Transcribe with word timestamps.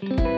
Hey 0.00 0.37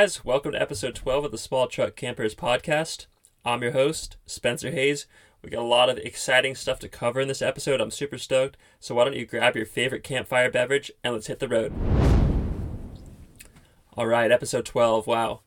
guys, 0.00 0.24
welcome 0.24 0.52
to 0.52 0.62
episode 0.62 0.94
12 0.94 1.24
of 1.24 1.32
the 1.32 1.36
Small 1.36 1.66
Truck 1.66 1.96
Campers 1.96 2.32
podcast. 2.32 3.06
I'm 3.44 3.62
your 3.62 3.72
host, 3.72 4.16
Spencer 4.26 4.70
Hayes. 4.70 5.08
We 5.42 5.50
got 5.50 5.62
a 5.62 5.66
lot 5.66 5.90
of 5.90 5.98
exciting 5.98 6.54
stuff 6.54 6.78
to 6.78 6.88
cover 6.88 7.20
in 7.20 7.26
this 7.26 7.42
episode. 7.42 7.80
I'm 7.80 7.90
super 7.90 8.16
stoked. 8.16 8.56
So 8.78 8.94
why 8.94 9.02
don't 9.02 9.16
you 9.16 9.26
grab 9.26 9.56
your 9.56 9.66
favorite 9.66 10.04
campfire 10.04 10.52
beverage 10.52 10.92
and 11.02 11.14
let's 11.14 11.26
hit 11.26 11.40
the 11.40 11.48
road. 11.48 11.72
All 13.96 14.06
right, 14.06 14.30
episode 14.30 14.64
12. 14.64 15.08
Wow. 15.08 15.40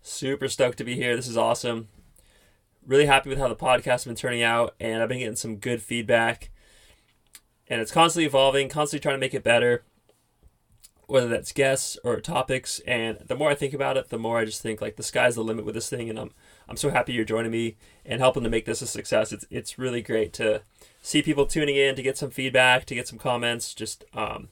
Super 0.00 0.48
stoked 0.48 0.78
to 0.78 0.84
be 0.84 0.94
here. 0.94 1.14
This 1.14 1.28
is 1.28 1.36
awesome. 1.36 1.88
Really 2.86 3.04
happy 3.04 3.28
with 3.28 3.38
how 3.38 3.48
the 3.48 3.54
podcast 3.54 3.84
has 3.84 4.04
been 4.06 4.16
turning 4.16 4.42
out 4.42 4.74
and 4.80 5.02
I've 5.02 5.10
been 5.10 5.18
getting 5.18 5.36
some 5.36 5.56
good 5.56 5.82
feedback. 5.82 6.48
And 7.68 7.82
it's 7.82 7.92
constantly 7.92 8.24
evolving, 8.24 8.70
constantly 8.70 9.02
trying 9.02 9.16
to 9.16 9.20
make 9.20 9.34
it 9.34 9.44
better 9.44 9.84
whether 11.10 11.28
that's 11.28 11.52
guests 11.52 11.98
or 12.04 12.20
topics. 12.20 12.80
And 12.86 13.18
the 13.26 13.34
more 13.34 13.50
I 13.50 13.54
think 13.54 13.74
about 13.74 13.96
it, 13.96 14.08
the 14.10 14.18
more 14.18 14.38
I 14.38 14.44
just 14.44 14.62
think 14.62 14.80
like 14.80 14.96
the 14.96 15.02
sky's 15.02 15.34
the 15.34 15.42
limit 15.42 15.64
with 15.64 15.74
this 15.74 15.90
thing. 15.90 16.08
And 16.08 16.18
I'm 16.18 16.30
I'm 16.68 16.76
so 16.76 16.90
happy 16.90 17.12
you're 17.12 17.24
joining 17.24 17.50
me 17.50 17.76
and 18.06 18.20
helping 18.20 18.44
to 18.44 18.48
make 18.48 18.64
this 18.64 18.80
a 18.80 18.86
success. 18.86 19.32
It's 19.32 19.44
it's 19.50 19.78
really 19.78 20.02
great 20.02 20.32
to 20.34 20.62
see 21.02 21.20
people 21.20 21.46
tuning 21.46 21.76
in 21.76 21.96
to 21.96 22.02
get 22.02 22.16
some 22.16 22.30
feedback, 22.30 22.84
to 22.86 22.94
get 22.94 23.08
some 23.08 23.18
comments. 23.18 23.74
Just 23.74 24.04
um, 24.14 24.48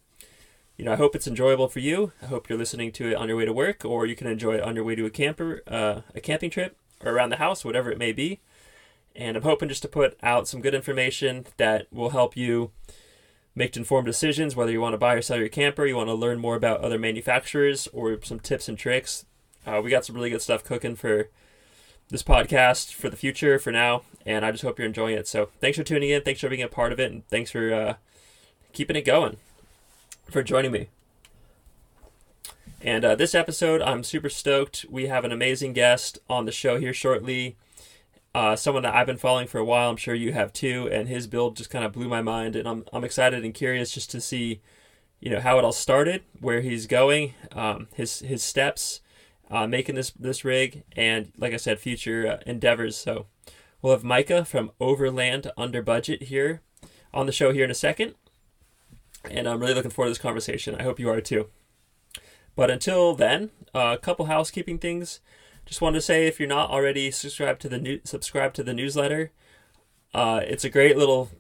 you 0.76 0.84
know, 0.84 0.92
I 0.92 0.96
hope 0.96 1.14
it's 1.14 1.26
enjoyable 1.28 1.68
for 1.68 1.80
you. 1.80 2.12
I 2.22 2.26
hope 2.26 2.48
you're 2.48 2.58
listening 2.58 2.92
to 2.92 3.10
it 3.10 3.16
on 3.16 3.28
your 3.28 3.36
way 3.36 3.44
to 3.44 3.52
work, 3.52 3.84
or 3.84 4.06
you 4.06 4.16
can 4.16 4.26
enjoy 4.26 4.54
it 4.54 4.62
on 4.62 4.74
your 4.74 4.84
way 4.84 4.94
to 4.94 5.06
a 5.06 5.10
camper, 5.10 5.62
uh, 5.66 6.00
a 6.14 6.20
camping 6.20 6.50
trip, 6.50 6.76
or 7.04 7.12
around 7.12 7.30
the 7.30 7.36
house, 7.36 7.64
whatever 7.64 7.90
it 7.90 7.98
may 7.98 8.12
be. 8.12 8.40
And 9.16 9.36
I'm 9.36 9.42
hoping 9.42 9.68
just 9.68 9.82
to 9.82 9.88
put 9.88 10.16
out 10.22 10.46
some 10.46 10.60
good 10.60 10.74
information 10.74 11.46
that 11.56 11.86
will 11.92 12.10
help 12.10 12.36
you 12.36 12.70
make 13.58 13.76
informed 13.76 14.06
decisions 14.06 14.54
whether 14.54 14.70
you 14.70 14.80
want 14.80 14.94
to 14.94 14.98
buy 14.98 15.14
or 15.14 15.20
sell 15.20 15.36
your 15.36 15.48
camper, 15.48 15.84
you 15.84 15.96
want 15.96 16.08
to 16.08 16.14
learn 16.14 16.38
more 16.38 16.54
about 16.54 16.80
other 16.80 16.98
manufacturers 16.98 17.88
or 17.92 18.22
some 18.22 18.38
tips 18.38 18.68
and 18.68 18.78
tricks. 18.78 19.26
Uh, 19.66 19.80
we 19.82 19.90
got 19.90 20.04
some 20.04 20.14
really 20.14 20.30
good 20.30 20.40
stuff 20.40 20.62
cooking 20.64 20.94
for 20.94 21.28
this 22.08 22.22
podcast 22.22 22.94
for 22.94 23.10
the 23.10 23.16
future, 23.16 23.58
for 23.58 23.72
now, 23.72 24.02
and 24.24 24.46
I 24.46 24.52
just 24.52 24.62
hope 24.62 24.78
you're 24.78 24.86
enjoying 24.86 25.18
it. 25.18 25.26
So 25.26 25.50
thanks 25.60 25.76
for 25.76 25.84
tuning 25.84 26.08
in, 26.08 26.22
thanks 26.22 26.40
for 26.40 26.48
being 26.48 26.62
a 26.62 26.68
part 26.68 26.92
of 26.92 27.00
it, 27.00 27.10
and 27.10 27.26
thanks 27.26 27.50
for 27.50 27.74
uh, 27.74 27.94
keeping 28.72 28.96
it 28.96 29.04
going, 29.04 29.38
for 30.30 30.42
joining 30.44 30.70
me. 30.70 30.88
And 32.80 33.04
uh, 33.04 33.16
this 33.16 33.34
episode, 33.34 33.82
I'm 33.82 34.04
super 34.04 34.30
stoked. 34.30 34.86
We 34.88 35.08
have 35.08 35.24
an 35.24 35.32
amazing 35.32 35.72
guest 35.72 36.20
on 36.30 36.44
the 36.44 36.52
show 36.52 36.78
here 36.78 36.94
shortly 36.94 37.56
uh, 38.38 38.54
someone 38.54 38.84
that 38.84 38.94
I've 38.94 39.08
been 39.08 39.16
following 39.16 39.48
for 39.48 39.58
a 39.58 39.64
while. 39.64 39.90
I'm 39.90 39.96
sure 39.96 40.14
you 40.14 40.32
have 40.32 40.52
too, 40.52 40.88
and 40.92 41.08
his 41.08 41.26
build 41.26 41.56
just 41.56 41.70
kind 41.70 41.84
of 41.84 41.92
blew 41.92 42.08
my 42.08 42.22
mind, 42.22 42.54
and 42.54 42.68
I'm 42.68 42.84
I'm 42.92 43.02
excited 43.02 43.44
and 43.44 43.52
curious 43.52 43.90
just 43.90 44.12
to 44.12 44.20
see, 44.20 44.60
you 45.18 45.28
know, 45.28 45.40
how 45.40 45.58
it 45.58 45.64
all 45.64 45.72
started, 45.72 46.22
where 46.38 46.60
he's 46.60 46.86
going, 46.86 47.34
um, 47.50 47.88
his 47.94 48.20
his 48.20 48.44
steps, 48.44 49.00
uh, 49.50 49.66
making 49.66 49.96
this 49.96 50.12
this 50.12 50.44
rig, 50.44 50.84
and 50.96 51.32
like 51.36 51.52
I 51.52 51.56
said, 51.56 51.80
future 51.80 52.28
uh, 52.28 52.38
endeavors. 52.46 52.94
So 52.94 53.26
we'll 53.82 53.94
have 53.94 54.04
Micah 54.04 54.44
from 54.44 54.70
Overland 54.78 55.50
Under 55.56 55.82
Budget 55.82 56.24
here 56.24 56.60
on 57.12 57.26
the 57.26 57.32
show 57.32 57.52
here 57.52 57.64
in 57.64 57.72
a 57.72 57.74
second, 57.74 58.14
and 59.28 59.48
I'm 59.48 59.58
really 59.58 59.74
looking 59.74 59.90
forward 59.90 60.10
to 60.10 60.12
this 60.12 60.22
conversation. 60.22 60.76
I 60.76 60.84
hope 60.84 61.00
you 61.00 61.10
are 61.10 61.20
too. 61.20 61.48
But 62.54 62.70
until 62.70 63.16
then, 63.16 63.50
uh, 63.74 63.96
a 63.98 64.00
couple 64.00 64.26
housekeeping 64.26 64.78
things. 64.78 65.18
Just 65.68 65.82
wanted 65.82 65.98
to 65.98 66.02
say 66.02 66.26
if 66.26 66.40
you're 66.40 66.48
not 66.48 66.70
already 66.70 67.10
subscribed 67.10 67.60
to 67.60 67.68
the 67.68 67.76
new 67.76 68.00
subscribe 68.02 68.54
to 68.54 68.62
the 68.62 68.72
newsletter, 68.72 69.32
uh, 70.14 70.40
it's 70.42 70.64
a 70.64 70.70
great 70.70 70.96
little 70.96 71.30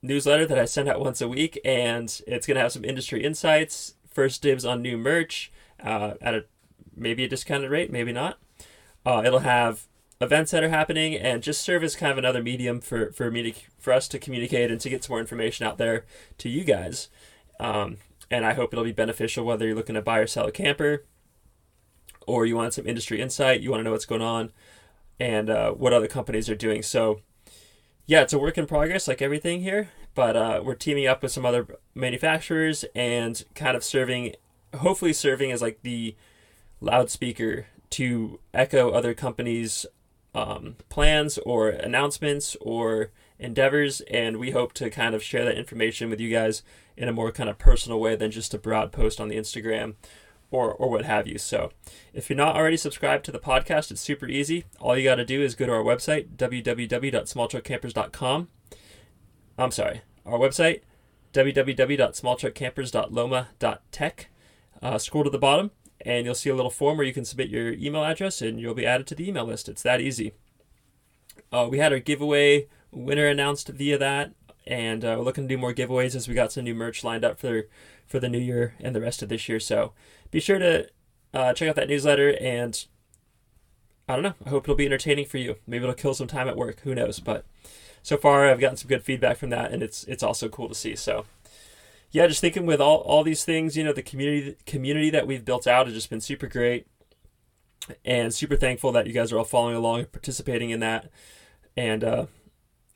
newsletter 0.00 0.46
that 0.46 0.58
I 0.58 0.64
send 0.64 0.88
out 0.88 0.98
once 0.98 1.20
a 1.20 1.28
week, 1.28 1.60
and 1.62 2.22
it's 2.26 2.46
gonna 2.46 2.60
have 2.60 2.72
some 2.72 2.86
industry 2.86 3.22
insights, 3.22 3.96
first 4.08 4.40
dibs 4.40 4.64
on 4.64 4.80
new 4.80 4.96
merch 4.96 5.52
uh, 5.84 6.14
at 6.22 6.34
a 6.34 6.44
maybe 6.96 7.24
a 7.24 7.28
discounted 7.28 7.70
rate, 7.70 7.92
maybe 7.92 8.14
not. 8.14 8.38
Uh, 9.04 9.22
it'll 9.26 9.40
have 9.40 9.86
events 10.22 10.52
that 10.52 10.64
are 10.64 10.70
happening 10.70 11.14
and 11.14 11.42
just 11.42 11.60
serve 11.60 11.84
as 11.84 11.94
kind 11.94 12.12
of 12.12 12.16
another 12.16 12.42
medium 12.42 12.80
for 12.80 13.12
for 13.12 13.30
me 13.30 13.52
to, 13.52 13.60
for 13.78 13.92
us 13.92 14.08
to 14.08 14.18
communicate 14.18 14.70
and 14.70 14.80
to 14.80 14.88
get 14.88 15.04
some 15.04 15.12
more 15.12 15.20
information 15.20 15.66
out 15.66 15.76
there 15.76 16.06
to 16.38 16.48
you 16.48 16.64
guys. 16.64 17.10
Um, 17.58 17.98
and 18.30 18.46
I 18.46 18.54
hope 18.54 18.72
it'll 18.72 18.84
be 18.84 18.92
beneficial 18.92 19.44
whether 19.44 19.66
you're 19.66 19.76
looking 19.76 19.96
to 19.96 20.02
buy 20.02 20.20
or 20.20 20.26
sell 20.26 20.46
a 20.46 20.52
camper, 20.52 21.04
or 22.30 22.46
you 22.46 22.56
want 22.56 22.74
some 22.74 22.86
industry 22.86 23.20
insight, 23.20 23.60
you 23.60 23.70
want 23.70 23.80
to 23.80 23.84
know 23.84 23.90
what's 23.90 24.06
going 24.06 24.22
on 24.22 24.52
and 25.18 25.50
uh, 25.50 25.72
what 25.72 25.92
other 25.92 26.06
companies 26.06 26.48
are 26.48 26.54
doing. 26.54 26.82
So, 26.82 27.20
yeah, 28.06 28.22
it's 28.22 28.32
a 28.32 28.38
work 28.38 28.56
in 28.56 28.66
progress, 28.66 29.08
like 29.08 29.20
everything 29.20 29.62
here, 29.62 29.90
but 30.14 30.36
uh, 30.36 30.62
we're 30.64 30.74
teaming 30.74 31.06
up 31.06 31.22
with 31.22 31.32
some 31.32 31.44
other 31.44 31.66
manufacturers 31.94 32.84
and 32.94 33.44
kind 33.54 33.76
of 33.76 33.84
serving, 33.84 34.34
hopefully, 34.76 35.12
serving 35.12 35.52
as 35.52 35.60
like 35.60 35.80
the 35.82 36.16
loudspeaker 36.80 37.66
to 37.90 38.40
echo 38.54 38.90
other 38.90 39.12
companies' 39.14 39.84
um, 40.34 40.76
plans 40.88 41.38
or 41.38 41.68
announcements 41.68 42.56
or 42.60 43.10
endeavors. 43.38 44.00
And 44.02 44.38
we 44.38 44.52
hope 44.52 44.72
to 44.74 44.90
kind 44.90 45.14
of 45.14 45.22
share 45.22 45.44
that 45.44 45.58
information 45.58 46.08
with 46.08 46.20
you 46.20 46.30
guys 46.30 46.62
in 46.96 47.08
a 47.08 47.12
more 47.12 47.32
kind 47.32 47.48
of 47.48 47.58
personal 47.58 48.00
way 48.00 48.16
than 48.16 48.30
just 48.30 48.54
a 48.54 48.58
broad 48.58 48.92
post 48.92 49.20
on 49.20 49.28
the 49.28 49.36
Instagram 49.36 49.94
or, 50.50 50.72
or 50.72 50.90
what 50.90 51.04
have 51.04 51.26
you. 51.26 51.36
So, 51.38 51.72
if 52.12 52.28
you're 52.28 52.36
not 52.36 52.56
already 52.56 52.76
subscribed 52.76 53.24
to 53.26 53.32
the 53.32 53.38
podcast, 53.38 53.90
it's 53.90 54.00
super 54.00 54.26
easy. 54.26 54.64
All 54.80 54.96
you 54.96 55.04
got 55.04 55.16
to 55.16 55.24
do 55.24 55.42
is 55.42 55.54
go 55.54 55.66
to 55.66 55.72
our 55.72 55.82
website, 55.82 56.36
www.smalltruckcampers.com. 56.36 58.48
I'm 59.58 59.70
sorry, 59.70 60.00
our 60.26 60.38
website, 60.38 60.80
www.smalltruckcampers.loma.tech. 61.32 64.28
Uh, 64.82 64.96
scroll 64.98 65.24
to 65.24 65.30
the 65.30 65.38
bottom, 65.38 65.70
and 66.00 66.24
you'll 66.24 66.34
see 66.34 66.48
a 66.50 66.54
little 66.54 66.70
form 66.70 66.96
where 66.96 67.06
you 67.06 67.12
can 67.12 67.26
submit 67.26 67.50
your 67.50 67.74
email 67.74 68.02
address, 68.04 68.40
and 68.40 68.58
you'll 68.60 68.74
be 68.74 68.86
added 68.86 69.06
to 69.06 69.14
the 69.14 69.28
email 69.28 69.44
list. 69.44 69.68
It's 69.68 69.82
that 69.82 70.00
easy. 70.00 70.32
Uh, 71.52 71.68
we 71.70 71.78
had 71.78 71.92
our 71.92 71.98
giveaway 71.98 72.68
winner 72.90 73.26
announced 73.26 73.68
via 73.68 73.98
that, 73.98 74.32
and 74.66 75.04
uh, 75.04 75.16
we're 75.18 75.24
looking 75.24 75.44
to 75.44 75.54
do 75.54 75.58
more 75.58 75.74
giveaways 75.74 76.14
as 76.14 76.28
we 76.28 76.34
got 76.34 76.52
some 76.52 76.64
new 76.64 76.74
merch 76.74 77.04
lined 77.04 77.24
up 77.24 77.38
for 77.38 77.66
for 78.10 78.18
the 78.18 78.28
new 78.28 78.38
year 78.38 78.74
and 78.80 78.94
the 78.94 79.00
rest 79.00 79.22
of 79.22 79.28
this 79.28 79.48
year. 79.48 79.60
So 79.60 79.92
be 80.30 80.40
sure 80.40 80.58
to 80.58 80.88
uh, 81.32 81.52
check 81.54 81.68
out 81.68 81.76
that 81.76 81.88
newsletter 81.88 82.36
and 82.40 82.84
I 84.08 84.14
don't 84.14 84.24
know. 84.24 84.34
I 84.44 84.48
hope 84.48 84.64
it'll 84.64 84.74
be 84.74 84.86
entertaining 84.86 85.26
for 85.26 85.38
you. 85.38 85.54
Maybe 85.68 85.84
it'll 85.84 85.94
kill 85.94 86.14
some 86.14 86.26
time 86.26 86.48
at 86.48 86.56
work. 86.56 86.80
Who 86.80 86.96
knows? 86.96 87.20
But 87.20 87.44
so 88.02 88.16
far, 88.16 88.50
I've 88.50 88.58
gotten 88.58 88.76
some 88.76 88.88
good 88.88 89.04
feedback 89.04 89.36
from 89.36 89.50
that, 89.50 89.70
and 89.70 89.84
it's 89.84 90.02
it's 90.04 90.24
also 90.24 90.48
cool 90.48 90.68
to 90.68 90.74
see. 90.74 90.96
So, 90.96 91.26
yeah, 92.10 92.26
just 92.26 92.40
thinking 92.40 92.66
with 92.66 92.80
all, 92.80 92.98
all 93.02 93.22
these 93.22 93.44
things, 93.44 93.76
you 93.76 93.84
know, 93.84 93.92
the 93.92 94.02
community 94.02 94.56
community 94.66 95.10
that 95.10 95.28
we've 95.28 95.44
built 95.44 95.68
out 95.68 95.86
has 95.86 95.94
just 95.94 96.10
been 96.10 96.20
super 96.20 96.48
great, 96.48 96.88
and 98.04 98.34
super 98.34 98.56
thankful 98.56 98.90
that 98.92 99.06
you 99.06 99.12
guys 99.12 99.32
are 99.32 99.38
all 99.38 99.44
following 99.44 99.76
along 99.76 100.00
and 100.00 100.12
participating 100.12 100.70
in 100.70 100.80
that. 100.80 101.08
And 101.76 102.02
uh, 102.02 102.26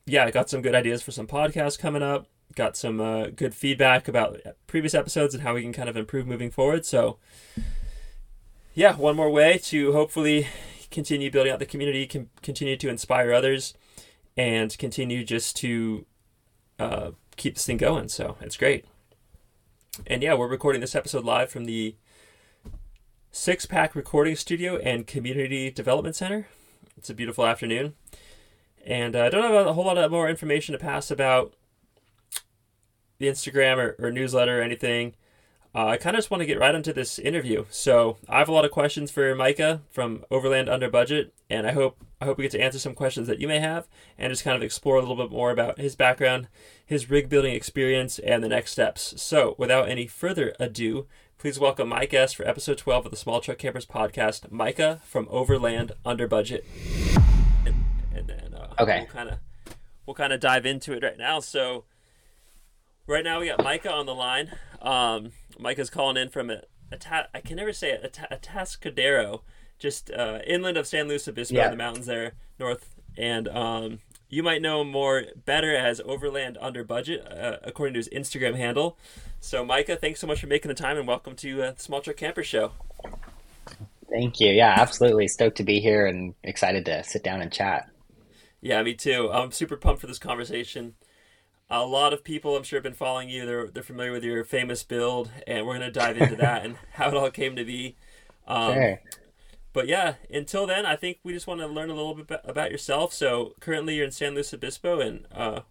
yeah, 0.07 0.25
I 0.25 0.33
got 0.33 0.51
some 0.51 0.63
good 0.63 0.75
ideas 0.75 1.01
for 1.01 1.13
some 1.13 1.29
podcasts 1.29 1.79
coming 1.79 2.03
up 2.03 2.27
got 2.55 2.77
some 2.77 3.01
uh, 3.01 3.27
good 3.29 3.55
feedback 3.55 4.09
about 4.09 4.41
previous 4.67 4.95
episodes 4.95 5.35
and 5.35 5.43
how 5.43 5.55
we 5.55 5.63
can 5.63 5.73
kind 5.73 5.89
of 5.89 5.97
improve 5.97 6.27
moving 6.27 6.51
forward. 6.51 6.85
So, 6.87 7.19
yeah, 8.75 8.97
one 8.97 9.17
more 9.17 9.31
way 9.31 9.59
to 9.65 9.93
hopefully 9.93 10.49
continue 10.91 11.31
building 11.31 11.53
out 11.53 11.59
the 11.59 11.67
community, 11.67 12.07
can 12.07 12.31
continue 12.43 12.77
to 12.77 12.89
inspire 12.89 13.33
others, 13.33 13.75
and 14.37 14.77
continue 14.79 15.25
just 15.25 15.57
to 15.57 16.07
uh, 16.79 17.11
keep 17.37 17.55
this 17.55 17.67
thing 17.67 17.77
going. 17.77 18.09
So 18.09 18.37
it's 18.41 18.57
great. 18.57 18.87
And 20.07 20.23
yeah, 20.23 20.35
we're 20.35 20.49
recording 20.49 20.81
this 20.81 20.95
episode 20.95 21.25
live 21.25 21.51
from 21.51 21.67
the 21.67 21.97
Six 23.31 23.67
Pack 23.67 23.95
Recording 23.95 24.37
Studio 24.37 24.77
and 24.79 25.07
Community 25.07 25.71
Development 25.71 26.17
Center. 26.17 26.49
It's 26.97 27.11
a 27.11 27.15
beautiful 27.15 27.47
afternoon. 27.47 27.95
And 28.87 29.17
uh, 29.17 29.25
I 29.25 29.29
don't 29.31 29.43
have 29.43 29.67
a 29.67 29.73
whole 29.73 29.87
lot 29.87 29.99
of 29.99 30.11
more 30.11 30.29
information 30.29 30.73
to 30.73 30.79
pass 30.79 31.11
about 31.11 31.55
the 33.25 33.31
Instagram 33.31 33.79
or, 33.79 33.97
or 33.99 34.11
newsletter 34.11 34.59
or 34.59 34.63
anything, 34.63 35.15
uh, 35.75 35.87
I 35.87 35.97
kind 35.97 36.15
of 36.15 36.19
just 36.19 36.31
want 36.31 36.41
to 36.41 36.47
get 36.47 36.61
right 36.61 36.75
into 36.75 36.93
this 36.93 37.19
interview. 37.19 37.65
So 37.71 38.19
I 38.29 38.39
have 38.39 38.49
a 38.49 38.53
lot 38.53 38.65
of 38.65 38.71
questions 38.71 39.11
for 39.11 39.35
Micah 39.35 39.81
from 39.91 40.25
Overland 40.31 40.69
Under 40.69 40.89
Budget, 40.89 41.35
and 41.51 41.67
I 41.67 41.73
hope 41.73 41.99
I 42.21 42.27
hope 42.27 42.39
we 42.39 42.45
get 42.45 42.53
to 42.53 42.61
answer 42.61 42.79
some 42.79 42.95
questions 42.95 43.27
that 43.27 43.41
you 43.41 43.49
may 43.49 43.59
have, 43.59 43.87
and 44.17 44.31
just 44.31 44.45
kind 44.45 44.57
of 44.57 44.63
explore 44.63 44.97
a 44.97 45.01
little 45.01 45.17
bit 45.17 45.31
more 45.31 45.51
about 45.51 45.79
his 45.79 45.97
background, 45.97 46.49
his 46.87 47.11
rig 47.11 47.29
building 47.29 47.55
experience, 47.55 48.19
and 48.21 48.43
the 48.43 48.49
next 48.49 48.71
steps. 48.71 49.21
So 49.21 49.57
without 49.59 49.89
any 49.89 50.07
further 50.07 50.55
ado, 50.61 51.07
Please 51.37 51.59
welcome 51.59 51.91
my 51.91 52.07
guest 52.07 52.37
for 52.37 52.49
episode 52.49 52.79
12 52.79 53.05
of 53.05 53.11
the 53.11 53.19
Small 53.19 53.39
Truck 53.39 53.59
Campers 53.59 53.85
podcast, 53.85 54.51
Micah 54.51 55.03
from 55.05 55.29
Overland 55.31 55.93
Under 56.03 56.27
Budget. 56.27 56.65
And, 57.67 57.75
and 58.15 58.27
then 58.27 58.55
uh, 58.55 58.73
okay. 58.81 59.01
we'll 59.01 59.07
kind 59.09 59.29
of 59.29 59.39
we'll 60.07 60.15
kind 60.15 60.33
of 60.33 60.41
dive 60.41 60.65
into 60.65 60.95
it 60.95 61.03
right 61.03 61.19
now. 61.19 61.41
So 61.41 61.85
right 63.07 63.25
now 63.25 63.41
we 63.41 63.47
got 63.47 63.63
Micah 63.63 63.93
on 63.93 64.07
the 64.07 64.15
line. 64.15 64.53
Um, 64.81 65.33
Micah's 65.59 65.91
calling 65.91 66.17
in 66.17 66.29
from 66.29 66.51
a, 66.51 66.63
a 66.91 66.97
ta- 66.97 67.29
I 67.35 67.41
can 67.41 67.57
never 67.57 67.73
say 67.73 67.91
it, 67.91 68.19
a, 68.31 68.35
Atascadero, 68.35 69.41
just 69.79 70.11
uh, 70.11 70.41
inland 70.47 70.77
of 70.77 70.87
San 70.87 71.09
Luis 71.09 71.27
Obispo 71.29 71.57
Yeah. 71.57 71.67
in 71.67 71.71
the 71.73 71.77
mountains 71.77 72.07
there, 72.07 72.33
north. 72.59 72.95
And 73.17 73.49
um, 73.49 73.99
you 74.29 74.43
might 74.43 74.61
know 74.63 74.83
more 74.85 75.25
better 75.45 75.75
as 75.75 76.01
Overland 76.05 76.59
Under 76.61 76.83
Budget, 76.85 77.27
uh, 77.31 77.59
according 77.63 77.95
to 77.95 77.99
his 77.99 78.09
Instagram 78.09 78.57
handle. 78.57 78.99
So, 79.41 79.65
Micah, 79.65 79.97
thanks 79.97 80.21
so 80.21 80.27
much 80.27 80.41
for 80.41 80.47
making 80.47 80.69
the 80.69 80.75
time 80.75 80.97
and 80.97 81.07
welcome 81.07 81.37
to 81.37 81.63
uh, 81.63 81.71
the 81.73 81.81
Small 81.81 82.01
Truck 82.01 82.17
Camper 82.17 82.43
Show. 82.43 82.73
Thank 84.11 84.41
you. 84.41 84.49
Yeah, 84.51 84.75
absolutely. 84.79 85.29
Stoked 85.29 85.57
to 85.59 85.65
be 85.65 85.81
here 85.81 86.07
and 86.07 86.35
excited 86.43 86.85
to 86.87 87.03
sit 87.05 87.23
down 87.23 87.41
and 87.41 87.53
chat. 87.53 87.89
Yeah, 88.61 88.83
me 88.83 88.95
too. 88.95 89.31
I'm 89.33 89.53
super 89.53 89.77
pumped 89.77 90.01
for 90.01 90.07
this 90.07 90.19
conversation. 90.19 90.95
A 91.71 91.85
lot 91.85 92.13
of 92.13 92.23
people, 92.23 92.57
I'm 92.57 92.63
sure, 92.63 92.79
have 92.79 92.85
been 92.85 92.93
following 92.93 93.29
you. 93.29 93.47
They're 93.47 93.69
they're 93.69 93.83
familiar 93.83 94.13
with 94.13 94.25
your 94.25 94.45
famous 94.45 94.83
build, 94.83 95.31
and 95.47 95.67
we're 95.67 95.75
gonna 95.75 95.91
dive 95.91 96.19
into 96.19 96.37
that 96.37 96.65
and 96.65 96.77
how 96.93 97.09
it 97.09 97.15
all 97.15 97.31
came 97.31 97.57
to 97.57 97.65
be. 97.65 97.97
Um, 98.47 98.75
Sure. 98.75 99.01
But 99.73 99.89
yeah, 99.89 100.15
until 100.31 100.69
then, 100.69 100.87
I 100.87 100.95
think 100.95 101.19
we 101.25 101.33
just 101.33 101.49
want 101.49 101.61
to 101.61 101.67
learn 101.67 101.91
a 101.91 101.95
little 101.95 102.15
bit 102.15 102.41
about 102.45 102.71
yourself. 102.71 103.13
So 103.13 103.55
currently, 103.59 103.97
you're 103.97 104.05
in 104.05 104.13
San 104.13 104.35
Luis 104.35 104.55
Obispo, 104.55 105.01
and 105.01 105.27
uh, 105.35 105.63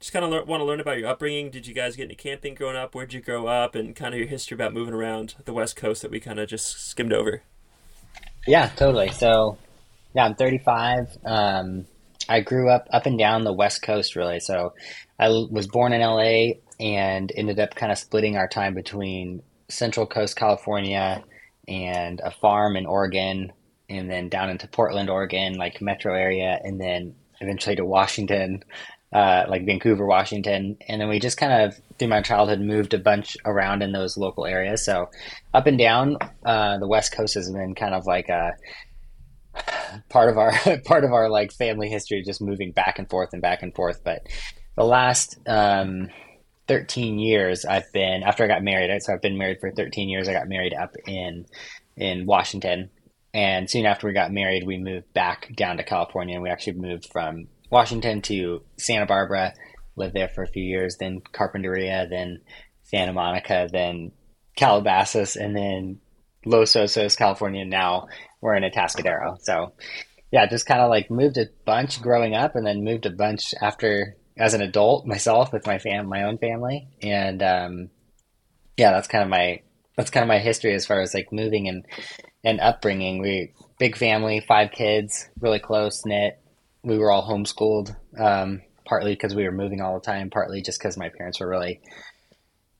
just 0.00 0.10
kind 0.10 0.24
of 0.24 0.48
want 0.48 0.60
to 0.60 0.64
learn 0.64 0.80
about 0.80 0.98
your 0.98 1.08
upbringing. 1.08 1.50
Did 1.50 1.66
you 1.66 1.74
guys 1.74 1.94
get 1.94 2.04
into 2.04 2.14
camping 2.14 2.54
growing 2.54 2.76
up? 2.76 2.94
Where'd 2.94 3.12
you 3.12 3.20
grow 3.20 3.46
up? 3.46 3.74
And 3.74 3.94
kind 3.94 4.14
of 4.14 4.18
your 4.18 4.28
history 4.28 4.54
about 4.54 4.72
moving 4.72 4.94
around 4.94 5.34
the 5.44 5.52
West 5.52 5.76
Coast 5.76 6.00
that 6.00 6.10
we 6.10 6.18
kind 6.18 6.40
of 6.40 6.48
just 6.48 6.88
skimmed 6.88 7.12
over. 7.12 7.42
Yeah, 8.46 8.70
totally. 8.74 9.10
So, 9.10 9.58
yeah, 10.14 10.24
I'm 10.24 10.34
35. 10.34 11.18
Um, 11.24 11.86
I 12.28 12.40
grew 12.40 12.70
up 12.70 12.88
up 12.92 13.06
and 13.06 13.18
down 13.18 13.44
the 13.44 13.52
West 13.52 13.82
Coast, 13.82 14.16
really. 14.16 14.40
So, 14.40 14.74
I 15.18 15.28
was 15.28 15.66
born 15.66 15.92
in 15.92 16.00
LA 16.00 16.54
and 16.80 17.30
ended 17.36 17.60
up 17.60 17.74
kind 17.74 17.92
of 17.92 17.98
splitting 17.98 18.36
our 18.36 18.48
time 18.48 18.74
between 18.74 19.42
Central 19.68 20.06
Coast, 20.06 20.36
California, 20.36 21.22
and 21.68 22.20
a 22.24 22.30
farm 22.30 22.76
in 22.76 22.86
Oregon, 22.86 23.52
and 23.88 24.10
then 24.10 24.28
down 24.28 24.50
into 24.50 24.66
Portland, 24.66 25.08
Oregon, 25.08 25.54
like 25.54 25.80
metro 25.80 26.14
area, 26.14 26.58
and 26.62 26.80
then 26.80 27.14
eventually 27.40 27.76
to 27.76 27.84
Washington, 27.84 28.64
uh, 29.12 29.44
like 29.48 29.66
Vancouver, 29.66 30.06
Washington. 30.06 30.76
And 30.88 31.00
then 31.00 31.08
we 31.08 31.18
just 31.18 31.36
kind 31.36 31.52
of, 31.52 31.78
through 31.98 32.08
my 32.08 32.22
childhood, 32.22 32.60
moved 32.60 32.94
a 32.94 32.98
bunch 32.98 33.36
around 33.44 33.82
in 33.82 33.92
those 33.92 34.16
local 34.16 34.46
areas. 34.46 34.84
So, 34.84 35.10
up 35.52 35.66
and 35.66 35.78
down 35.78 36.16
uh, 36.44 36.78
the 36.78 36.88
West 36.88 37.12
Coast 37.12 37.34
has 37.34 37.50
been 37.50 37.74
kind 37.74 37.94
of 37.94 38.06
like 38.06 38.28
a 38.28 38.52
part 40.08 40.30
of 40.30 40.38
our 40.38 40.52
part 40.84 41.04
of 41.04 41.12
our 41.12 41.28
like 41.28 41.52
family 41.52 41.88
history, 41.88 42.22
just 42.24 42.40
moving 42.40 42.72
back 42.72 42.98
and 42.98 43.08
forth 43.08 43.30
and 43.32 43.42
back 43.42 43.62
and 43.62 43.74
forth. 43.74 44.02
But 44.04 44.26
the 44.76 44.84
last 44.84 45.38
um, 45.46 46.08
13 46.68 47.18
years, 47.18 47.64
I've 47.64 47.90
been 47.92 48.22
after 48.22 48.44
I 48.44 48.48
got 48.48 48.62
married. 48.62 48.90
So 49.02 49.12
I've 49.12 49.22
been 49.22 49.38
married 49.38 49.58
for 49.60 49.70
13 49.70 50.08
years. 50.08 50.28
I 50.28 50.32
got 50.32 50.48
married 50.48 50.74
up 50.74 50.94
in 51.06 51.46
in 51.96 52.26
Washington, 52.26 52.90
and 53.34 53.68
soon 53.68 53.86
after 53.86 54.06
we 54.06 54.12
got 54.12 54.32
married, 54.32 54.66
we 54.66 54.78
moved 54.78 55.12
back 55.12 55.54
down 55.54 55.76
to 55.76 55.84
California. 55.84 56.34
And 56.34 56.42
we 56.42 56.50
actually 56.50 56.78
moved 56.78 57.08
from 57.12 57.48
Washington 57.70 58.22
to 58.22 58.62
Santa 58.78 59.06
Barbara. 59.06 59.54
Lived 59.94 60.14
there 60.14 60.28
for 60.28 60.42
a 60.42 60.48
few 60.48 60.62
years, 60.62 60.96
then 60.98 61.20
Carpinteria, 61.20 62.08
then 62.08 62.40
Santa 62.84 63.12
Monica, 63.12 63.68
then 63.70 64.12
Calabasas, 64.56 65.36
and 65.36 65.54
then 65.54 66.00
Los 66.46 66.72
Osos, 66.72 67.16
California. 67.16 67.66
Now 67.66 68.08
we're 68.42 68.56
in 68.56 68.64
a 68.64 68.70
Atascadero. 68.70 69.40
So, 69.40 69.72
yeah, 70.30 70.46
just 70.46 70.66
kind 70.66 70.80
of 70.80 70.90
like 70.90 71.10
moved 71.10 71.38
a 71.38 71.46
bunch 71.64 72.02
growing 72.02 72.34
up, 72.34 72.54
and 72.56 72.66
then 72.66 72.84
moved 72.84 73.06
a 73.06 73.10
bunch 73.10 73.54
after 73.62 74.16
as 74.36 74.52
an 74.52 74.60
adult 74.60 75.06
myself 75.06 75.52
with 75.52 75.66
my 75.66 75.78
fam, 75.78 76.08
my 76.08 76.24
own 76.24 76.36
family, 76.36 76.88
and 77.00 77.42
um, 77.42 77.90
yeah, 78.76 78.90
that's 78.90 79.08
kind 79.08 79.22
of 79.22 79.30
my 79.30 79.62
that's 79.96 80.10
kind 80.10 80.24
of 80.24 80.28
my 80.28 80.38
history 80.38 80.74
as 80.74 80.86
far 80.86 81.00
as 81.00 81.14
like 81.14 81.32
moving 81.32 81.68
and 81.68 81.86
and 82.44 82.60
upbringing. 82.60 83.20
We 83.20 83.52
big 83.78 83.96
family, 83.96 84.40
five 84.40 84.72
kids, 84.72 85.28
really 85.40 85.60
close 85.60 86.04
knit. 86.04 86.38
We 86.82 86.98
were 86.98 87.12
all 87.12 87.28
homeschooled, 87.28 87.94
um, 88.18 88.62
partly 88.84 89.12
because 89.12 89.34
we 89.34 89.44
were 89.44 89.52
moving 89.52 89.80
all 89.80 89.94
the 89.94 90.04
time, 90.04 90.30
partly 90.30 90.62
just 90.62 90.80
because 90.80 90.96
my 90.96 91.10
parents 91.10 91.40
were 91.40 91.48
really 91.48 91.80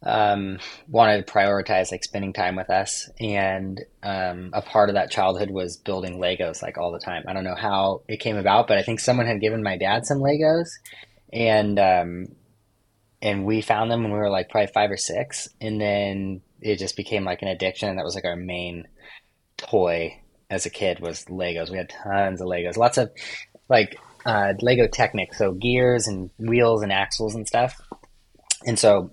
um, 0.04 0.58
wanted 0.88 1.26
to 1.26 1.32
prioritize 1.32 1.92
like 1.92 2.02
spending 2.02 2.32
time 2.32 2.56
with 2.56 2.70
us. 2.70 3.08
And 3.20 3.80
um, 4.02 4.50
a 4.52 4.62
part 4.62 4.88
of 4.88 4.96
that 4.96 5.10
childhood 5.10 5.50
was 5.50 5.76
building 5.76 6.18
Legos 6.18 6.62
like 6.62 6.78
all 6.78 6.92
the 6.92 6.98
time. 6.98 7.24
I 7.26 7.32
don't 7.32 7.44
know 7.44 7.54
how 7.54 8.02
it 8.08 8.20
came 8.20 8.36
about, 8.36 8.66
but 8.66 8.78
I 8.78 8.82
think 8.82 9.00
someone 9.00 9.26
had 9.26 9.40
given 9.40 9.62
my 9.62 9.76
dad 9.76 10.06
some 10.06 10.18
Legos, 10.18 10.68
and 11.32 11.78
um, 11.78 12.26
and 13.20 13.44
we 13.44 13.60
found 13.60 13.90
them 13.90 14.02
when 14.02 14.12
we 14.12 14.18
were 14.18 14.30
like 14.30 14.48
probably 14.48 14.72
five 14.72 14.90
or 14.90 14.96
six, 14.96 15.48
and 15.60 15.80
then 15.80 16.42
it 16.60 16.78
just 16.78 16.96
became 16.96 17.24
like 17.24 17.42
an 17.42 17.48
addiction. 17.48 17.88
And 17.88 17.98
that 17.98 18.04
was 18.04 18.14
like 18.14 18.24
our 18.24 18.36
main 18.36 18.88
toy 19.56 20.20
as 20.50 20.66
a 20.66 20.70
kid 20.70 21.00
was 21.00 21.24
Legos. 21.26 21.70
We 21.70 21.78
had 21.78 21.90
tons 21.90 22.40
of 22.40 22.48
Legos, 22.48 22.76
lots 22.76 22.98
of 22.98 23.10
like 23.68 23.96
uh, 24.26 24.54
Lego 24.60 24.88
Technic, 24.88 25.34
so 25.34 25.52
gears 25.52 26.08
and 26.08 26.30
wheels 26.38 26.82
and 26.82 26.92
axles 26.92 27.34
and 27.34 27.46
stuff. 27.46 27.80
And 28.66 28.78
so 28.78 29.10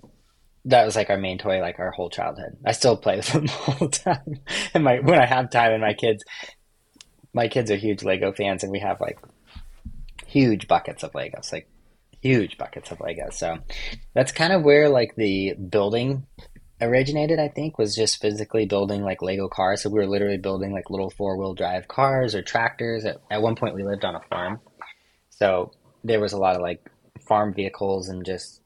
that 0.66 0.84
was 0.84 0.96
like 0.96 1.10
our 1.10 1.18
main 1.18 1.38
toy, 1.38 1.60
like 1.60 1.78
our 1.78 1.90
whole 1.90 2.10
childhood. 2.10 2.56
I 2.64 2.72
still 2.72 2.96
play 2.96 3.16
with 3.16 3.26
them 3.32 3.46
all 3.66 3.74
the 3.74 3.88
time, 3.88 4.40
and 4.74 4.84
my 4.84 5.00
when 5.00 5.20
I 5.20 5.26
have 5.26 5.50
time, 5.50 5.72
and 5.72 5.80
my 5.80 5.94
kids, 5.94 6.24
my 7.32 7.48
kids 7.48 7.70
are 7.70 7.76
huge 7.76 8.02
Lego 8.02 8.32
fans, 8.32 8.62
and 8.62 8.72
we 8.72 8.80
have 8.80 9.00
like 9.00 9.18
huge 10.26 10.68
buckets 10.68 11.02
of 11.02 11.12
Legos, 11.12 11.52
like 11.52 11.68
huge 12.20 12.58
buckets 12.58 12.90
of 12.90 12.98
Legos. 12.98 13.34
So 13.34 13.58
that's 14.14 14.32
kind 14.32 14.52
of 14.52 14.62
where 14.62 14.88
like 14.88 15.14
the 15.16 15.54
building 15.54 16.26
originated. 16.80 17.38
I 17.38 17.48
think 17.48 17.78
was 17.78 17.94
just 17.94 18.20
physically 18.20 18.66
building 18.66 19.02
like 19.02 19.22
Lego 19.22 19.48
cars. 19.48 19.82
So 19.82 19.90
we 19.90 19.98
were 19.98 20.06
literally 20.06 20.38
building 20.38 20.72
like 20.72 20.90
little 20.90 21.10
four 21.10 21.36
wheel 21.36 21.54
drive 21.54 21.88
cars 21.88 22.34
or 22.34 22.42
tractors. 22.42 23.04
At, 23.04 23.18
at 23.30 23.42
one 23.42 23.56
point, 23.56 23.74
we 23.74 23.84
lived 23.84 24.04
on 24.04 24.14
a 24.14 24.20
farm, 24.28 24.60
so 25.30 25.72
there 26.04 26.20
was 26.20 26.32
a 26.32 26.38
lot 26.38 26.56
of 26.56 26.62
like 26.62 26.90
farm 27.26 27.54
vehicles 27.54 28.08
and 28.08 28.24
just 28.24 28.59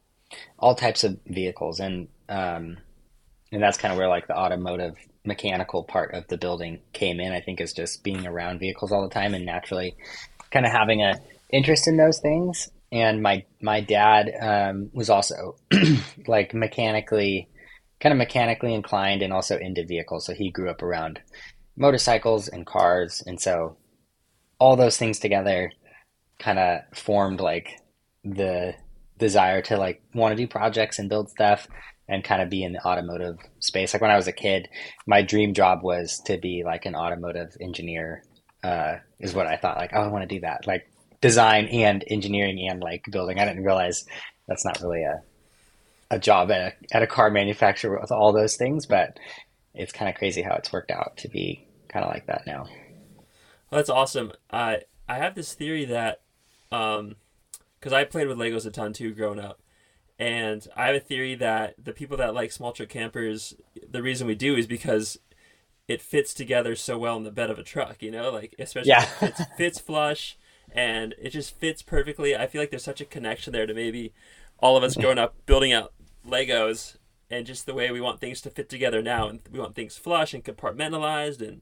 all 0.59 0.75
types 0.75 1.05
of 1.05 1.19
vehicles. 1.27 1.81
And 1.81 2.09
um, 2.29 2.79
and 3.53 3.63
that's 3.63 3.79
kind 3.79 3.93
of 3.93 3.99
where 3.99 4.09
like 4.09 4.27
the 4.27 4.37
automotive 4.37 4.97
mechanical 5.27 5.85
part 5.85 6.13
of 6.13 6.27
the 6.29 6.37
building 6.37 6.81
came 6.93 7.19
in 7.19 7.33
i 7.33 7.41
think 7.41 7.59
is 7.59 7.73
just 7.73 8.05
being 8.05 8.27
around 8.27 8.59
vehicles 8.59 8.93
all 8.93 9.01
the 9.01 9.15
time 9.15 9.33
and 9.33 9.47
naturally 9.47 9.97
kind 10.55 10.67
of 10.67 10.73
having 10.73 11.03
a 11.03 11.15
interest 11.51 11.87
in 11.87 11.97
those 11.97 12.21
things. 12.21 12.71
And 12.91 13.23
my 13.23 13.45
my 13.61 13.81
dad 13.81 14.33
um, 14.41 14.91
was 14.93 15.11
also 15.11 15.57
like 16.27 16.55
mechanically 16.55 17.49
kind 18.01 18.13
of 18.13 18.19
mechanically 18.19 18.75
inclined 18.75 19.23
and 19.23 19.33
also 19.33 19.57
into 19.57 19.85
vehicles. 19.85 20.27
So 20.27 20.35
he 20.35 20.51
grew 20.51 20.71
up 20.71 20.83
around 20.83 21.21
motorcycles 21.77 22.49
and 22.49 22.67
cars. 22.67 23.23
And 23.27 23.41
so 23.41 23.77
all 24.59 24.77
those 24.77 24.97
things 24.97 25.19
together 25.19 25.73
kind 26.39 26.59
of 26.59 26.81
formed 26.93 27.41
like 27.41 27.81
the 28.25 28.75
desire 29.19 29.63
to 29.63 29.77
like 29.77 30.03
want 30.15 30.33
to 30.33 30.37
do 30.37 30.49
projects 30.49 30.99
and 30.99 31.09
build 31.09 31.31
stuff 31.31 31.67
and 32.09 32.23
kind 32.23 32.43
of 32.43 32.51
be 32.51 32.63
in 32.63 32.73
the 32.73 32.85
automotive 32.85 33.39
space. 33.61 33.95
Like 33.95 34.03
when 34.03 34.11
I 34.11 34.17
was 34.17 34.29
a 34.29 34.33
kid, 34.33 34.69
my 35.07 35.23
dream 35.23 35.55
job 35.55 35.83
was 35.83 36.21
to 36.27 36.37
be 36.37 36.63
like 36.65 36.87
an 36.87 36.95
automotive 36.95 37.57
engineer. 37.61 38.23
Uh, 38.63 38.97
is 39.21 39.35
what 39.35 39.47
I 39.47 39.57
thought. 39.57 39.77
Like, 39.77 39.91
oh, 39.93 40.01
I 40.01 40.07
want 40.07 40.27
to 40.27 40.35
do 40.35 40.41
that. 40.41 40.67
Like 40.67 40.91
design 41.21 41.67
and 41.67 42.03
engineering 42.07 42.67
and 42.71 42.81
like 42.81 43.05
building. 43.11 43.39
I 43.39 43.45
didn't 43.45 43.65
realize 43.65 44.07
that's 44.49 44.65
not 44.65 44.81
really 44.81 45.03
a 45.03 45.23
a 46.11 46.19
job 46.19 46.51
at 46.51 46.61
a, 46.61 46.97
at 46.97 47.03
a 47.03 47.07
car 47.07 47.31
manufacturer 47.31 47.99
with 48.01 48.13
all 48.13 48.33
those 48.33 48.57
things, 48.57 48.87
but 48.87 49.19
it's 49.75 49.93
kind 49.93 50.09
of 50.09 50.15
crazy 50.17 50.43
how 50.43 50.55
it's 50.55 50.73
worked 50.73 50.91
out 50.91 51.17
to 51.19 51.29
be 51.29 51.67
kind 51.89 52.05
of 52.05 52.11
like 52.11 52.27
that 52.27 52.47
now. 52.47 52.65
Well, 53.71 53.81
that's 53.81 53.91
awesome. 53.91 54.33
I 54.51 54.83
I 55.09 55.17
have 55.17 55.35
this 55.35 55.55
theory 55.55 55.85
that, 55.87 56.21
um, 56.73 57.17
because 57.85 57.93
I 57.93 58.05
played 58.05 58.29
with 58.29 58.39
Legos 58.39 58.65
a 58.65 58.71
ton 58.71 58.95
too 58.95 59.13
growing 59.13 59.39
up, 59.39 59.61
and 60.19 60.67
I 60.75 60.87
have 60.87 60.97
a 60.97 61.01
theory 61.01 61.35
that 61.35 61.75
the 61.77 61.93
people 61.93 62.17
that 62.17 62.33
like 62.35 62.51
small 62.51 62.73
truck 62.73 62.89
campers, 62.89 63.55
the 63.91 64.03
reason 64.03 64.27
we 64.27 64.35
do 64.35 64.57
is 64.57 64.67
because 64.67 65.19
it 65.87 66.01
fits 66.01 66.33
together 66.33 66.75
so 66.77 66.97
well 66.97 67.19
in 67.19 67.25
the 67.25 67.31
bed 67.31 67.51
of 67.51 67.59
a 67.59 67.63
truck. 67.63 68.03
You 68.03 68.11
know, 68.11 68.31
like 68.31 68.55
especially 68.59 68.89
Yeah. 68.89 69.03
it 69.03 69.07
fits, 69.37 69.41
fits 69.59 69.79
flush, 69.81 70.39
and 70.73 71.15
it 71.21 71.29
just 71.29 71.59
fits 71.59 71.83
perfectly. 71.83 72.35
I 72.35 72.47
feel 72.47 72.63
like 72.63 72.71
there's 72.71 72.83
such 72.83 73.03
a 73.03 73.05
connection 73.05 73.53
there 73.53 73.67
to 73.67 73.75
maybe 73.75 74.15
all 74.61 74.79
of 74.79 74.83
us 74.83 74.97
growing 74.97 75.19
up 75.19 75.35
building 75.45 75.75
out 75.75 75.93
Legos. 76.27 76.97
And 77.31 77.45
just 77.47 77.67
the 77.67 77.75
way 77.75 77.91
we 77.91 78.01
want 78.01 78.21
things 78.21 78.41
to 78.43 78.51
fit 78.51 78.69
together 78.71 79.03
now, 79.03 79.29
and 79.29 79.41
we 79.53 79.59
want 79.59 79.75
things 79.75 79.97
flush 79.97 80.33
and 80.33 80.43
compartmentalized, 80.45 81.47
and 81.47 81.61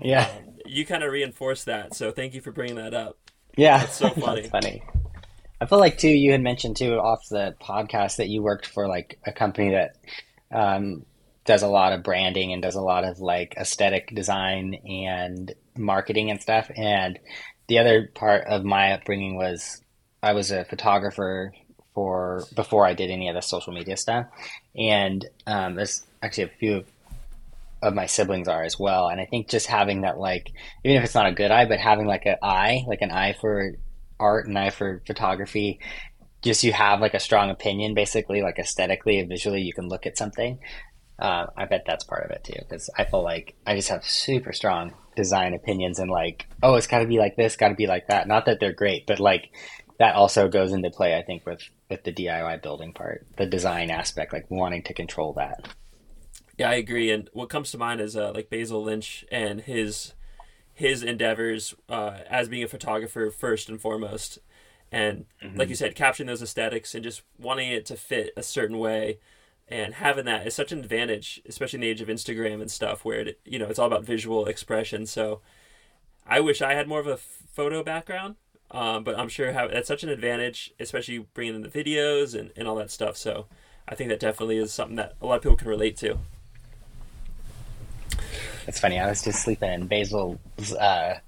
Yeah. 0.00 0.28
Um, 0.36 0.54
you 0.66 0.84
kind 0.84 1.02
of 1.02 1.12
reinforce 1.12 1.64
that. 1.64 1.94
So 1.94 2.10
thank 2.10 2.34
you 2.34 2.40
for 2.42 2.50
bringing 2.52 2.76
that 2.76 2.92
up. 2.92 3.16
Yeah, 3.56 3.78
That's 3.78 3.96
so 3.96 4.08
funny. 4.26 4.48
Funny. 4.48 4.82
I 5.62 5.66
feel 5.66 5.78
like 5.78 5.96
too. 5.96 6.08
You 6.08 6.32
had 6.32 6.40
mentioned 6.40 6.76
too 6.76 6.94
off 6.94 7.28
the 7.28 7.54
podcast 7.62 8.16
that 8.16 8.28
you 8.28 8.42
worked 8.42 8.66
for 8.66 8.88
like 8.88 9.20
a 9.24 9.30
company 9.30 9.70
that 9.70 9.94
um, 10.50 11.06
does 11.44 11.62
a 11.62 11.68
lot 11.68 11.92
of 11.92 12.02
branding 12.02 12.52
and 12.52 12.60
does 12.60 12.74
a 12.74 12.80
lot 12.80 13.04
of 13.04 13.20
like 13.20 13.54
aesthetic 13.56 14.12
design 14.12 14.74
and 14.74 15.54
marketing 15.78 16.32
and 16.32 16.42
stuff. 16.42 16.68
And 16.74 17.16
the 17.68 17.78
other 17.78 18.10
part 18.12 18.46
of 18.48 18.64
my 18.64 18.94
upbringing 18.94 19.36
was 19.36 19.80
I 20.20 20.32
was 20.32 20.50
a 20.50 20.64
photographer 20.64 21.54
for 21.94 22.42
before 22.56 22.84
I 22.84 22.94
did 22.94 23.12
any 23.12 23.28
of 23.28 23.36
the 23.36 23.40
social 23.40 23.72
media 23.72 23.96
stuff, 23.96 24.26
and 24.76 25.24
um, 25.46 25.76
there's 25.76 26.02
actually 26.24 26.44
a 26.44 26.58
few 26.58 26.84
of 27.82 27.94
my 27.94 28.06
siblings 28.06 28.48
are 28.48 28.64
as 28.64 28.80
well. 28.80 29.06
And 29.06 29.20
I 29.20 29.26
think 29.26 29.48
just 29.48 29.68
having 29.68 30.00
that 30.00 30.18
like 30.18 30.50
even 30.82 30.96
if 30.96 31.04
it's 31.04 31.14
not 31.14 31.26
a 31.26 31.32
good 31.32 31.52
eye, 31.52 31.66
but 31.66 31.78
having 31.78 32.08
like 32.08 32.26
an 32.26 32.38
eye, 32.42 32.82
like 32.88 33.02
an 33.02 33.12
eye 33.12 33.36
for 33.40 33.76
art 34.22 34.46
and 34.46 34.56
eye 34.58 34.70
for 34.70 35.02
photography 35.06 35.80
just 36.42 36.64
you 36.64 36.72
have 36.72 37.00
like 37.00 37.14
a 37.14 37.20
strong 37.20 37.50
opinion 37.50 37.94
basically 37.94 38.42
like 38.42 38.58
aesthetically 38.58 39.18
and 39.18 39.28
visually 39.28 39.62
you 39.62 39.72
can 39.72 39.88
look 39.88 40.06
at 40.06 40.18
something. 40.18 40.58
Uh, 41.18 41.46
i 41.56 41.66
bet 41.66 41.84
that's 41.86 42.04
part 42.04 42.24
of 42.24 42.30
it 42.30 42.42
too 42.42 42.58
because 42.58 42.90
i 42.98 43.04
feel 43.04 43.22
like 43.22 43.54
i 43.66 43.76
just 43.76 43.90
have 43.90 44.04
super 44.04 44.52
strong 44.52 44.92
design 45.14 45.54
opinions 45.54 45.98
and 45.98 46.10
like 46.10 46.46
oh 46.62 46.74
it's 46.74 46.86
got 46.86 46.98
to 47.00 47.06
be 47.06 47.18
like 47.18 47.36
this 47.36 47.54
got 47.54 47.68
to 47.68 47.74
be 47.74 47.86
like 47.86 48.08
that. 48.08 48.26
Not 48.26 48.46
that 48.46 48.58
they're 48.58 48.72
great 48.72 49.06
but 49.06 49.20
like 49.20 49.50
that 49.98 50.16
also 50.16 50.48
goes 50.48 50.72
into 50.72 50.90
play 50.90 51.16
i 51.16 51.22
think 51.22 51.46
with 51.46 51.62
with 51.90 52.02
the 52.02 52.12
diy 52.12 52.60
building 52.62 52.92
part 52.92 53.26
the 53.36 53.46
design 53.46 53.90
aspect 53.90 54.32
like 54.32 54.50
wanting 54.50 54.82
to 54.84 54.94
control 54.94 55.34
that. 55.34 55.68
Yeah 56.58 56.70
i 56.70 56.74
agree 56.74 57.10
and 57.10 57.28
what 57.34 57.50
comes 57.50 57.70
to 57.70 57.78
mind 57.78 58.00
is 58.00 58.16
uh, 58.16 58.32
like 58.34 58.50
basil 58.50 58.82
lynch 58.82 59.24
and 59.30 59.60
his 59.60 60.14
his 60.74 61.02
endeavors 61.02 61.74
uh, 61.88 62.18
as 62.28 62.48
being 62.48 62.64
a 62.64 62.68
photographer 62.68 63.30
first 63.30 63.68
and 63.68 63.80
foremost. 63.80 64.38
And 64.90 65.26
mm-hmm. 65.42 65.58
like 65.58 65.68
you 65.68 65.74
said 65.74 65.94
capturing 65.94 66.26
those 66.26 66.42
aesthetics 66.42 66.94
and 66.94 67.02
just 67.02 67.22
wanting 67.38 67.70
it 67.70 67.86
to 67.86 67.96
fit 67.96 68.32
a 68.36 68.42
certain 68.42 68.78
way 68.78 69.18
and 69.68 69.94
having 69.94 70.26
that 70.26 70.46
is 70.46 70.54
such 70.54 70.70
an 70.70 70.80
advantage 70.80 71.40
especially 71.48 71.78
in 71.78 71.80
the 71.80 71.88
age 71.88 72.00
of 72.02 72.08
instagram 72.08 72.60
and 72.60 72.70
stuff 72.70 73.04
where 73.04 73.20
it 73.20 73.40
you 73.44 73.58
know 73.58 73.66
it's 73.66 73.78
all 73.78 73.86
about 73.86 74.04
visual 74.04 74.46
expression. 74.46 75.06
So 75.06 75.40
i 76.26 76.40
wish 76.40 76.60
i 76.60 76.74
had 76.74 76.88
more 76.88 77.00
of 77.00 77.06
a 77.06 77.16
photo 77.16 77.82
background 77.82 78.36
um, 78.70 79.02
but 79.02 79.18
i'm 79.18 79.28
sure 79.28 79.52
how 79.52 79.68
that's 79.68 79.88
such 79.88 80.02
an 80.02 80.08
advantage 80.08 80.72
especially 80.78 81.18
bringing 81.34 81.54
in 81.54 81.62
the 81.62 81.68
videos 81.68 82.38
and, 82.38 82.52
and 82.56 82.68
all 82.68 82.76
that 82.76 82.90
stuff. 82.90 83.16
So 83.16 83.46
i 83.88 83.94
think 83.94 84.10
that 84.10 84.20
definitely 84.20 84.58
is 84.58 84.72
something 84.72 84.96
that 84.96 85.14
a 85.22 85.26
lot 85.26 85.36
of 85.36 85.42
people 85.42 85.56
can 85.56 85.68
relate 85.68 85.96
to 85.98 86.18
it's 88.66 88.80
funny 88.80 88.98
i 88.98 89.08
was 89.08 89.22
just 89.22 89.42
sleeping 89.42 89.72
in 89.72 89.86
basil's 89.86 90.38
uh, 90.74 91.18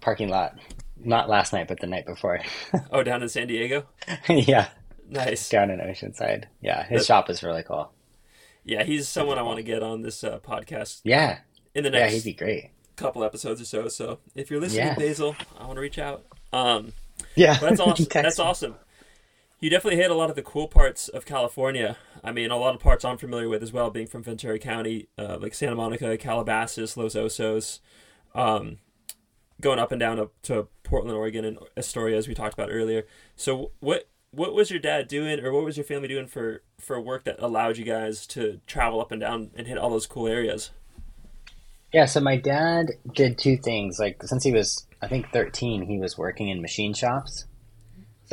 parking 0.00 0.28
lot 0.28 0.58
not 1.04 1.28
last 1.28 1.52
night, 1.52 1.68
but 1.68 1.80
the 1.80 1.86
night 1.86 2.06
before. 2.06 2.40
oh, 2.92 3.02
down 3.02 3.22
in 3.22 3.28
San 3.28 3.48
Diego. 3.48 3.84
yeah. 4.28 4.68
Nice. 5.08 5.48
Down 5.48 5.70
in 5.70 5.78
Oceanside. 5.80 6.44
Yeah, 6.60 6.84
his 6.84 7.06
shop 7.06 7.28
is 7.28 7.42
really 7.42 7.62
cool. 7.62 7.92
Yeah, 8.64 8.84
he's 8.84 9.08
someone 9.08 9.38
I 9.38 9.42
want 9.42 9.58
to 9.58 9.62
get 9.62 9.82
on 9.82 10.02
this 10.02 10.24
uh, 10.24 10.38
podcast. 10.38 11.00
Yeah. 11.04 11.38
In 11.74 11.84
the 11.84 11.90
next 11.90 12.12
yeah, 12.12 12.16
he'd 12.18 12.24
be 12.24 12.32
great. 12.32 12.70
couple 12.96 13.24
episodes 13.24 13.60
or 13.60 13.64
so. 13.64 13.88
So 13.88 14.18
if 14.34 14.50
you're 14.50 14.60
listening, 14.60 14.86
yeah. 14.86 14.94
Basil, 14.94 15.36
I 15.58 15.64
want 15.64 15.76
to 15.76 15.80
reach 15.80 15.98
out. 15.98 16.24
Um, 16.52 16.92
yeah, 17.34 17.58
that's 17.58 17.80
awesome. 17.80 18.06
that's 18.10 18.38
awesome. 18.38 18.74
You 19.62 19.70
definitely 19.70 20.02
hit 20.02 20.10
a 20.10 20.14
lot 20.14 20.28
of 20.28 20.34
the 20.34 20.42
cool 20.42 20.66
parts 20.66 21.06
of 21.06 21.24
California. 21.24 21.96
I 22.24 22.32
mean, 22.32 22.50
a 22.50 22.56
lot 22.56 22.74
of 22.74 22.80
parts 22.80 23.04
I'm 23.04 23.16
familiar 23.16 23.48
with 23.48 23.62
as 23.62 23.72
well, 23.72 23.90
being 23.90 24.08
from 24.08 24.24
Ventura 24.24 24.58
County, 24.58 25.06
uh, 25.16 25.38
like 25.40 25.54
Santa 25.54 25.76
Monica, 25.76 26.18
Calabasas, 26.18 26.96
Los 26.96 27.14
Osos. 27.14 27.78
Um, 28.34 28.78
going 29.60 29.78
up 29.78 29.92
and 29.92 30.00
down 30.00 30.16
to, 30.16 30.30
to 30.42 30.66
Portland, 30.82 31.16
Oregon, 31.16 31.44
and 31.44 31.58
Astoria, 31.76 32.16
as 32.16 32.26
we 32.26 32.34
talked 32.34 32.54
about 32.54 32.70
earlier. 32.72 33.06
So, 33.36 33.70
what 33.78 34.08
what 34.32 34.52
was 34.52 34.68
your 34.68 34.80
dad 34.80 35.06
doing, 35.06 35.38
or 35.38 35.52
what 35.52 35.64
was 35.64 35.76
your 35.76 35.84
family 35.84 36.08
doing 36.08 36.26
for 36.26 36.64
for 36.80 37.00
work 37.00 37.22
that 37.22 37.36
allowed 37.38 37.76
you 37.76 37.84
guys 37.84 38.26
to 38.28 38.60
travel 38.66 39.00
up 39.00 39.12
and 39.12 39.20
down 39.20 39.52
and 39.54 39.68
hit 39.68 39.78
all 39.78 39.90
those 39.90 40.08
cool 40.08 40.26
areas? 40.26 40.72
Yeah, 41.92 42.06
so 42.06 42.18
my 42.20 42.36
dad 42.36 42.88
did 43.14 43.38
two 43.38 43.58
things. 43.58 44.00
Like 44.00 44.24
since 44.24 44.42
he 44.42 44.50
was, 44.50 44.88
I 45.00 45.06
think, 45.06 45.30
thirteen, 45.30 45.82
he 45.82 46.00
was 46.00 46.18
working 46.18 46.48
in 46.48 46.60
machine 46.60 46.94
shops. 46.94 47.44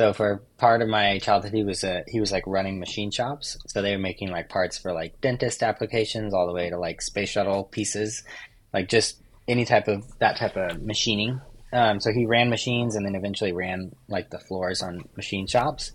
So 0.00 0.14
for 0.14 0.40
part 0.56 0.80
of 0.80 0.88
my 0.88 1.18
childhood, 1.18 1.52
he 1.52 1.62
was 1.62 1.84
a 1.84 2.04
he 2.08 2.20
was 2.20 2.32
like 2.32 2.44
running 2.46 2.80
machine 2.80 3.10
shops. 3.10 3.58
So 3.66 3.82
they 3.82 3.92
were 3.92 4.00
making 4.00 4.30
like 4.30 4.48
parts 4.48 4.78
for 4.78 4.94
like 4.94 5.20
dentist 5.20 5.62
applications, 5.62 6.32
all 6.32 6.46
the 6.46 6.54
way 6.54 6.70
to 6.70 6.78
like 6.78 7.02
space 7.02 7.28
shuttle 7.28 7.64
pieces, 7.64 8.24
like 8.72 8.88
just 8.88 9.20
any 9.46 9.66
type 9.66 9.88
of 9.88 10.06
that 10.20 10.38
type 10.38 10.56
of 10.56 10.80
machining. 10.80 11.42
Um, 11.74 12.00
so 12.00 12.12
he 12.12 12.24
ran 12.24 12.48
machines 12.48 12.96
and 12.96 13.04
then 13.04 13.14
eventually 13.14 13.52
ran 13.52 13.94
like 14.08 14.30
the 14.30 14.38
floors 14.38 14.80
on 14.80 15.06
machine 15.16 15.46
shops. 15.46 15.92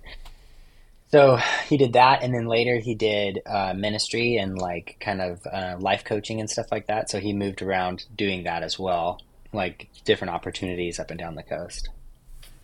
So 1.08 1.40
he 1.68 1.76
did 1.76 1.94
that, 1.94 2.22
and 2.22 2.32
then 2.32 2.46
later 2.46 2.78
he 2.78 2.94
did 2.94 3.40
uh, 3.48 3.74
ministry 3.76 4.38
and 4.38 4.56
like 4.56 4.98
kind 5.00 5.20
of 5.20 5.42
uh, 5.52 5.78
life 5.80 6.04
coaching 6.04 6.40
and 6.40 6.48
stuff 6.48 6.68
like 6.72 6.86
that. 6.90 7.10
So 7.10 7.20
he 7.20 7.34
moved 7.34 7.64
around 7.64 8.06
doing 8.16 8.44
that 8.44 8.62
as 8.62 8.78
well, 8.78 9.20
like 9.52 9.90
different 10.04 10.36
opportunities 10.36 11.00
up 11.00 11.10
and 11.10 11.18
down 11.18 11.34
the 11.34 11.42
coast. 11.42 11.90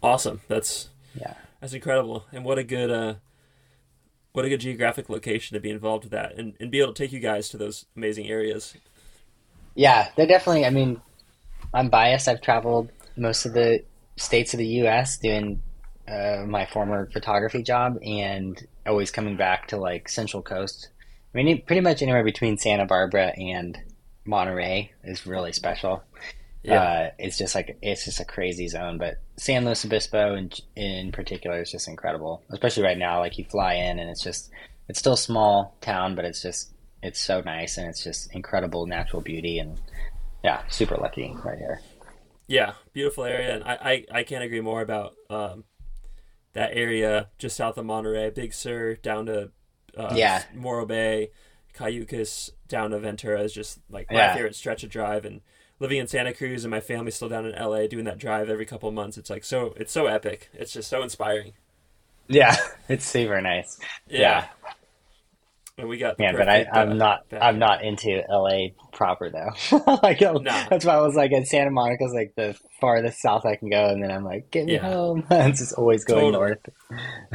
Awesome. 0.04 0.42
That's 0.48 0.91
yeah, 1.16 1.34
that's 1.60 1.74
incredible, 1.74 2.26
and 2.32 2.44
what 2.44 2.58
a 2.58 2.64
good 2.64 2.92
uh, 2.92 3.16
what 4.34 4.46
a 4.46 4.50
good 4.50 4.62
geographic 4.62 5.10
location 5.10 5.56
to 5.56 5.62
be 5.62 5.70
involved 5.70 6.06
with 6.06 6.12
that, 6.12 6.38
and, 6.38 6.54
and 6.60 6.72
be 6.72 6.80
able 6.80 6.94
to 6.94 7.04
take 7.04 7.12
you 7.12 7.20
guys 7.20 7.50
to 7.50 7.58
those 7.58 7.86
amazing 7.96 8.28
areas. 8.28 8.76
Yeah, 9.76 10.10
they're 10.16 10.28
definitely. 10.28 10.66
I 10.66 10.70
mean, 10.70 11.02
I'm 11.74 11.90
biased. 11.90 12.28
I've 12.28 12.42
traveled 12.42 12.90
most 13.16 13.46
of 13.46 13.54
the 13.54 13.84
states 14.18 14.54
of 14.54 14.58
the 14.58 14.68
U.S. 14.68 15.18
doing 15.18 15.62
uh, 16.08 16.44
my 16.48 16.66
former 16.66 17.10
photography 17.12 17.64
job, 17.64 17.98
and 18.04 18.66
always 18.86 19.12
coming 19.12 19.38
back 19.38 19.68
to 19.68 19.78
like 19.78 20.10
Central 20.10 20.42
Coast. 20.42 20.90
I 21.34 21.38
mean, 21.38 21.62
pretty 21.66 21.82
much 21.82 22.02
anywhere 22.02 22.24
between 22.24 22.58
Santa 22.58 22.86
Barbara 22.86 23.34
and 23.38 23.78
Monterey 24.26 24.92
is 25.04 25.26
really 25.26 25.54
special. 25.54 26.04
Yeah. 26.64 26.82
Uh, 26.82 27.10
it's 27.18 27.38
just 27.38 27.56
like 27.56 27.78
it's 27.82 28.06
just 28.06 28.20
a 28.20 28.26
crazy 28.26 28.68
zone, 28.68 28.98
but 28.98 29.16
San 29.38 29.66
Luis 29.66 29.84
Obispo 29.84 30.36
in 30.36 30.52
in 30.76 31.12
particular 31.12 31.62
is 31.62 31.72
just 31.72 31.88
incredible. 31.88 32.44
Especially 32.52 32.84
right 32.84 32.98
now, 32.98 33.20
like 33.20 33.38
you 33.38 33.46
fly 33.46 33.74
in 33.74 34.00
and 34.00 34.10
it's 34.10 34.24
just 34.24 34.52
it's 34.88 35.00
still 35.00 35.14
a 35.14 35.18
small 35.18 35.76
town, 35.82 36.16
but 36.16 36.26
it's 36.26 36.42
just 36.42 36.72
it's 37.02 37.20
so 37.20 37.42
nice 37.42 37.78
and 37.78 37.88
it's 37.88 38.04
just 38.04 38.34
incredible 38.36 38.86
natural 38.86 39.22
beauty 39.22 39.58
and 39.58 39.80
yeah, 40.44 40.62
super 40.70 40.98
lucky 40.98 41.36
right 41.44 41.58
here. 41.58 41.82
Yeah, 42.48 42.74
beautiful 42.94 43.24
area, 43.24 43.56
and 43.56 43.64
I 43.64 44.06
I, 44.12 44.20
I 44.20 44.24
can't 44.24 44.44
agree 44.44 44.62
more 44.62 44.82
about 44.82 45.16
um, 45.30 45.64
that 46.54 46.72
area 46.74 47.30
just 47.40 47.56
south 47.56 47.78
of 47.78 47.86
Monterey, 47.86 48.30
Big 48.30 48.54
Sur 48.54 48.96
down 48.96 49.26
to 49.28 49.52
uh, 49.98 50.14
yeah 50.16 50.44
Morro 50.54 50.86
Bay, 50.86 51.32
Cayucos 51.74 52.52
down 52.68 52.92
to 52.92 53.00
Ventura 53.00 53.42
is 53.42 53.54
just 53.54 53.80
like 53.90 54.12
my 54.12 54.18
yeah. 54.18 54.34
favorite 54.36 54.56
stretch 54.56 54.84
of 54.84 54.90
drive 54.90 55.26
and 55.26 55.42
living 55.82 55.98
in 55.98 56.08
Santa 56.08 56.32
Cruz 56.32 56.64
and 56.64 56.72
my 56.72 56.80
family's 56.80 57.16
still 57.16 57.28
down 57.28 57.46
in 57.46 57.60
LA 57.60 57.88
doing 57.88 58.06
that 58.06 58.20
drive 58.20 58.50
every 58.50 58.66
couple 58.66 58.88
of 58.88 58.96
months. 58.96 59.18
It's 59.18 59.30
like 59.30 59.44
so 59.44 59.74
it's 59.76 59.92
so 59.92 60.06
epic. 60.06 60.50
It's 60.54 60.72
just 60.72 60.90
so 60.90 61.02
inspiring. 61.02 61.54
Yeah, 62.28 62.56
it's 62.88 63.06
super 63.06 63.42
nice. 63.42 63.80
Yeah. 64.08 64.20
yeah. 64.20 64.48
And 65.78 65.90
we 65.90 65.98
got 65.98 66.18
yeah, 66.20 66.34
but 66.34 66.48
I, 66.48 66.68
I'm 66.72 66.92
uh, 66.92 66.94
not 66.94 67.26
I'm 67.32 67.58
not 67.58 67.84
into 67.84 68.24
LA 68.30 68.68
proper 68.94 69.32
though. 69.32 69.78
like 70.04 70.22
nah. 70.22 70.68
that's 70.70 70.86
why 70.86 70.94
I 70.94 71.02
was 71.02 71.16
like 71.16 71.32
at 71.32 71.48
Santa 71.48 71.72
Monica's 71.72 72.14
like 72.14 72.34
the 72.36 72.56
farthest 72.80 73.20
south 73.20 73.46
I 73.46 73.56
can 73.56 73.70
go, 73.70 73.88
and 73.88 74.04
then 74.04 74.12
I'm 74.12 74.24
like, 74.24 74.52
get 74.52 74.68
me 74.68 74.74
yeah. 74.74 74.82
home. 74.82 75.26
it's 75.32 75.60
just 75.60 75.74
always 75.74 76.06
going 76.06 76.34
totally. 76.34 76.58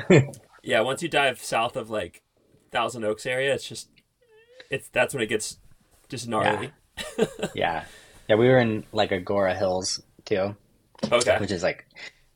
north. 0.08 0.38
yeah, 0.62 0.80
once 0.80 1.02
you 1.02 1.08
dive 1.08 1.40
south 1.40 1.76
of 1.76 1.90
like 1.90 2.22
Thousand 2.70 3.04
Oaks 3.04 3.26
area, 3.26 3.52
it's 3.52 3.68
just 3.68 3.88
it's 4.70 4.88
that's 4.90 5.12
when 5.12 5.24
it 5.24 5.28
gets 5.28 5.58
just 6.08 6.28
gnarly. 6.28 6.70
Yeah, 7.18 7.26
yeah. 7.54 7.84
Yeah 8.28 8.36
we 8.36 8.48
were 8.48 8.58
in 8.58 8.84
like 8.92 9.10
Agoura 9.10 9.56
Hills 9.56 10.02
too. 10.24 10.56
Okay, 11.10 11.38
which 11.38 11.50
is 11.50 11.62
like 11.62 11.86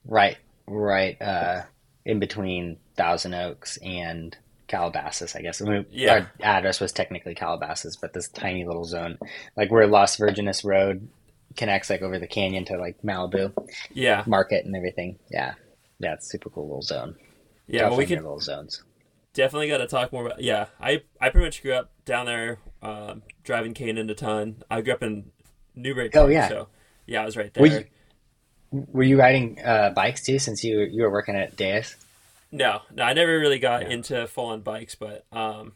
right 0.05 0.37
right 0.67 1.21
uh, 1.21 1.63
in 2.05 2.19
between 2.19 2.79
Thousand 2.97 3.35
Oaks 3.35 3.79
and 3.79 4.37
Calabasas, 4.69 5.35
I 5.35 5.43
guess. 5.43 5.61
I 5.61 5.65
mean, 5.65 5.87
yeah. 5.91 6.13
Our 6.15 6.31
address 6.41 6.81
was 6.81 6.93
technically 6.93 7.35
Calabasas, 7.35 7.97
but 7.97 8.13
this 8.13 8.29
tiny 8.29 8.65
little 8.65 8.85
zone, 8.85 9.19
like 9.57 9.71
where 9.71 9.87
Las 9.87 10.17
Virgenes 10.17 10.65
Road 10.65 11.09
connects 11.57 11.91
like 11.91 12.03
over 12.03 12.19
the 12.19 12.29
canyon 12.29 12.65
to 12.67 12.77
like 12.79 13.03
Malibu, 13.03 13.53
yeah, 13.93 14.23
market 14.27 14.65
and 14.65 14.77
everything. 14.77 15.19
Yeah, 15.31 15.55
yeah, 15.99 16.15
it's 16.15 16.31
super 16.31 16.51
cool 16.51 16.65
little 16.69 16.83
zone. 16.83 17.17
Yeah, 17.67 17.89
well, 17.89 17.99
we 17.99 18.07
can 18.07 18.19
little 18.19 18.41
zones. 18.41 18.83
Definitely 19.33 19.69
got 19.69 19.79
to 19.79 19.87
talk 19.87 20.13
more 20.13 20.27
about. 20.27 20.41
Yeah, 20.41 20.67
I 20.81 21.03
I 21.21 21.31
pretty 21.31 21.47
much 21.47 21.63
grew 21.63 21.73
up 21.73 21.91
down 22.05 22.27
there, 22.27 22.59
um, 22.83 23.23
driving 23.43 23.75
Kanan 23.75 24.11
a 24.11 24.15
ton. 24.15 24.63
I 24.71 24.81
grew 24.83 24.93
up 24.93 25.03
in 25.03 25.33
Newbury. 25.75 26.11
Park, 26.11 26.25
oh 26.25 26.29
yeah, 26.29 26.49
so 26.49 26.69
yeah, 27.07 27.23
I 27.23 27.25
was 27.25 27.37
right 27.37 27.53
there. 27.53 27.62
Were 27.62 27.69
you, 27.69 27.85
were 28.71 29.03
you 29.03 29.19
riding 29.19 29.61
uh, 29.65 29.91
bikes 29.91 30.23
too? 30.23 30.39
Since 30.39 30.65
you 30.65 30.81
you 30.81 31.03
were 31.03 31.11
working 31.11 31.37
at 31.37 31.57
Deus. 31.57 31.97
No, 32.53 32.81
no, 32.95 33.05
I 33.05 33.12
never 33.12 33.39
really 33.39 33.59
got 33.59 33.83
into 33.83 34.27
full 34.27 34.47
on 34.47 34.61
bikes, 34.62 34.97
but 34.97 35.25
um, 35.31 35.73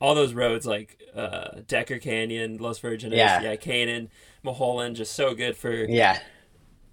all 0.00 0.14
those 0.14 0.34
roads 0.34 0.66
like 0.66 1.00
uh, 1.14 1.60
Decker 1.66 1.98
Canyon, 1.98 2.58
Los 2.58 2.80
Virgenes, 2.80 3.16
yeah, 3.16 3.40
yeah 3.40 3.56
Kanan, 3.56 4.08
Mulholland, 4.42 4.96
just 4.96 5.14
so 5.14 5.34
good 5.34 5.56
for 5.56 5.72
yeah, 5.72 6.18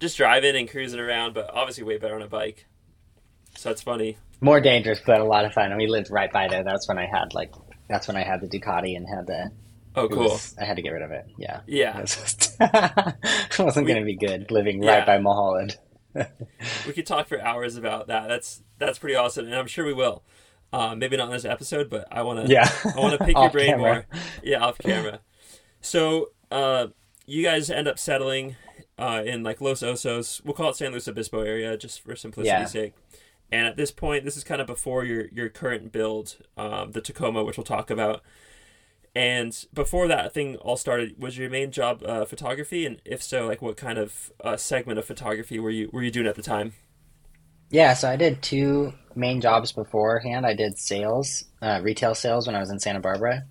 just 0.00 0.16
driving 0.16 0.56
and 0.56 0.68
cruising 0.68 1.00
around. 1.00 1.34
But 1.34 1.50
obviously, 1.52 1.84
way 1.84 1.98
better 1.98 2.14
on 2.14 2.22
a 2.22 2.28
bike. 2.28 2.66
So 3.56 3.70
it's 3.70 3.82
funny. 3.82 4.16
More 4.40 4.60
dangerous, 4.60 5.00
but 5.04 5.20
a 5.20 5.24
lot 5.24 5.44
of 5.44 5.52
fun. 5.52 5.66
And 5.66 5.76
we 5.76 5.86
lived 5.86 6.10
right 6.10 6.32
by 6.32 6.48
there. 6.48 6.64
That's 6.64 6.88
when 6.88 6.98
I 6.98 7.06
had 7.06 7.34
like 7.34 7.52
that's 7.88 8.08
when 8.08 8.16
I 8.16 8.22
had 8.22 8.40
the 8.40 8.48
Ducati 8.48 8.96
and 8.96 9.06
had 9.06 9.26
the 9.26 9.50
Oh, 9.94 10.08
cool. 10.08 10.24
was- 10.24 10.56
I 10.60 10.64
had 10.64 10.76
to 10.76 10.82
get 10.82 10.90
rid 10.90 11.02
of 11.02 11.10
it. 11.10 11.26
Yeah. 11.36 11.60
Yeah. 11.66 11.98
It 11.98 12.02
was 12.02 12.14
just- 12.16 12.56
it 12.60 13.58
wasn't 13.58 13.86
going 13.86 13.98
to 14.00 14.04
be 14.04 14.16
good 14.16 14.50
living 14.50 14.82
Yeah. 14.82 14.98
right 14.98 15.06
by 15.06 15.18
Mulholland. 15.18 15.76
We 16.86 16.92
could 16.92 17.06
talk 17.06 17.26
for 17.26 17.40
hours 17.40 17.76
about 17.76 18.08
that. 18.08 18.28
That's 18.28 18.62
that's 18.78 18.98
pretty 18.98 19.16
awesome, 19.16 19.46
and 19.46 19.54
I'm 19.54 19.66
sure 19.66 19.84
we 19.84 19.94
will. 19.94 20.22
Uh, 20.72 20.94
maybe 20.94 21.16
not 21.16 21.26
in 21.26 21.32
this 21.32 21.44
episode, 21.44 21.88
but 21.90 22.06
I 22.10 22.22
want 22.22 22.46
to. 22.46 22.52
Yeah. 22.52 22.68
I 22.84 22.98
want 23.00 23.18
to 23.18 23.24
pick 23.24 23.36
your 23.36 23.50
brain 23.56 23.70
camera. 23.70 23.80
more. 23.92 24.06
Yeah, 24.42 24.58
off 24.64 24.78
camera. 24.78 25.20
So, 25.80 26.30
uh, 26.50 26.88
you 27.26 27.42
guys 27.42 27.70
end 27.70 27.88
up 27.88 27.98
settling 27.98 28.56
uh, 28.98 29.22
in 29.24 29.42
like 29.42 29.60
Los 29.60 29.82
Osos. 29.82 30.44
We'll 30.44 30.54
call 30.54 30.70
it 30.70 30.76
San 30.76 30.92
Luis 30.92 31.08
Obispo 31.08 31.40
area, 31.40 31.76
just 31.76 32.02
for 32.02 32.14
simplicity's 32.16 32.50
Yeah. 32.52 32.64
sake. 32.66 32.92
And 33.50 33.66
at 33.66 33.76
this 33.76 33.90
point, 33.90 34.24
this 34.24 34.36
is 34.36 34.44
kind 34.44 34.60
of 34.60 34.66
before 34.66 35.04
your 35.04 35.26
your 35.32 35.48
current 35.48 35.92
build, 35.92 36.36
um, 36.56 36.92
the 36.92 37.00
Tacoma, 37.00 37.42
which 37.44 37.56
we'll 37.56 37.64
talk 37.64 37.90
about. 37.90 38.22
And 39.14 39.66
before 39.74 40.08
that 40.08 40.32
thing 40.32 40.56
all 40.56 40.76
started, 40.76 41.20
was 41.20 41.36
your 41.36 41.50
main 41.50 41.70
job 41.70 42.02
uh, 42.04 42.24
photography? 42.24 42.86
And 42.86 43.00
if 43.04 43.22
so, 43.22 43.46
like 43.46 43.60
what 43.60 43.76
kind 43.76 43.98
of 43.98 44.32
uh, 44.42 44.56
segment 44.56 44.98
of 44.98 45.04
photography 45.04 45.58
were 45.58 45.70
you 45.70 45.90
were 45.92 46.02
you 46.02 46.10
doing 46.10 46.26
at 46.26 46.34
the 46.34 46.42
time? 46.42 46.72
Yeah, 47.70 47.94
so 47.94 48.08
I 48.08 48.16
did 48.16 48.42
two 48.42 48.92
main 49.14 49.40
jobs 49.40 49.72
beforehand. 49.72 50.44
I 50.44 50.54
did 50.54 50.78
sales, 50.78 51.44
uh, 51.62 51.80
retail 51.82 52.14
sales 52.14 52.46
when 52.46 52.56
I 52.56 52.60
was 52.60 52.70
in 52.70 52.78
Santa 52.78 53.00
Barbara. 53.00 53.44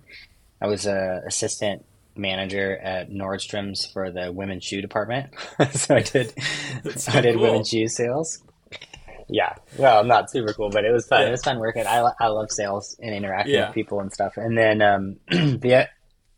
I 0.60 0.66
was 0.68 0.86
a 0.86 1.22
assistant 1.26 1.84
manager 2.16 2.76
at 2.78 3.10
Nordstrom's 3.10 3.86
for 3.86 4.10
the 4.10 4.32
women's 4.32 4.64
shoe 4.64 4.80
department. 4.80 5.30
so 5.72 5.96
I 5.96 6.02
did 6.02 6.32
so 6.96 7.12
I 7.12 7.20
did 7.20 7.34
cool. 7.34 7.42
women's 7.42 7.68
shoe 7.68 7.88
sales. 7.88 8.42
Yeah, 9.32 9.54
well, 9.78 10.04
not 10.04 10.30
super 10.30 10.52
cool, 10.52 10.68
but 10.70 10.84
it 10.84 10.92
was 10.92 11.06
fun. 11.06 11.22
Yeah. 11.22 11.28
It 11.28 11.30
was 11.32 11.42
fun 11.42 11.58
working. 11.58 11.86
I, 11.86 12.04
I 12.20 12.26
love 12.28 12.50
sales 12.50 12.96
and 13.00 13.14
interacting 13.14 13.54
Yeah. 13.54 13.66
with 13.68 13.74
people 13.74 14.00
and 14.00 14.12
stuff. 14.12 14.34
And 14.36 14.56
then 14.56 14.82
um, 14.82 15.16
the, 15.28 15.88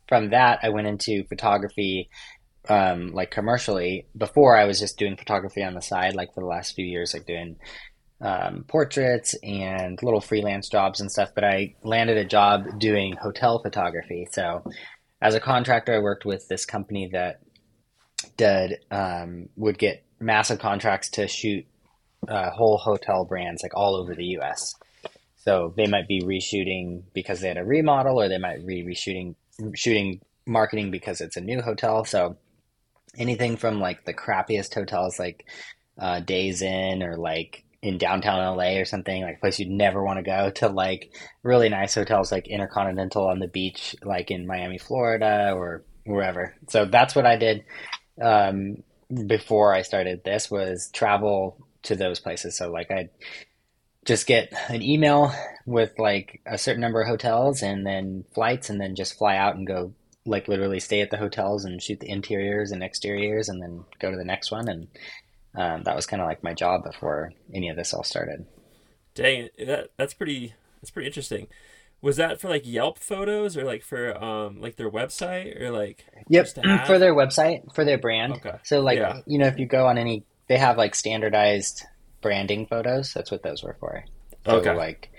from 0.08 0.30
that, 0.30 0.60
I 0.62 0.68
went 0.68 0.86
into 0.86 1.24
photography, 1.24 2.08
um, 2.68 3.12
like 3.12 3.30
commercially. 3.30 4.06
Before, 4.16 4.56
I 4.56 4.64
was 4.66 4.78
just 4.78 4.98
doing 4.98 5.16
photography 5.16 5.62
on 5.64 5.74
the 5.74 5.82
side, 5.82 6.14
like 6.14 6.32
for 6.34 6.40
the 6.40 6.46
last 6.46 6.74
few 6.74 6.84
years, 6.84 7.12
like 7.14 7.26
doing 7.26 7.56
um, 8.20 8.64
portraits 8.68 9.34
and 9.42 9.98
little 10.02 10.20
freelance 10.20 10.68
jobs 10.68 11.00
and 11.00 11.10
stuff. 11.10 11.30
But 11.34 11.44
I 11.44 11.74
landed 11.82 12.16
a 12.16 12.24
job 12.24 12.78
doing 12.78 13.16
hotel 13.16 13.60
photography. 13.62 14.28
So, 14.30 14.62
as 15.20 15.34
a 15.34 15.40
contractor, 15.40 15.94
I 15.94 15.98
worked 15.98 16.24
with 16.24 16.46
this 16.48 16.64
company 16.64 17.10
that 17.12 17.40
did 18.36 18.78
um, 18.90 19.48
would 19.56 19.78
get 19.78 20.04
massive 20.20 20.58
contracts 20.58 21.10
to 21.10 21.26
shoot 21.28 21.66
uh, 22.28 22.50
whole 22.50 22.78
hotel 22.78 23.24
brands 23.24 23.62
like 23.62 23.74
all 23.74 23.96
over 23.96 24.14
the 24.14 24.24
U.S. 24.38 24.74
So 25.36 25.74
they 25.76 25.86
might 25.86 26.08
be 26.08 26.22
reshooting 26.22 27.02
because 27.12 27.40
they 27.40 27.48
had 27.48 27.58
a 27.58 27.64
remodel, 27.64 28.20
or 28.20 28.28
they 28.28 28.38
might 28.38 28.66
be 28.66 28.82
reshooting 28.82 29.34
shooting 29.74 30.20
marketing 30.46 30.90
because 30.90 31.20
it's 31.20 31.36
a 31.36 31.40
new 31.40 31.60
hotel. 31.60 32.04
So 32.04 32.36
anything 33.16 33.56
from 33.56 33.80
like 33.80 34.04
the 34.04 34.14
crappiest 34.14 34.74
hotels, 34.74 35.18
like 35.18 35.46
uh, 35.98 36.20
Days 36.20 36.62
Inn, 36.62 37.02
or 37.02 37.16
like 37.16 37.64
in 37.82 37.98
downtown 37.98 38.56
LA 38.56 38.78
or 38.78 38.86
something, 38.86 39.22
like 39.22 39.36
a 39.36 39.40
place 39.40 39.58
you'd 39.58 39.68
never 39.68 40.02
want 40.02 40.18
to 40.18 40.22
go, 40.22 40.50
to 40.50 40.68
like 40.68 41.12
really 41.42 41.68
nice 41.68 41.94
hotels 41.94 42.32
like 42.32 42.48
Intercontinental 42.48 43.26
on 43.28 43.38
the 43.38 43.48
beach, 43.48 43.94
like 44.02 44.30
in 44.30 44.46
Miami, 44.46 44.78
Florida, 44.78 45.52
or 45.54 45.84
wherever. 46.04 46.54
So 46.68 46.86
that's 46.86 47.14
what 47.14 47.26
I 47.26 47.36
did 47.36 47.64
um, 48.20 48.82
before 49.26 49.74
I 49.74 49.82
started 49.82 50.24
this 50.24 50.50
was 50.50 50.90
travel 50.92 51.63
to 51.84 51.96
those 51.96 52.20
places. 52.20 52.56
So 52.56 52.70
like 52.70 52.90
I'd 52.90 53.10
just 54.04 54.26
get 54.26 54.52
an 54.68 54.82
email 54.82 55.32
with 55.66 55.92
like 55.98 56.40
a 56.46 56.58
certain 56.58 56.80
number 56.82 57.00
of 57.00 57.08
hotels 57.08 57.62
and 57.62 57.86
then 57.86 58.24
flights 58.34 58.68
and 58.70 58.80
then 58.80 58.94
just 58.94 59.16
fly 59.16 59.36
out 59.36 59.56
and 59.56 59.66
go 59.66 59.94
like 60.26 60.48
literally 60.48 60.80
stay 60.80 61.00
at 61.00 61.10
the 61.10 61.16
hotels 61.18 61.64
and 61.64 61.82
shoot 61.82 62.00
the 62.00 62.08
interiors 62.10 62.70
and 62.70 62.82
exteriors 62.82 63.48
and 63.48 63.62
then 63.62 63.84
go 64.00 64.10
to 64.10 64.16
the 64.16 64.24
next 64.24 64.50
one 64.50 64.68
and 64.68 64.88
um, 65.56 65.82
that 65.84 65.94
was 65.94 66.06
kind 66.06 66.20
of 66.20 66.26
like 66.26 66.42
my 66.42 66.52
job 66.52 66.82
before 66.84 67.32
any 67.54 67.68
of 67.68 67.76
this 67.76 67.94
all 67.94 68.02
started. 68.02 68.44
Dang, 69.14 69.48
that 69.58 69.90
that's 69.96 70.12
pretty 70.14 70.54
that's 70.80 70.90
pretty 70.90 71.06
interesting. 71.06 71.46
Was 72.02 72.16
that 72.16 72.40
for 72.40 72.48
like 72.48 72.66
Yelp 72.66 72.98
photos 72.98 73.56
or 73.56 73.64
like 73.64 73.82
for 73.82 74.16
um 74.22 74.60
like 74.60 74.76
their 74.76 74.90
website 74.90 75.60
or 75.60 75.70
like 75.70 76.04
Yep, 76.28 76.48
have? 76.64 76.86
for 76.86 76.98
their 76.98 77.14
website, 77.14 77.72
for 77.74 77.84
their 77.84 77.98
brand. 77.98 78.32
Okay. 78.34 78.58
So 78.64 78.80
like 78.80 78.98
Yeah. 78.98 79.20
you 79.26 79.38
know, 79.38 79.46
if 79.46 79.58
you 79.58 79.66
go 79.66 79.86
on 79.86 79.96
any, 79.96 80.24
they 80.48 80.58
have 80.58 80.76
like 80.76 80.94
standardized 80.94 81.84
branding 82.20 82.66
photos. 82.66 83.12
That's 83.12 83.30
what 83.30 83.42
those 83.42 83.62
were 83.62 83.76
for. 83.80 84.04
So 84.46 84.56
Okay. 84.58 84.74
like, 84.74 85.10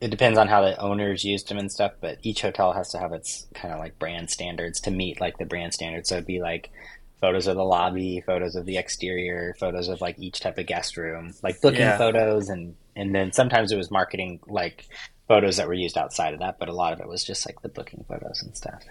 it 0.00 0.10
depends 0.10 0.38
on 0.38 0.48
how 0.48 0.62
the 0.62 0.76
owners 0.80 1.24
used 1.24 1.48
them 1.48 1.58
and 1.58 1.70
stuff, 1.70 1.92
but 2.00 2.18
each 2.22 2.42
hotel 2.42 2.72
has 2.72 2.90
to 2.90 2.98
have 2.98 3.12
its 3.12 3.46
kind 3.54 3.72
of 3.72 3.78
like 3.80 3.98
brand 3.98 4.30
standards 4.30 4.80
to 4.80 4.90
meet 4.90 5.20
like 5.20 5.38
the 5.38 5.44
brand 5.46 5.72
standards. 5.74 6.08
So 6.08 6.16
it'd 6.16 6.26
be 6.26 6.40
like 6.40 6.70
photos 7.20 7.46
of 7.46 7.56
the 7.56 7.64
lobby, 7.64 8.22
photos 8.26 8.56
of 8.56 8.66
the 8.66 8.76
exterior, 8.76 9.54
photos 9.60 9.88
of 9.88 10.00
like 10.00 10.18
each 10.18 10.40
type 10.40 10.58
of 10.58 10.66
guest 10.66 10.96
room, 10.96 11.34
like 11.42 11.60
booking 11.60 11.78
Yeah. 11.78 11.96
photos, 11.96 12.48
and 12.48 12.76
and 12.96 13.14
then 13.14 13.32
sometimes 13.32 13.70
it 13.72 13.76
was 13.76 13.90
marketing 13.90 14.40
like 14.48 14.86
photos 15.28 15.56
that 15.56 15.68
were 15.68 15.74
used 15.74 15.96
outside 15.96 16.34
of 16.34 16.40
that, 16.40 16.58
but 16.58 16.68
a 16.68 16.74
lot 16.74 16.92
of 16.92 17.00
it 17.00 17.08
was 17.08 17.24
just 17.24 17.46
like 17.46 17.60
the 17.62 17.68
booking 17.68 18.04
photos 18.08 18.42
and 18.42 18.56
stuff. 18.56 18.82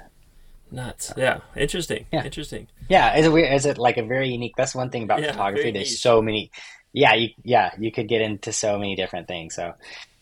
Nuts? 0.72 1.14
Yeah, 1.18 1.42
interesting. 1.56 2.06
Yeah. 2.12 2.24
Interesting. 2.24 2.68
Yeah, 2.90 3.18
is 3.18 3.26
it 3.26 3.32
weird? 3.32 3.54
Is 3.54 3.66
it 3.66 3.78
like 3.78 3.98
a 3.98 4.04
very 4.04 4.30
unique? 4.30 4.54
That's 4.58 4.76
one 4.76 4.90
thing 4.90 5.04
about 5.04 5.22
Yeah, 5.22 5.32
photography. 5.32 5.72
There's 5.72 6.00
so 6.00 6.22
many. 6.22 6.52
Yeah, 6.94 7.14
you 7.14 7.30
yeah 7.44 7.72
you 7.80 7.92
could 7.92 8.08
get 8.08 8.22
into 8.22 8.52
so 8.52 8.78
many 8.78 8.96
different 8.96 9.28
things. 9.28 9.56
So 9.56 9.74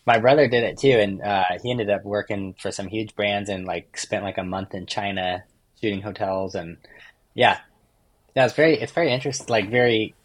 my 0.05 0.19
brother 0.19 0.47
did 0.47 0.63
it 0.63 0.77
too, 0.77 0.91
and 0.91 1.21
uh, 1.21 1.45
he 1.63 1.71
ended 1.71 1.89
up 1.89 2.03
working 2.03 2.55
for 2.59 2.71
some 2.71 2.87
huge 2.87 3.15
brands 3.15 3.49
and 3.49 3.65
like 3.65 3.97
spent 3.97 4.23
like 4.23 4.37
a 4.37 4.43
month 4.43 4.73
in 4.73 4.85
China 4.85 5.43
shooting 5.81 6.01
hotels 6.01 6.55
and 6.55 6.77
yeah, 7.33 7.59
yeah, 8.35 8.45
it's 8.45 8.53
very 8.55 8.79
it's 8.79 8.91
very 8.91 9.11
interesting. 9.11 9.47
Like 9.49 9.69
very, 9.69 10.15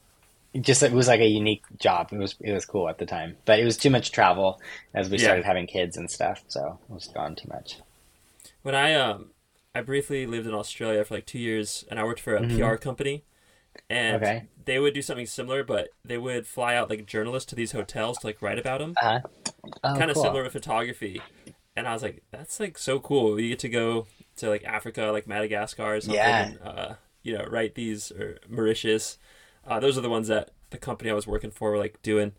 just 0.60 0.82
it 0.82 0.92
was 0.92 1.08
like 1.08 1.20
a 1.20 1.26
unique 1.26 1.64
job. 1.78 2.08
It 2.12 2.18
was 2.18 2.37
it 2.40 2.52
was 2.52 2.64
cool 2.66 2.88
at 2.88 2.98
the 2.98 3.06
time, 3.06 3.37
but 3.44 3.58
it 3.58 3.64
was 3.64 3.76
too 3.76 3.90
much 3.90 4.12
travel 4.12 4.60
as 4.94 5.10
we 5.10 5.18
Yeah. 5.18 5.24
started 5.24 5.44
having 5.44 5.66
kids 5.66 5.96
and 5.96 6.10
stuff. 6.10 6.42
So 6.48 6.78
it 6.88 6.92
was 6.92 7.08
gone 7.08 7.37
too 7.37 7.48
much. 7.48 7.78
When 8.62 8.74
I 8.74 8.94
um 8.94 9.30
I 9.74 9.80
briefly 9.82 10.26
lived 10.26 10.46
in 10.46 10.54
Australia 10.54 11.04
for 11.04 11.14
like 11.14 11.26
two 11.26 11.38
years 11.38 11.84
and 11.90 11.98
I 11.98 12.04
worked 12.04 12.20
for 12.20 12.37
a 12.37 12.40
Mhm. 12.42 12.58
PR 12.58 12.76
company 12.76 13.24
and 13.90 14.22
Okay. 14.22 14.44
they 14.64 14.78
would 14.78 14.94
do 14.94 15.02
something 15.02 15.26
similar 15.26 15.64
but 15.64 15.88
they 16.04 16.16
would 16.18 16.46
fly 16.46 16.76
out 16.76 16.88
like 16.88 17.06
journalists 17.06 17.48
to 17.50 17.56
these 17.56 17.72
hotels 17.72 18.18
to 18.18 18.26
like 18.28 18.40
write 18.40 18.58
about 18.58 18.78
them. 18.80 18.94
Uh-huh. 19.02 19.20
Oh, 19.82 19.96
kind 19.98 20.10
of 20.10 20.14
cool. 20.14 20.22
similar 20.22 20.44
with 20.44 20.52
photography. 20.52 21.20
And 21.76 21.88
I 21.88 21.92
was 21.92 22.02
like, 22.02 22.22
that's 22.30 22.60
like 22.60 22.78
so 22.78 23.00
cool. 23.00 23.38
You 23.40 23.48
get 23.50 23.58
to 23.60 23.68
go 23.68 24.06
to 24.37 24.48
like 24.48 24.64
Africa, 24.64 25.06
like 25.06 25.26
Madagascar 25.26 25.96
or 25.96 26.00
something, 26.00 26.14
Yeah. 26.16 26.46
and 26.46 26.58
uh, 26.62 26.94
you 27.22 27.37
know, 27.37 27.44
write 27.46 27.74
these 27.74 28.12
or 28.12 28.38
Mauritius. 28.48 29.18
Uh, 29.66 29.80
those 29.80 29.98
are 29.98 30.02
the 30.02 30.10
ones 30.10 30.28
that 30.28 30.50
the 30.70 30.78
company 30.78 31.10
I 31.10 31.14
was 31.14 31.26
working 31.26 31.50
for 31.50 31.70
were 31.72 31.78
like 31.78 32.00
doing. 32.02 32.32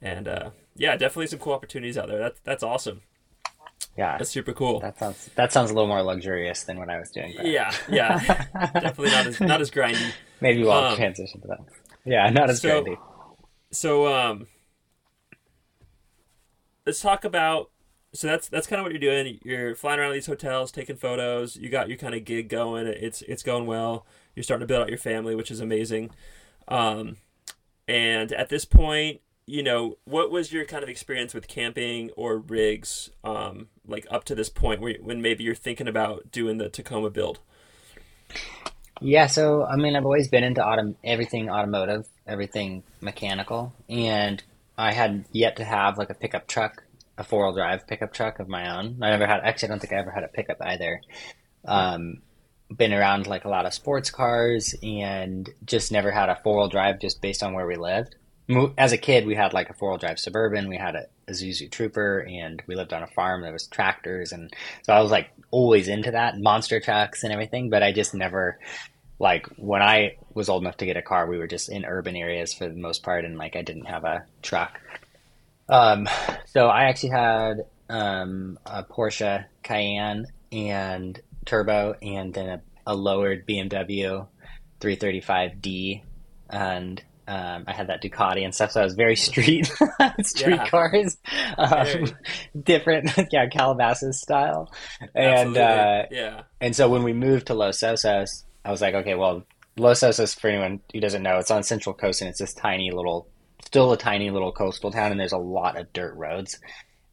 And 0.00 0.26
uh, 0.28 0.50
yeah, 0.76 0.96
definitely 0.96 1.26
some 1.26 1.38
cool 1.40 1.52
opportunities 1.52 1.98
out 1.98 2.08
there. 2.08 2.18
That's 2.18 2.40
that's 2.44 2.62
awesome. 2.62 3.02
Yeah, 3.96 4.16
That's 4.18 4.30
super 4.30 4.52
cool. 4.52 4.78
that 4.80 4.96
sounds 4.98 5.30
that 5.34 5.52
sounds 5.52 5.70
a 5.70 5.74
little 5.74 5.88
more 5.88 6.02
luxurious 6.02 6.62
than 6.64 6.78
what 6.78 6.88
I 6.88 6.98
was 6.98 7.10
doing. 7.10 7.34
but- 7.36 7.46
Yeah, 7.46 7.72
yeah, 7.88 8.18
definitely 8.74 9.10
not 9.10 9.26
as 9.26 9.40
not 9.40 9.60
as 9.60 9.70
grindy. 9.72 10.12
Maybe 10.40 10.62
we'll 10.62 10.70
Um, 10.72 10.96
transition 10.96 11.40
to 11.40 11.48
that. 11.48 11.58
Yeah, 12.04 12.30
not 12.30 12.48
as 12.48 12.60
so- 12.60 12.82
trendy. 12.84 12.96
So 13.72 14.06
um, 14.06 14.46
let's 16.86 17.00
talk 17.00 17.24
about. 17.24 17.70
So 18.14 18.26
that's 18.26 18.48
that's 18.48 18.66
kind 18.66 18.80
of 18.80 18.84
what 18.84 18.92
you're 18.92 19.00
doing. 19.00 19.38
You're 19.44 19.74
flying 19.74 20.00
around 20.00 20.12
these 20.14 20.26
hotels, 20.26 20.72
taking 20.72 20.96
photos. 20.96 21.56
You 21.56 21.68
got 21.68 21.88
your 21.88 21.98
kind 21.98 22.14
of 22.14 22.24
gig 22.24 22.48
going. 22.48 22.86
It's 22.86 23.22
it's 23.22 23.42
going 23.42 23.66
well. 23.66 24.06
You're 24.34 24.44
starting 24.44 24.66
to 24.66 24.72
build 24.72 24.82
out 24.82 24.88
your 24.88 24.98
family, 24.98 25.34
which 25.34 25.50
is 25.50 25.60
amazing. 25.60 26.10
Um, 26.68 27.16
and 27.86 28.32
at 28.32 28.48
this 28.48 28.64
point, 28.64 29.20
you 29.48 29.62
know, 29.62 29.96
what 30.04 30.30
was 30.30 30.52
your 30.52 30.66
kind 30.66 30.82
of 30.82 30.90
experience 30.90 31.32
with 31.32 31.48
camping 31.48 32.10
or 32.16 32.36
rigs? 32.36 33.10
Um, 33.24 33.68
like 33.86 34.06
up 34.10 34.24
to 34.24 34.34
this 34.34 34.50
point, 34.50 34.80
where 34.80 34.94
when 35.00 35.22
maybe 35.22 35.42
you're 35.42 35.54
thinking 35.54 35.88
about 35.88 36.30
doing 36.30 36.58
the 36.58 36.68
Tacoma 36.68 37.08
build. 37.08 37.38
Yeah, 39.00 39.26
so 39.26 39.64
I 39.64 39.76
mean, 39.76 39.96
I've 39.96 40.04
always 40.04 40.28
been 40.28 40.44
into 40.44 40.60
autom- 40.60 40.96
everything 41.02 41.48
automotive, 41.48 42.06
everything 42.26 42.82
mechanical, 43.00 43.72
and 43.88 44.42
I 44.76 44.92
had 44.92 45.24
yet 45.32 45.56
to 45.56 45.64
have 45.64 45.96
like 45.96 46.10
a 46.10 46.14
pickup 46.14 46.46
truck, 46.46 46.84
a 47.16 47.24
four 47.24 47.46
wheel 47.46 47.54
drive 47.54 47.86
pickup 47.86 48.12
truck 48.12 48.40
of 48.40 48.48
my 48.48 48.76
own. 48.78 48.98
I 49.00 49.10
never 49.10 49.26
had. 49.26 49.40
Actually, 49.40 49.68
I 49.68 49.70
don't 49.70 49.80
think 49.80 49.94
I 49.94 49.96
ever 49.96 50.10
had 50.10 50.24
a 50.24 50.28
pickup 50.28 50.58
either. 50.60 51.00
Um, 51.64 52.20
been 52.76 52.92
around 52.92 53.26
like 53.26 53.46
a 53.46 53.48
lot 53.48 53.64
of 53.64 53.72
sports 53.72 54.10
cars, 54.10 54.74
and 54.82 55.48
just 55.64 55.90
never 55.90 56.10
had 56.10 56.28
a 56.28 56.38
four 56.44 56.58
wheel 56.58 56.68
drive, 56.68 57.00
just 57.00 57.22
based 57.22 57.42
on 57.42 57.54
where 57.54 57.66
we 57.66 57.76
lived. 57.76 58.14
As 58.78 58.92
a 58.92 58.98
kid, 58.98 59.26
we 59.26 59.34
had 59.34 59.52
like 59.52 59.68
a 59.68 59.74
four 59.74 59.90
wheel 59.90 59.98
drive 59.98 60.18
Suburban. 60.18 60.68
We 60.68 60.78
had 60.78 60.94
a 60.94 61.06
Isuzu 61.28 61.70
Trooper, 61.70 62.20
and 62.20 62.62
we 62.66 62.76
lived 62.76 62.94
on 62.94 63.02
a 63.02 63.06
farm. 63.06 63.42
There 63.42 63.52
was 63.52 63.66
tractors, 63.66 64.32
and 64.32 64.52
so 64.82 64.92
I 64.94 65.00
was 65.00 65.10
like 65.10 65.30
always 65.50 65.88
into 65.88 66.12
that 66.12 66.38
monster 66.38 66.80
trucks 66.80 67.24
and 67.24 67.32
everything. 67.32 67.68
But 67.68 67.82
I 67.82 67.92
just 67.92 68.14
never 68.14 68.58
like 69.18 69.46
when 69.56 69.82
I 69.82 70.16
was 70.32 70.48
old 70.48 70.62
enough 70.62 70.78
to 70.78 70.86
get 70.86 70.96
a 70.96 71.02
car, 71.02 71.26
we 71.26 71.38
were 71.38 71.46
just 71.46 71.68
in 71.68 71.84
urban 71.84 72.16
areas 72.16 72.54
for 72.54 72.68
the 72.68 72.74
most 72.74 73.02
part, 73.02 73.24
and 73.24 73.36
like 73.36 73.54
I 73.54 73.62
didn't 73.62 73.86
have 73.86 74.04
a 74.04 74.24
truck. 74.42 74.80
Um, 75.68 76.08
so 76.46 76.68
I 76.68 76.84
actually 76.84 77.10
had 77.10 77.66
um, 77.90 78.58
a 78.64 78.82
Porsche 78.82 79.44
Cayenne 79.62 80.26
and 80.50 81.20
turbo 81.44 81.94
and 82.00 82.32
then 82.32 82.48
a, 82.48 82.62
a 82.86 82.94
lowered 82.94 83.46
BMW 83.46 84.26
335D, 84.80 86.02
and 86.48 87.02
um, 87.28 87.64
I 87.66 87.72
had 87.74 87.88
that 87.88 88.02
Ducati 88.02 88.42
and 88.44 88.54
stuff. 88.54 88.72
So 88.72 88.80
I 88.80 88.84
was 88.84 88.94
very 88.94 89.14
street 89.28 89.66
street 90.22 90.56
Yeah. 90.56 90.68
cars, 90.68 91.16
um, 91.58 91.68
Very. 91.84 92.06
different, 92.62 93.10
yeah, 93.30 93.46
Calabasas 93.48 94.20
style, 94.20 94.72
and 95.14 95.56
uh, 95.56 96.04
yeah. 96.10 96.42
and 96.60 96.74
so 96.74 96.88
when 96.88 97.02
we 97.02 97.12
moved 97.12 97.48
to 97.48 97.54
Los 97.54 97.78
Osos, 97.80 98.44
I 98.64 98.70
was 98.70 98.80
like, 98.80 98.94
okay, 98.94 99.14
well, 99.14 99.44
Los 99.76 100.00
Osos, 100.00 100.38
for 100.38 100.48
anyone 100.48 100.80
who 100.92 101.00
doesn't 101.00 101.22
know, 101.22 101.38
it's 101.38 101.50
on 101.50 101.62
Central 101.62 101.94
Coast 101.94 102.20
and 102.22 102.28
it's 102.30 102.40
this 102.40 102.54
tiny 102.54 102.90
little, 102.90 103.28
still 103.64 103.92
a 103.92 103.96
tiny 103.98 104.30
little 104.30 104.50
coastal 104.52 104.90
town, 104.90 105.10
and 105.12 105.20
there's 105.20 105.32
a 105.32 105.38
lot 105.38 105.78
of 105.78 105.92
dirt 105.92 106.14
roads, 106.16 106.58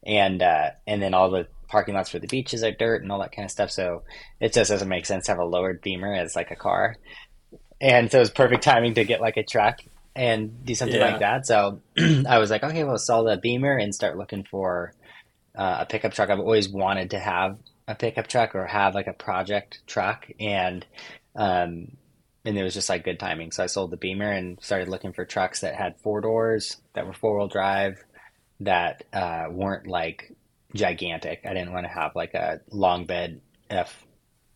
and 0.04 0.42
uh, 0.42 0.70
and 0.86 1.02
then 1.02 1.12
all 1.14 1.30
the 1.30 1.46
parking 1.68 1.94
lots 1.94 2.10
for 2.10 2.18
the 2.20 2.26
beaches 2.28 2.62
are 2.64 2.70
dirt 2.72 3.02
and 3.02 3.10
all 3.12 3.18
that 3.20 3.32
kind 3.32 3.44
of 3.44 3.50
stuff. 3.50 3.70
So 3.70 4.04
it 4.40 4.52
just 4.52 4.70
doesn't 4.70 4.88
make 4.88 5.04
sense 5.04 5.26
to 5.26 5.32
have 5.32 5.40
a 5.40 5.44
lowered 5.44 5.82
Beamer 5.82 6.14
as 6.14 6.34
like 6.36 6.50
a 6.50 6.56
car, 6.56 6.96
and 7.80 8.10
so 8.10 8.18
it 8.18 8.20
was 8.20 8.30
perfect 8.30 8.62
timing 8.62 8.94
to 8.94 9.04
get 9.04 9.20
like 9.20 9.36
a 9.36 9.42
truck 9.44 9.78
and 10.16 10.64
do 10.64 10.74
something 10.74 10.98
Yeah. 10.98 11.10
like 11.12 11.20
that. 11.20 11.46
So 11.46 11.80
I 12.28 12.38
was 12.38 12.50
like, 12.50 12.64
okay, 12.64 12.84
well, 12.84 12.98
sell 12.98 13.24
the 13.24 13.36
Beamer 13.36 13.76
and 13.76 13.94
start 13.94 14.16
looking 14.16 14.44
for 14.50 14.92
uh, 15.56 15.78
a 15.80 15.86
pickup 15.86 16.12
truck. 16.12 16.30
I've 16.30 16.40
always 16.40 16.68
wanted 16.68 17.10
to 17.10 17.18
have 17.18 17.58
a 17.86 17.94
pickup 17.94 18.26
truck 18.26 18.54
or 18.54 18.66
have 18.66 18.94
like 18.94 19.06
a 19.06 19.12
project 19.12 19.80
truck, 19.86 20.26
and 20.40 20.84
um, 21.36 21.96
and 22.44 22.58
it 22.58 22.62
was 22.62 22.74
just 22.74 22.88
like 22.88 23.04
good 23.04 23.18
timing. 23.20 23.52
So 23.52 23.62
I 23.62 23.66
sold 23.66 23.90
the 23.90 23.96
Beamer 23.96 24.30
and 24.30 24.58
started 24.62 24.88
looking 24.88 25.12
for 25.12 25.24
trucks 25.24 25.60
that 25.60 25.74
had 25.74 26.00
four 26.02 26.20
doors, 26.20 26.76
that 26.94 27.06
were 27.06 27.12
four 27.12 27.38
wheel 27.38 27.48
drive, 27.48 28.02
that 28.60 29.04
uh, 29.12 29.44
weren't 29.50 29.86
like 29.86 30.32
gigantic. 30.74 31.40
I 31.44 31.54
didn't 31.54 31.72
want 31.72 31.86
to 31.86 31.92
have 31.92 32.12
like 32.14 32.34
a 32.34 32.60
long 32.70 33.04
bed 33.06 33.40
F 33.70 34.04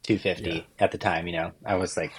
two 0.02 0.18
fifty 0.18 0.66
at 0.78 0.90
the 0.92 0.98
time. 0.98 1.26
You 1.26 1.36
know, 1.36 1.52
I 1.64 1.76
was 1.76 1.96
like 1.96 2.12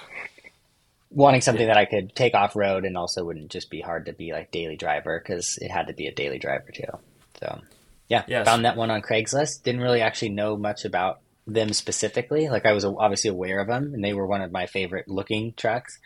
wanting 1.12 1.42
something 1.42 1.68
that 1.68 1.78
I 1.78 1.86
could 1.86 2.16
take 2.16 2.34
off 2.34 2.56
road 2.56 2.86
and 2.86 2.98
also 2.98 3.24
wouldn't 3.26 3.52
just 3.52 3.70
be 3.70 3.82
hard 3.82 4.06
to 4.06 4.14
be 4.14 4.32
like 4.32 4.50
daily 4.52 4.78
driver 4.78 5.20
because 5.22 5.58
it 5.62 5.70
had 5.70 5.88
to 5.88 5.94
be 5.94 6.08
a 6.08 6.14
daily 6.14 6.40
driver 6.40 6.72
too. 6.74 6.86
So 7.40 7.60
yeah, 8.08 8.24
Yes. 8.28 8.46
found 8.46 8.66
that 8.66 8.78
one 8.78 8.90
on 8.92 9.02
Craigslist. 9.02 9.64
Didn't 9.64 9.82
really 9.82 10.02
actually 10.02 10.30
know 10.30 10.56
much 10.58 10.86
about 10.86 11.20
them 11.48 11.74
specifically. 11.74 12.48
Like 12.50 12.66
I 12.66 12.72
was 12.74 12.86
obviously 12.86 13.30
aware 13.30 13.60
of 13.60 13.68
them, 13.68 13.94
and 13.94 14.04
they 14.04 14.14
were 14.14 14.26
one 14.26 14.42
of 14.42 14.52
my 14.52 14.68
favorite 14.68 15.08
looking 15.10 15.54
trucks. 15.54 16.00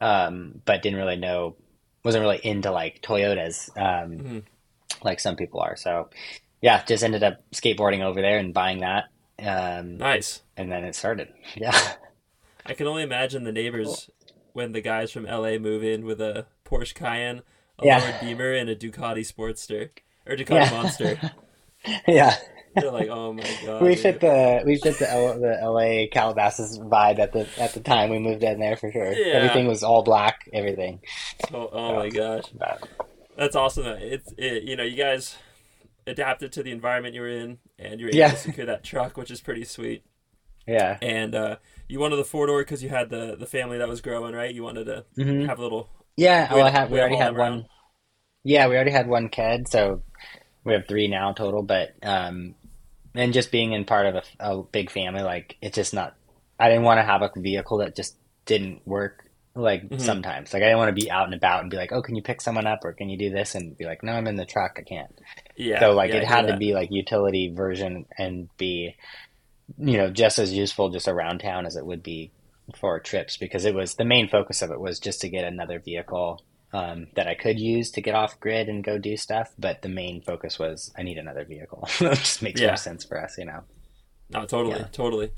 Um, 0.00 0.60
but 0.64 0.82
didn't 0.82 0.98
really 0.98 1.16
know, 1.16 1.56
wasn't 2.04 2.22
really 2.22 2.40
into 2.44 2.70
like 2.70 3.00
Toyotas, 3.02 3.70
um, 3.76 4.18
Mhm. 4.18 4.42
like 5.02 5.18
some 5.20 5.36
people 5.36 5.60
are. 5.60 5.74
So 5.76 6.10
yeah, 6.60 6.84
just 6.84 7.02
ended 7.02 7.22
up 7.22 7.42
skateboarding 7.52 8.02
over 8.02 8.20
there 8.20 8.38
and 8.38 8.52
buying 8.54 8.80
that, 8.80 9.04
um, 9.38 9.96
Nice. 9.98 10.42
and 10.56 10.70
then 10.70 10.84
it 10.84 10.94
started. 10.94 11.28
Yeah, 11.56 11.78
I 12.66 12.74
can 12.74 12.86
only 12.86 13.02
imagine 13.04 13.44
the 13.44 13.52
neighbors 13.52 14.10
when 14.56 14.72
the 14.72 14.80
guys 14.80 15.12
from 15.12 15.24
LA 15.26 15.58
move 15.58 15.84
in 15.84 16.04
with 16.06 16.18
a 16.20 16.46
Porsche 16.64 16.94
Cayenne, 16.94 17.42
a 17.78 17.84
Yeah. 17.86 17.98
lowered 17.98 18.20
Beamer, 18.22 18.52
and 18.52 18.70
a 18.70 18.74
Ducati 18.74 19.20
Sportster 19.20 19.90
or 20.26 20.34
Ducati 20.34 20.64
Yeah. 20.64 20.70
Monster. 20.70 21.20
yeah. 22.08 22.34
They're 22.74 22.90
like, 22.90 23.08
oh 23.08 23.32
my 23.34 23.42
god. 23.64 23.82
we 23.82 23.90
dude." 23.94 23.98
fit 24.00 24.20
the 24.20 24.62
we 24.66 24.76
fit 24.78 24.98
the 24.98 25.10
L, 25.10 25.38
the 25.38 25.58
LA 25.62 26.06
Calabasas 26.10 26.78
vibe 26.78 27.18
at 27.18 27.32
the 27.32 27.46
at 27.58 27.74
the 27.74 27.80
time 27.80 28.08
we 28.10 28.18
moved 28.18 28.42
in 28.42 28.58
there 28.58 28.76
for 28.76 28.90
sure. 28.90 29.12
Yeah. 29.12 29.34
Everything 29.34 29.66
was 29.66 29.82
all 29.82 30.02
black. 30.02 30.48
Everything. 30.52 31.00
Oh, 31.52 31.68
oh 31.72 31.96
my 31.96 32.08
gosh, 32.08 32.44
But, 32.54 32.88
that's 33.36 33.56
awesome. 33.56 33.86
It's 33.86 34.32
it, 34.38 34.62
you 34.64 34.74
know 34.76 34.82
you 34.84 34.96
guys 34.96 35.36
adapted 36.06 36.52
to 36.52 36.62
the 36.62 36.70
environment 36.70 37.14
you 37.14 37.20
were 37.20 37.28
in, 37.28 37.58
and 37.78 37.98
you 38.00 38.06
were 38.06 38.10
able 38.10 38.18
Yeah. 38.18 38.30
to 38.30 38.36
secure 38.36 38.66
that 38.66 38.84
truck, 38.84 39.16
which 39.16 39.30
is 39.30 39.40
pretty 39.40 39.64
sweet. 39.64 40.04
yeah. 40.66 40.98
And 41.02 41.34
uh, 41.34 41.56
you 41.88 42.00
wanted 42.00 42.16
the 42.16 42.24
four 42.24 42.46
door 42.46 42.62
because 42.62 42.82
you 42.82 42.88
had 42.88 43.10
the 43.10 43.36
the 43.36 43.46
family 43.46 43.78
that 43.78 43.88
was 43.88 44.00
growing, 44.00 44.34
right? 44.34 44.54
You 44.54 44.62
wanted 44.62 44.84
to 44.86 45.04
hmm 45.16 45.46
have 45.46 45.58
a 45.58 45.62
little. 45.62 45.90
Yeah. 46.16 46.48
Well, 46.54 46.64
I 46.64 46.70
had 46.70 46.90
we 46.90 47.00
already 47.00 47.16
had 47.16 47.34
one. 47.36 47.36
around. 47.36 47.66
Yeah, 48.44 48.68
we 48.68 48.76
already 48.76 48.92
had 48.92 49.08
one 49.08 49.28
kid, 49.30 49.68
so 49.68 50.02
we 50.64 50.74
have 50.74 50.86
three 50.88 51.08
now 51.08 51.32
total. 51.32 51.62
But 51.62 51.90
um, 52.02 52.54
and 53.14 53.32
just 53.34 53.52
being 53.52 53.72
in 53.72 53.84
part 53.84 54.06
of 54.06 54.16
a, 54.16 54.22
a 54.40 54.62
big 54.64 54.90
family, 54.90 55.22
like 55.22 55.56
it's 55.62 55.76
just 55.76 55.94
not. 55.94 56.16
I 56.60 56.68
didn't 56.70 56.84
want 56.84 56.98
to 57.00 57.04
have 57.04 57.22
a 57.22 57.30
vehicle 57.36 57.78
that 57.78 57.96
just 57.96 58.16
didn't 58.46 58.86
work. 58.86 59.24
Like 59.56 59.84
Mhm. 59.90 59.96
sometimes, 59.98 60.52
like 60.54 60.62
I 60.62 60.66
didn't 60.66 60.78
want 60.78 60.90
to 60.90 61.02
be 61.02 61.10
out 61.10 61.26
and 61.26 61.34
about 61.34 61.62
and 61.62 61.70
be 61.70 61.78
like, 61.78 61.92
"Oh, 61.92 62.02
can 62.02 62.16
you 62.16 62.22
pick 62.22 62.40
someone 62.42 62.66
up 62.66 62.80
or 62.84 62.92
can 62.94 63.08
you 63.10 63.18
do 63.18 63.30
this?" 63.30 63.54
And 63.54 63.76
be 63.78 63.86
like, 63.86 64.02
"No, 64.04 64.12
I'm 64.12 64.28
in 64.28 64.36
the 64.36 64.46
truck. 64.46 64.76
I 64.78 64.82
can't." 64.82 65.10
Yeah. 65.56 65.80
so 65.80 65.92
like 65.92 66.14
yeah, 66.14 66.14
it 66.14 66.24
had 66.24 66.46
to 66.46 66.52
be 66.54 66.74
like 66.74 66.88
utility 66.90 67.52
version 67.54 68.06
and 68.18 68.48
be 68.56 68.94
you 69.78 69.96
know 69.96 70.10
just 70.10 70.38
as 70.38 70.52
useful 70.52 70.90
just 70.90 71.08
around 71.08 71.38
town 71.40 71.66
as 71.66 71.76
it 71.76 71.84
would 71.86 72.02
be 72.02 72.30
for 72.78 72.98
trips 73.00 73.36
because 73.36 73.64
it 73.64 73.74
was 73.74 73.94
the 73.94 74.04
main 74.04 74.28
focus 74.28 74.62
of 74.62 74.70
it 74.70 74.80
was 74.80 74.98
just 75.00 75.20
to 75.20 75.28
get 75.28 75.44
another 75.44 75.78
vehicle 75.80 76.44
um, 76.72 77.06
that 77.14 77.28
I 77.28 77.34
could 77.34 77.58
use 77.60 77.90
to 77.92 78.00
get 78.00 78.14
off 78.14 78.38
grid 78.40 78.68
and 78.68 78.82
go 78.84 78.98
do 78.98 79.16
stuff 79.16 79.52
but 79.58 79.82
the 79.82 79.88
main 79.88 80.20
focus 80.22 80.58
was 80.58 80.92
I 80.96 81.02
need 81.02 81.18
another 81.18 81.44
vehicle 81.44 81.88
it 82.00 82.18
just 82.18 82.42
makes 82.42 82.60
Yeah. 82.60 82.68
more 82.68 82.76
sense 82.76 83.04
for 83.04 83.20
us 83.22 83.36
you 83.38 83.44
know 83.44 83.62
No, 84.30 84.44
totally, 84.44 84.80
Yeah. 84.80 84.88
totally. 84.92 85.30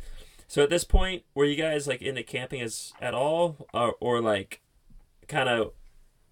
So 0.46 0.62
at 0.62 0.70
this 0.70 0.84
point, 0.84 1.24
were 1.34 1.44
you 1.44 1.56
guys 1.56 1.86
like 1.86 2.00
into 2.00 2.22
camping 2.22 2.62
as 2.62 2.92
at 3.02 3.12
all, 3.12 3.68
or, 3.74 3.96
or 4.00 4.22
like, 4.22 4.62
kind 5.28 5.46
of, 5.46 5.72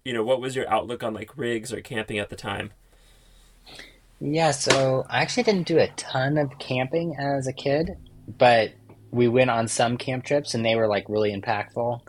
you 0.03 0.11
know, 0.11 0.23
what 0.23 0.41
was 0.41 0.55
your 0.55 0.67
outlook 0.67 1.03
on 1.03 1.13
like 1.13 1.37
rigs 1.37 1.71
or 1.71 1.81
camping 1.81 2.17
at 2.17 2.29
the 2.29 2.35
time? 2.35 2.71
Yeah, 4.19 4.51
so 4.51 5.05
I 5.09 5.21
actually 5.21 5.43
didn't 5.43 5.67
do 5.67 5.77
a 5.77 5.87
ton 5.89 6.37
of 6.37 6.57
camping 6.57 7.15
as 7.19 7.47
a 7.47 7.53
kid, 7.53 7.97
but 8.27 8.71
we 9.11 9.27
went 9.27 9.49
on 9.49 9.67
some 9.67 9.97
camp 9.97 10.25
trips 10.25 10.53
and 10.53 10.65
they 10.65 10.75
were 10.75 10.87
like 10.87 11.07
really 11.07 11.35
impactful. 11.35 12.01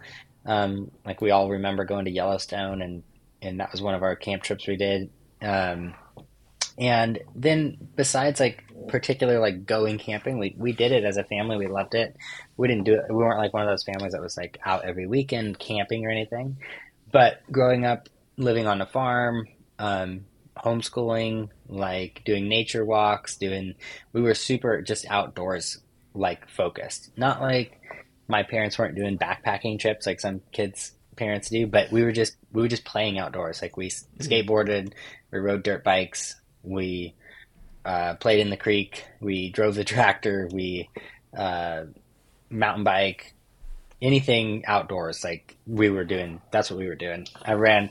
Um, 0.46 0.90
like 1.04 1.20
we 1.20 1.30
all 1.30 1.50
remember 1.50 1.84
going 1.84 2.06
to 2.06 2.10
Yellowstone 2.10 2.82
and 2.82 3.02
and 3.40 3.60
that 3.60 3.70
was 3.70 3.80
one 3.80 3.94
of 3.94 4.02
our 4.02 4.16
camp 4.16 4.42
trips 4.42 4.66
we 4.66 4.76
did. 4.76 5.10
Um, 5.40 5.94
and 6.78 7.20
then 7.34 7.76
besides 7.94 8.40
like 8.40 8.64
particular 8.88 9.38
like 9.38 9.66
going 9.66 9.98
camping, 9.98 10.38
we 10.38 10.54
we 10.56 10.72
did 10.72 10.92
it 10.92 11.04
as 11.04 11.18
a 11.18 11.24
family. 11.24 11.56
We 11.56 11.66
loved 11.66 11.94
it. 11.94 12.16
We 12.56 12.68
didn't 12.68 12.84
do 12.84 12.94
it. 12.94 13.04
We 13.08 13.16
weren't 13.16 13.38
like 13.38 13.52
one 13.52 13.62
of 13.62 13.68
those 13.68 13.84
families 13.84 14.12
that 14.12 14.22
was 14.22 14.36
like 14.36 14.58
out 14.64 14.84
every 14.84 15.06
weekend 15.06 15.58
camping 15.58 16.06
or 16.06 16.10
anything. 16.10 16.56
But 17.12 17.42
growing 17.50 17.84
up, 17.84 18.08
living 18.36 18.66
on 18.66 18.80
a 18.80 18.86
farm, 18.86 19.48
um, 19.78 20.24
homeschooling, 20.64 21.48
like 21.68 22.22
doing 22.24 22.48
nature 22.48 22.84
walks, 22.84 23.36
doing 23.36 23.74
we 24.12 24.20
were 24.22 24.34
super 24.34 24.82
just 24.82 25.06
outdoors 25.08 25.78
like 26.14 26.48
focused. 26.48 27.10
Not 27.16 27.40
like 27.40 27.80
my 28.28 28.42
parents 28.42 28.78
weren't 28.78 28.96
doing 28.96 29.18
backpacking 29.18 29.78
trips 29.78 30.06
like 30.06 30.20
some 30.20 30.40
kids 30.52 30.92
parents 31.16 31.48
do, 31.50 31.66
but 31.66 31.90
we 31.90 32.02
were 32.02 32.12
just 32.12 32.36
we 32.52 32.62
were 32.62 32.68
just 32.68 32.84
playing 32.84 33.18
outdoors. 33.18 33.60
Like 33.62 33.76
we 33.76 33.86
s- 33.86 34.06
skateboarded, 34.18 34.92
we 35.32 35.38
rode 35.38 35.62
dirt 35.62 35.82
bikes, 35.84 36.36
we 36.62 37.14
uh, 37.84 38.14
played 38.14 38.40
in 38.40 38.50
the 38.50 38.56
creek, 38.56 39.04
we 39.20 39.50
drove 39.50 39.74
the 39.74 39.84
tractor, 39.84 40.48
we 40.52 40.88
uh, 41.36 41.84
mountain 42.50 42.84
bike, 42.84 43.34
anything 44.00 44.64
outdoors. 44.66 45.24
Like 45.24 45.56
we 45.66 45.90
were 45.90 46.04
doing. 46.04 46.40
That's 46.50 46.70
what 46.70 46.78
we 46.78 46.86
were 46.86 46.94
doing. 46.94 47.26
I 47.42 47.52
ran. 47.54 47.90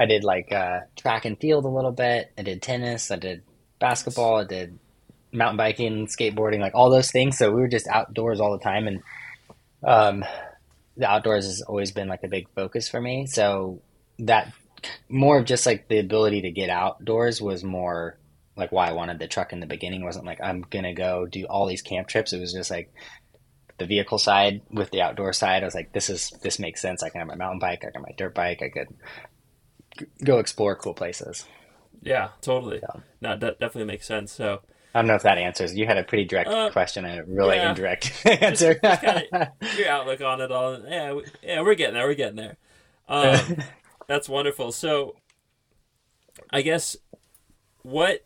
I 0.00 0.06
did 0.06 0.24
like 0.24 0.50
uh, 0.50 0.80
track 0.96 1.26
and 1.26 1.38
field 1.38 1.66
a 1.66 1.68
little 1.68 1.92
bit. 1.92 2.32
I 2.38 2.42
did 2.42 2.62
tennis. 2.62 3.10
I 3.10 3.16
did 3.16 3.42
basketball. 3.78 4.38
I 4.38 4.44
did 4.44 4.78
mountain 5.30 5.58
biking, 5.58 6.06
skateboarding, 6.06 6.60
like 6.60 6.74
all 6.74 6.88
those 6.88 7.10
things. 7.10 7.36
So 7.36 7.52
we 7.52 7.60
were 7.60 7.68
just 7.68 7.86
outdoors 7.86 8.40
all 8.40 8.52
the 8.52 8.64
time, 8.64 8.88
and 8.88 9.02
um, 9.84 10.24
the 10.96 11.06
outdoors 11.06 11.44
has 11.44 11.60
always 11.60 11.92
been 11.92 12.08
like 12.08 12.22
a 12.22 12.28
big 12.28 12.48
focus 12.54 12.88
for 12.88 12.98
me. 12.98 13.26
So 13.26 13.82
that 14.20 14.50
more 15.10 15.38
of 15.38 15.44
just 15.44 15.66
like 15.66 15.88
the 15.88 15.98
ability 15.98 16.40
to 16.42 16.50
get 16.50 16.70
outdoors 16.70 17.42
was 17.42 17.62
more 17.62 18.18
like 18.56 18.72
why 18.72 18.88
I 18.88 18.92
wanted 18.92 19.18
the 19.18 19.28
truck 19.28 19.52
in 19.52 19.60
the 19.60 19.66
beginning. 19.66 20.00
It 20.00 20.06
wasn't 20.06 20.24
like 20.24 20.40
I'm 20.42 20.62
gonna 20.62 20.94
go 20.94 21.26
do 21.26 21.44
all 21.44 21.66
these 21.66 21.82
camp 21.82 22.08
trips. 22.08 22.32
It 22.32 22.40
was 22.40 22.54
just 22.54 22.70
like 22.70 22.90
the 23.76 23.84
vehicle 23.84 24.18
side 24.18 24.62
with 24.70 24.90
the 24.92 25.02
outdoor 25.02 25.34
side. 25.34 25.62
I 25.62 25.66
was 25.66 25.74
like, 25.74 25.92
this 25.92 26.08
is 26.08 26.30
this 26.42 26.58
makes 26.58 26.80
sense. 26.80 27.02
I 27.02 27.10
can 27.10 27.18
have 27.18 27.28
my 27.28 27.34
mountain 27.34 27.58
bike. 27.58 27.80
I 27.82 27.90
can 27.90 27.96
have 27.96 28.02
my 28.02 28.14
dirt 28.16 28.34
bike. 28.34 28.62
I 28.62 28.70
could 28.70 28.88
go 30.24 30.38
explore 30.38 30.74
cool 30.76 30.94
places. 30.94 31.46
Yeah, 32.02 32.28
totally. 32.40 32.80
Yeah. 32.82 33.00
No, 33.20 33.36
that 33.36 33.60
definitely 33.60 33.84
makes 33.92 34.06
sense. 34.06 34.32
So 34.32 34.60
I 34.94 35.00
don't 35.00 35.06
know 35.06 35.14
if 35.14 35.22
that 35.22 35.38
answers. 35.38 35.74
You 35.76 35.86
had 35.86 35.98
a 35.98 36.02
pretty 36.04 36.24
direct 36.24 36.48
Uh, 36.50 36.70
question 36.70 37.04
and 37.04 37.20
a 37.20 37.24
really 37.24 37.56
yeah. 37.56 37.70
indirect 37.70 38.10
answer. 38.26 38.74
just 38.82 39.00
kinda- 39.02 39.52
your 39.76 39.88
outlook 39.88 40.20
on 40.20 40.40
it 40.40 40.50
all, 40.50 40.80
yeah, 40.88 41.12
we, 41.12 41.24
yeah, 41.42 41.60
we're 41.60 41.74
getting 41.74 41.94
there. 41.94 42.06
We're 42.06 42.14
getting 42.14 42.36
there. 42.36 42.56
Um, 43.08 43.56
that's 44.08 44.28
wonderful. 44.28 44.72
So, 44.72 45.16
I 46.50 46.62
guess 46.62 46.96
what 47.82 48.24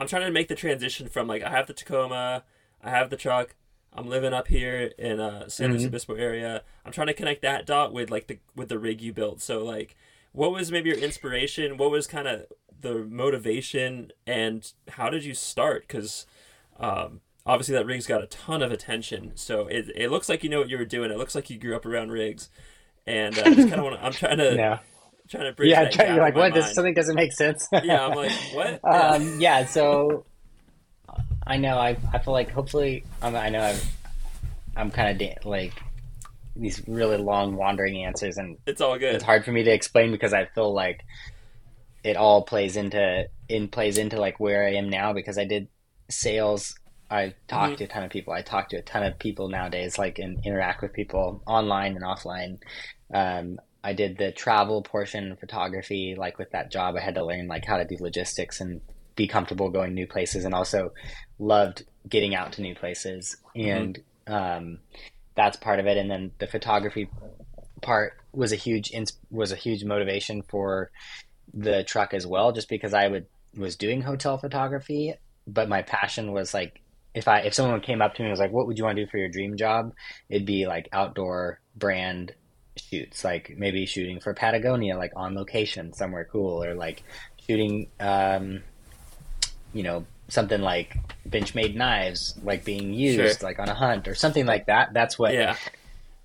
I'm 0.00 0.06
trying 0.06 0.26
to 0.26 0.30
make 0.30 0.48
the 0.48 0.54
transition 0.54 1.08
from 1.08 1.26
like 1.26 1.42
I 1.42 1.50
have 1.50 1.66
the 1.66 1.72
Tacoma, 1.74 2.44
I 2.82 2.90
have 2.90 3.10
the 3.10 3.16
truck, 3.16 3.54
I'm 3.92 4.08
living 4.08 4.32
up 4.34 4.48
here 4.48 4.92
in 4.98 5.20
uh, 5.20 5.48
San 5.48 5.70
Luis 5.70 5.82
Mhm. 5.82 5.86
Obispo 5.88 6.14
area. 6.14 6.62
I'm 6.84 6.92
trying 6.92 7.06
to 7.08 7.14
connect 7.14 7.42
that 7.42 7.66
dot 7.66 7.92
with 7.92 8.10
like 8.10 8.26
the 8.26 8.38
with 8.54 8.68
the 8.68 8.78
rig 8.78 9.00
you 9.00 9.12
built. 9.12 9.40
So 9.40 9.64
like, 9.64 9.96
what 10.36 10.52
was 10.52 10.70
maybe 10.70 10.90
your 10.90 10.98
inspiration? 10.98 11.78
What 11.78 11.90
was 11.90 12.06
kind 12.06 12.28
of 12.28 12.44
the 12.78 12.96
motivation, 12.98 14.12
and 14.26 14.70
how 14.88 15.08
did 15.08 15.24
you 15.24 15.32
start? 15.34 15.88
Because 15.88 16.26
um, 16.78 17.20
obviously 17.46 17.74
that 17.74 17.86
rig's 17.86 18.06
got 18.06 18.22
a 18.22 18.26
ton 18.26 18.62
of 18.62 18.70
attention. 18.70 19.32
So 19.34 19.66
it 19.66 19.90
it 19.96 20.10
looks 20.10 20.28
like 20.28 20.44
you 20.44 20.50
know 20.50 20.60
what 20.60 20.68
you 20.68 20.76
were 20.76 20.84
doing. 20.84 21.10
It 21.10 21.16
looks 21.16 21.34
like 21.34 21.48
you 21.48 21.58
grew 21.58 21.74
up 21.74 21.86
around 21.86 22.12
rigs, 22.12 22.50
and 23.06 23.36
uh, 23.38 23.44
just 23.44 23.68
kind 23.68 23.74
of 23.80 23.84
want. 23.84 23.98
I'm 24.02 24.12
trying 24.12 24.36
to. 24.46 24.54
Yeah. 24.54 24.78
Trying 25.28 25.46
to 25.46 25.52
bridge 25.54 25.70
Yeah, 25.70 25.84
that 25.84 25.92
try, 25.92 26.06
you're 26.06 26.18
like, 26.18 26.36
what? 26.36 26.54
This 26.54 26.72
something 26.72 26.94
doesn't 26.94 27.16
make 27.16 27.32
sense. 27.32 27.66
Yeah, 27.82 28.06
I'm 28.06 28.14
like, 28.14 28.30
what? 28.52 28.80
um, 28.84 29.40
yeah. 29.40 29.64
So 29.66 30.24
I 31.44 31.56
know. 31.56 31.78
I 31.78 31.96
I 32.12 32.18
feel 32.18 32.32
like 32.32 32.50
hopefully 32.50 33.04
I'm, 33.22 33.34
I 33.34 33.48
know 33.48 33.60
I'm 33.60 33.76
I'm 34.76 34.90
kind 34.92 35.10
of 35.10 35.18
da- 35.18 35.48
like 35.48 35.72
these 36.58 36.82
really 36.88 37.18
long 37.18 37.56
wandering 37.56 38.04
answers, 38.04 38.36
and 38.38 38.58
it's 38.66 38.80
all 38.80 38.98
good. 38.98 39.14
it's 39.14 39.24
hard 39.24 39.44
for 39.44 39.52
me 39.52 39.62
to 39.64 39.72
explain 39.72 40.10
because 40.10 40.32
I 40.32 40.46
feel 40.46 40.72
like 40.72 41.04
it 42.04 42.16
all 42.16 42.42
plays 42.44 42.76
into 42.76 43.26
in 43.48 43.68
plays 43.68 43.98
into 43.98 44.18
like 44.20 44.38
where 44.40 44.64
I 44.66 44.74
am 44.74 44.88
now 44.88 45.12
because 45.12 45.38
I 45.38 45.44
did 45.44 45.68
sales. 46.08 46.78
I 47.10 47.34
talked 47.46 47.74
Mhm. 47.74 47.78
to 47.78 47.84
a 47.84 47.88
ton 47.88 48.02
of 48.04 48.10
people. 48.10 48.32
I 48.32 48.42
talk 48.42 48.68
to 48.70 48.76
a 48.78 48.82
ton 48.82 49.04
of 49.04 49.18
people 49.18 49.48
nowadays, 49.48 49.98
like 49.98 50.18
and 50.18 50.44
interact 50.44 50.82
with 50.82 50.92
people 50.92 51.42
online 51.46 51.94
and 51.94 52.04
offline. 52.04 52.58
Um, 53.12 53.60
I 53.84 53.92
did 53.92 54.18
the 54.18 54.32
travel 54.32 54.82
portion, 54.82 55.36
photography. 55.36 56.16
Like 56.18 56.38
with 56.38 56.50
that 56.50 56.72
job, 56.72 56.96
I 56.96 57.00
had 57.00 57.14
to 57.14 57.24
learn 57.24 57.46
like 57.46 57.64
how 57.64 57.76
to 57.76 57.84
do 57.84 57.96
logistics 58.00 58.60
and 58.60 58.80
be 59.14 59.26
comfortable 59.28 59.70
going 59.70 59.94
new 59.94 60.06
places, 60.06 60.44
and 60.44 60.52
also 60.54 60.92
loved 61.38 61.84
getting 62.08 62.34
out 62.34 62.52
to 62.54 62.62
new 62.62 62.74
places. 62.74 63.36
And 63.54 63.98
um, 64.26 64.78
that's 65.36 65.56
part 65.56 65.78
of 65.78 65.86
it. 65.86 65.96
And 65.96 66.10
then 66.10 66.32
the 66.38 66.46
photography 66.46 67.08
part 67.82 68.14
was 68.32 68.52
a 68.52 68.56
huge 68.56 68.92
was 69.30 69.52
a 69.52 69.56
huge 69.56 69.84
motivation 69.84 70.42
for 70.42 70.90
the 71.54 71.84
truck 71.84 72.14
as 72.14 72.26
well 72.26 72.52
just 72.52 72.68
because 72.68 72.94
I 72.94 73.08
would 73.08 73.26
was 73.56 73.76
doing 73.76 74.02
hotel 74.02 74.38
photography 74.38 75.14
but 75.46 75.68
my 75.68 75.82
passion 75.82 76.32
was 76.32 76.52
like 76.52 76.80
if 77.14 77.28
I 77.28 77.40
if 77.40 77.54
someone 77.54 77.80
came 77.80 78.02
up 78.02 78.14
to 78.14 78.22
me 78.22 78.26
and 78.26 78.32
was 78.32 78.40
like 78.40 78.52
what 78.52 78.66
would 78.66 78.78
you 78.78 78.84
want 78.84 78.96
to 78.96 79.04
do 79.04 79.10
for 79.10 79.18
your 79.18 79.28
dream 79.28 79.56
job 79.56 79.92
it'd 80.28 80.46
be 80.46 80.66
like 80.66 80.88
outdoor 80.92 81.60
brand 81.74 82.34
shoots 82.76 83.24
like 83.24 83.54
maybe 83.56 83.86
shooting 83.86 84.20
for 84.20 84.34
Patagonia 84.34 84.96
like 84.96 85.12
on 85.16 85.34
location 85.34 85.92
somewhere 85.92 86.28
cool 86.30 86.62
or 86.62 86.74
like 86.74 87.02
shooting 87.46 87.88
um 88.00 88.62
you 89.72 89.82
know 89.82 90.04
something 90.28 90.60
like 90.60 90.96
Benchmade 91.28 91.74
knives 91.76 92.34
like 92.42 92.64
being 92.64 92.92
used 92.92 93.40
Sure. 93.40 93.48
like 93.48 93.58
on 93.58 93.68
a 93.68 93.74
hunt 93.74 94.08
or 94.08 94.14
something 94.14 94.46
like 94.46 94.66
that 94.66 94.92
that's 94.92 95.18
what 95.18 95.32
yeah, 95.34 95.56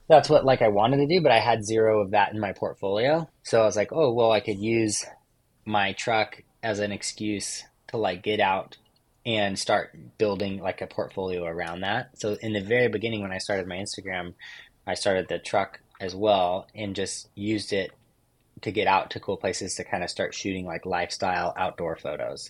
that's 0.08 0.30
what 0.30 0.44
like 0.46 0.62
I 0.62 0.68
wanted 0.68 0.98
to 0.98 1.08
do, 1.08 1.22
but 1.22 1.32
I 1.32 1.40
had 1.40 1.66
zero 1.66 2.02
of 2.02 2.12
that 2.12 2.34
in 2.34 2.40
my 2.40 2.52
portfolio. 2.54 3.30
So 3.44 3.62
I 3.62 3.66
was 3.66 3.76
like, 3.78 3.92
oh 3.94 4.12
well, 4.14 4.32
I 4.32 4.40
could 4.42 4.60
use 4.60 5.06
my 5.66 5.94
truck 5.94 6.42
as 6.64 6.80
an 6.80 6.92
excuse 6.92 7.64
to 7.88 7.98
like 7.98 8.22
get 8.24 8.40
out 8.40 8.78
and 9.26 9.58
start 9.58 9.96
building 10.18 10.60
like 10.60 10.82
a 10.82 10.88
portfolio 10.88 11.46
around 11.46 11.82
that. 11.82 12.10
So 12.20 12.38
in 12.42 12.54
the 12.54 12.62
very 12.62 12.88
beginning 12.88 13.22
when 13.22 13.32
I 13.32 13.38
started 13.38 13.68
my 13.68 13.76
Instagram, 13.78 14.34
I 14.88 14.96
started 14.96 15.28
the 15.30 15.38
truck 15.40 15.80
as 16.00 16.16
well 16.16 16.68
and 16.74 16.96
just 16.96 17.30
used 17.36 17.72
it 17.72 17.92
to 18.62 18.72
get 18.72 18.88
out 18.88 19.12
to 19.12 19.20
cool 19.20 19.38
places 19.38 19.76
to 19.76 19.84
kind 19.84 20.04
of 20.04 20.10
start 20.10 20.34
shooting 20.34 20.66
like 20.66 20.86
lifestyle 20.86 21.54
outdoor 21.58 21.96
photos. 21.96 22.50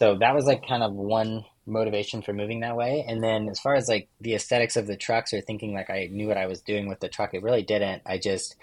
So 0.00 0.16
that 0.16 0.34
was 0.34 0.46
like 0.46 0.66
kind 0.66 0.82
of 0.82 0.92
one 0.94 1.44
motivation 1.66 2.22
for 2.22 2.32
moving 2.32 2.60
that 2.60 2.76
way. 2.76 3.04
And 3.06 3.22
then 3.22 3.48
as 3.48 3.60
far 3.60 3.74
as 3.74 3.88
like 3.88 4.08
the 4.20 4.34
aesthetics 4.34 4.76
of 4.76 4.86
the 4.86 4.96
trucks 4.96 5.32
or 5.32 5.40
thinking 5.40 5.74
like 5.74 5.90
I 5.90 6.08
knew 6.10 6.26
what 6.26 6.38
I 6.38 6.46
was 6.46 6.62
doing 6.62 6.88
with 6.88 7.00
the 7.00 7.08
truck, 7.08 7.34
it 7.34 7.42
really 7.42 7.62
didn't. 7.62 8.02
I 8.06 8.18
just 8.18 8.56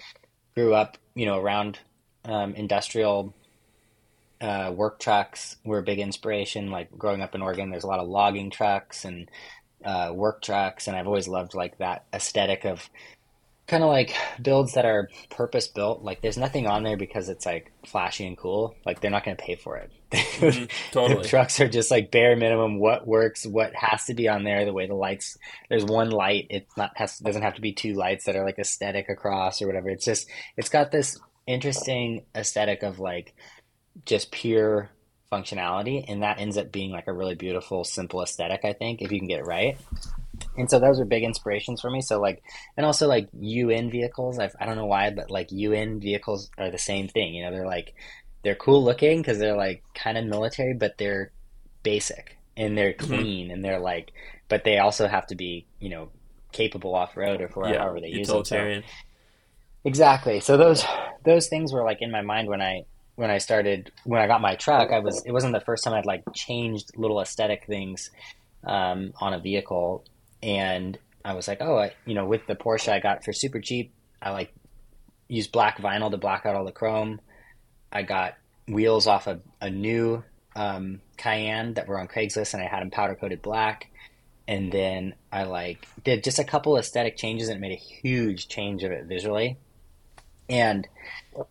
grew 0.56 0.74
up, 0.74 0.98
you 1.14 1.26
know, 1.26 1.38
around 1.38 1.80
um, 2.26 2.56
industrial 2.56 3.36
uh, 4.42 4.72
work 4.76 5.00
trucks 5.00 5.58
were 5.64 5.80
a 5.80 5.84
big 5.84 6.00
inspiration. 6.00 6.72
Like 6.72 6.92
growing 6.98 7.22
up 7.22 7.36
in 7.36 7.42
Oregon, 7.42 7.70
there's 7.70 7.84
a 7.84 7.88
lot 7.88 8.00
of 8.00 8.08
logging 8.08 8.50
trucks 8.50 9.06
and 9.06 9.30
uh, 9.86 10.12
work 10.14 10.42
trucks, 10.42 10.88
and 10.88 10.98
I've 10.98 11.08
always 11.08 11.28
loved 11.28 11.54
like 11.54 11.78
that 11.78 12.06
aesthetic 12.14 12.66
of 12.66 12.90
kind 13.68 13.84
of 13.84 13.90
like 13.90 14.16
builds 14.42 14.74
that 14.74 14.86
are 14.86 15.10
purpose 15.30 15.68
built. 15.68 16.02
Like 16.02 16.22
there's 16.22 16.38
nothing 16.38 16.68
on 16.68 16.84
there 16.84 16.98
because 16.98 17.28
it's 17.30 17.46
like 17.46 17.72
flashy 17.86 18.26
and 18.26 18.38
cool. 18.38 18.76
Like 18.86 19.02
they're 19.02 19.12
not 19.12 19.26
going 19.26 19.36
to 19.36 19.44
pay 19.44 19.56
for 19.56 19.78
it. 19.78 19.92
Mhm, 20.38 20.70
totally. 20.92 21.24
The 21.24 21.28
trucks 21.28 21.60
are 21.60 21.68
just 21.68 21.90
like 21.92 22.12
bare 22.12 22.36
minimum. 22.36 22.80
What 22.80 23.08
works? 23.08 23.46
What 23.46 23.74
has 23.76 24.06
to 24.06 24.14
be 24.14 24.30
on 24.30 24.44
there? 24.44 24.66
The 24.66 24.72
way 24.72 24.86
the 24.88 24.94
lights. 24.94 25.38
There's 25.68 25.84
one 25.84 26.12
light. 26.12 26.48
It's 26.50 26.78
not 26.78 26.92
has 26.96 27.18
doesn't 27.18 27.42
have 27.42 27.56
to 27.56 27.62
be 27.62 27.74
two 27.74 27.94
lights 27.94 28.26
that 28.26 28.36
are 28.36 28.46
like 28.46 28.60
aesthetic 28.60 29.10
across 29.10 29.62
or 29.62 29.68
whatever. 29.68 29.90
It's 29.90 30.06
just 30.06 30.30
it's 30.56 30.70
got 30.70 30.92
this 30.92 31.20
interesting 31.48 32.24
aesthetic 32.36 32.84
of 32.84 33.00
like 33.00 33.34
just 34.06 34.32
pure 34.32 34.92
functionality, 35.32 36.06
and 36.08 36.24
that 36.24 36.40
ends 36.40 36.58
up 36.58 36.72
being 36.72 36.92
like 36.92 37.08
a 37.08 37.14
really 37.14 37.36
beautiful, 37.36 37.84
simple 37.84 38.22
aesthetic. 38.22 38.64
I 38.64 38.74
think 38.74 39.02
if 39.02 39.12
you 39.12 39.20
can 39.20 39.28
get 39.28 39.40
it 39.40 39.46
right. 39.46 39.78
And 40.58 40.70
so 40.70 40.80
those 40.80 41.00
are 41.00 41.06
big 41.06 41.24
inspirations 41.24 41.82
for 41.82 41.90
me. 41.92 42.02
So 42.02 42.20
like, 42.20 42.42
and 42.76 42.86
also 42.86 43.08
like 43.08 43.30
UN 43.40 43.90
vehicles. 43.92 44.40
I've, 44.40 44.56
I 44.60 44.66
don't 44.66 44.76
know 44.76 44.86
why, 44.86 45.12
but 45.12 45.30
like 45.30 45.52
UN 45.52 46.00
vehicles 46.00 46.50
are 46.58 46.72
the 46.72 46.78
same 46.78 47.08
thing. 47.08 47.34
You 47.36 47.46
know, 47.46 47.52
they're 47.52 47.66
like 47.68 47.94
they're 48.44 48.56
cool 48.56 48.84
looking 48.84 49.22
because 49.22 49.40
they're 49.40 49.56
like 49.58 49.84
kind 49.94 50.18
of 50.18 50.26
military, 50.26 50.74
but 50.74 50.98
they're 50.98 51.32
basic 51.84 52.38
and 52.56 52.78
they're 52.78 52.94
clean 52.94 53.52
and 53.52 53.64
they're 53.64 53.80
like, 53.80 54.12
but 54.50 54.64
they 54.64 54.80
also 54.80 55.08
have 55.08 55.28
to 55.28 55.36
be 55.36 55.66
you 55.80 55.90
know 55.90 56.10
capable 56.52 56.96
off 56.96 57.16
road 57.18 57.42
or 57.42 57.50
for 57.50 57.68
yeah, 57.68 57.80
however 57.80 58.00
they 58.00 58.08
use 58.08 58.28
them. 58.28 58.46
So- 58.46 58.56
Exactly. 59.84 60.40
So 60.40 60.58
those 60.58 60.84
those 61.24 61.48
things 61.48 61.72
were 61.72 61.84
like 61.84 62.02
in 62.02 62.12
my 62.12 62.22
mind 62.22 62.48
when 62.50 62.62
I 62.62 62.84
when 63.16 63.30
I 63.32 63.38
started 63.38 63.92
when 64.04 64.22
I 64.22 64.28
got 64.28 64.42
my 64.42 64.56
truck. 64.56 64.92
I 64.92 65.00
was 65.00 65.24
it 65.26 65.32
wasn't 65.32 65.54
the 65.54 65.62
first 65.62 65.84
time 65.84 65.94
I'd 65.94 66.06
like 66.06 66.24
changed 66.34 66.92
little 66.98 67.22
aesthetic 67.22 67.66
things 67.66 68.10
um, 68.66 69.14
on 69.22 69.34
a 69.34 69.40
vehicle, 69.40 70.04
and 70.44 70.98
I 71.26 71.34
was 71.34 71.48
like, 71.48 71.58
oh, 71.62 71.78
I, 71.78 71.94
you 72.06 72.14
know, 72.14 72.26
with 72.26 72.48
the 72.48 72.56
Porsche 72.56 72.92
I 72.92 73.00
got 73.00 73.24
for 73.24 73.34
super 73.34 73.60
cheap, 73.60 73.94
I 74.22 74.32
like 74.32 74.54
used 75.28 75.52
black 75.52 75.80
vinyl 75.80 76.10
to 76.12 76.18
black 76.18 76.46
out 76.46 76.56
all 76.56 76.66
the 76.66 76.72
chrome. 76.72 77.20
I 77.92 78.04
got 78.04 78.36
wheels 78.68 79.08
off 79.08 79.28
of 79.28 79.42
a 79.62 79.70
new 79.70 80.24
um, 80.56 81.02
Cayenne 81.18 81.74
that 81.76 81.88
were 81.88 82.00
on 82.00 82.08
Craigslist, 82.08 82.54
and 82.54 82.64
I 82.64 82.68
had 82.68 82.82
them 82.82 82.92
powder 82.92 83.16
coated 83.16 83.42
black. 83.42 83.90
And 84.48 84.72
then 84.72 85.16
I 85.32 85.44
like 85.44 85.86
did 86.04 86.24
just 86.24 86.40
a 86.40 86.44
couple 86.44 86.78
aesthetic 86.78 87.18
changes, 87.18 87.50
and 87.50 87.58
it 87.58 87.62
made 87.62 87.74
a 87.74 87.76
huge 87.76 88.48
change 88.48 88.84
of 88.84 88.92
it 88.92 89.06
visually. 89.06 89.58
And 90.50 90.88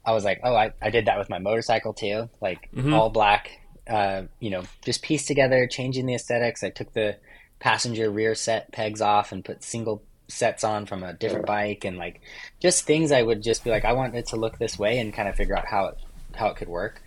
I 0.04 0.12
was 0.12 0.24
like, 0.24 0.40
oh, 0.42 0.54
I, 0.54 0.72
I 0.80 0.88
did 0.88 1.06
that 1.06 1.18
with 1.18 1.28
my 1.28 1.38
motorcycle 1.38 1.92
too, 1.92 2.30
like 2.40 2.70
Mhm. 2.74 2.94
all 2.94 3.10
black, 3.10 3.50
uh, 3.86 4.22
you 4.40 4.48
know, 4.48 4.62
just 4.82 5.02
pieced 5.02 5.26
together, 5.28 5.66
changing 5.66 6.06
the 6.06 6.14
aesthetics. 6.14 6.64
I 6.64 6.70
took 6.70 6.94
the 6.94 7.16
passenger 7.58 8.10
rear 8.10 8.34
set 8.34 8.72
pegs 8.72 9.00
off 9.00 9.32
and 9.32 9.44
put 9.44 9.62
single 9.62 10.02
sets 10.28 10.64
on 10.64 10.86
from 10.86 11.02
a 11.02 11.12
different 11.12 11.46
bike, 11.46 11.84
and 11.84 11.96
like 11.96 12.20
just 12.60 12.84
things 12.84 13.12
I 13.12 13.22
would 13.22 13.42
just 13.42 13.64
be 13.64 13.70
like, 13.70 13.84
I 13.84 13.92
want 13.92 14.14
it 14.14 14.26
to 14.28 14.36
look 14.36 14.58
this 14.58 14.78
way, 14.78 14.98
and 14.98 15.12
kind 15.14 15.28
of 15.28 15.36
figure 15.36 15.56
out 15.56 15.66
how 15.66 15.86
it 15.86 15.98
how 16.34 16.48
it 16.48 16.56
could 16.56 16.68
work. 16.68 17.02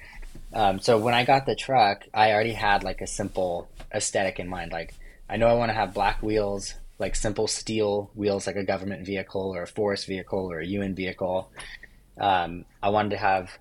Um, 0.53 0.79
so 0.79 0.97
when 0.97 1.13
I 1.13 1.25
got 1.25 1.45
the 1.45 1.55
truck, 1.55 2.05
I 2.13 2.31
already 2.31 2.53
had 2.53 2.83
like 2.83 3.01
a 3.01 3.07
simple 3.07 3.69
aesthetic 3.93 4.39
in 4.39 4.47
mind. 4.47 4.71
Like 4.71 4.93
I 5.29 5.37
know 5.37 5.47
I 5.47 5.53
want 5.53 5.69
to 5.69 5.75
have 5.75 5.93
black 5.93 6.23
wheels, 6.23 6.73
like 6.97 7.15
simple 7.15 7.47
steel 7.47 8.09
wheels, 8.15 8.47
like 8.47 8.55
a 8.55 8.63
government 8.63 9.05
vehicle 9.05 9.53
or 9.55 9.63
a 9.63 9.67
forest 9.67 10.07
vehicle 10.07 10.51
or 10.51 10.59
a 10.59 10.65
UN 10.65 10.95
vehicle. 10.95 11.51
Um, 12.19 12.65
I 12.81 12.89
wanted 12.89 13.11
to 13.11 13.17
have 13.17 13.57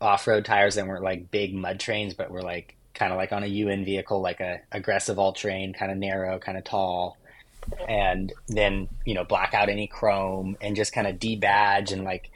off-road 0.00 0.46
tires 0.46 0.76
that 0.76 0.86
weren't 0.86 1.04
like 1.04 1.30
big 1.30 1.54
mud 1.54 1.78
terrains, 1.78 2.16
but 2.16 2.30
were 2.30 2.42
like 2.42 2.76
kind 2.94 3.12
of 3.12 3.18
like 3.18 3.32
on 3.32 3.42
a 3.42 3.46
UN 3.46 3.84
vehicle, 3.84 4.20
like 4.20 4.40
a 4.40 4.60
aggressive 4.72 5.18
all-terrain, 5.18 5.72
kind 5.72 5.90
of 5.90 5.98
narrow, 5.98 6.38
kind 6.38 6.58
of 6.58 6.64
tall, 6.64 7.16
and 7.88 8.32
then 8.48 8.88
you 9.04 9.14
know 9.14 9.24
black 9.24 9.54
out 9.54 9.68
any 9.68 9.86
chrome 9.86 10.56
and 10.60 10.76
just 10.76 10.92
kind 10.92 11.06
of 11.06 11.16
debadge 11.16 11.92
and 11.92 12.04
like 12.04 12.30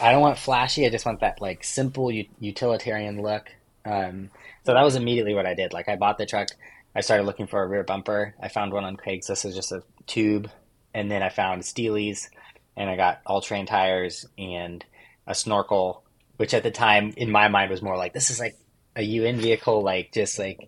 I 0.00 0.12
don't 0.12 0.20
want 0.20 0.38
flashy. 0.38 0.86
I 0.86 0.90
just 0.90 1.06
want 1.06 1.20
that 1.20 1.40
like 1.40 1.62
simple 1.62 2.10
utilitarian 2.10 3.22
look. 3.22 3.50
Um, 3.84 4.30
so 4.64 4.72
that 4.74 4.82
was 4.82 4.96
immediately 4.96 5.34
what 5.34 5.46
I 5.46 5.54
did. 5.54 5.72
Like 5.72 5.88
I 5.88 5.96
bought 5.96 6.18
the 6.18 6.26
truck. 6.26 6.48
I 6.94 7.00
started 7.00 7.24
looking 7.24 7.46
for 7.46 7.62
a 7.62 7.66
rear 7.66 7.84
bumper. 7.84 8.34
I 8.40 8.48
found 8.48 8.72
one 8.72 8.84
on 8.84 8.96
Craigslist. 8.96 9.44
It's 9.44 9.54
just 9.54 9.72
a 9.72 9.82
tube, 10.06 10.50
and 10.94 11.10
then 11.10 11.22
I 11.22 11.28
found 11.28 11.62
Steelies, 11.62 12.28
and 12.76 12.88
I 12.88 12.96
got 12.96 13.20
all 13.26 13.40
terrain 13.40 13.66
tires 13.66 14.26
and 14.38 14.84
a 15.26 15.34
snorkel, 15.34 16.02
which 16.36 16.54
at 16.54 16.62
the 16.62 16.70
time 16.70 17.12
in 17.16 17.30
my 17.30 17.48
mind 17.48 17.70
was 17.70 17.82
more 17.82 17.96
like 17.96 18.12
this 18.12 18.30
is 18.30 18.40
like 18.40 18.56
a 18.96 19.02
UN 19.02 19.36
vehicle, 19.38 19.82
like 19.82 20.12
just 20.12 20.38
like 20.38 20.58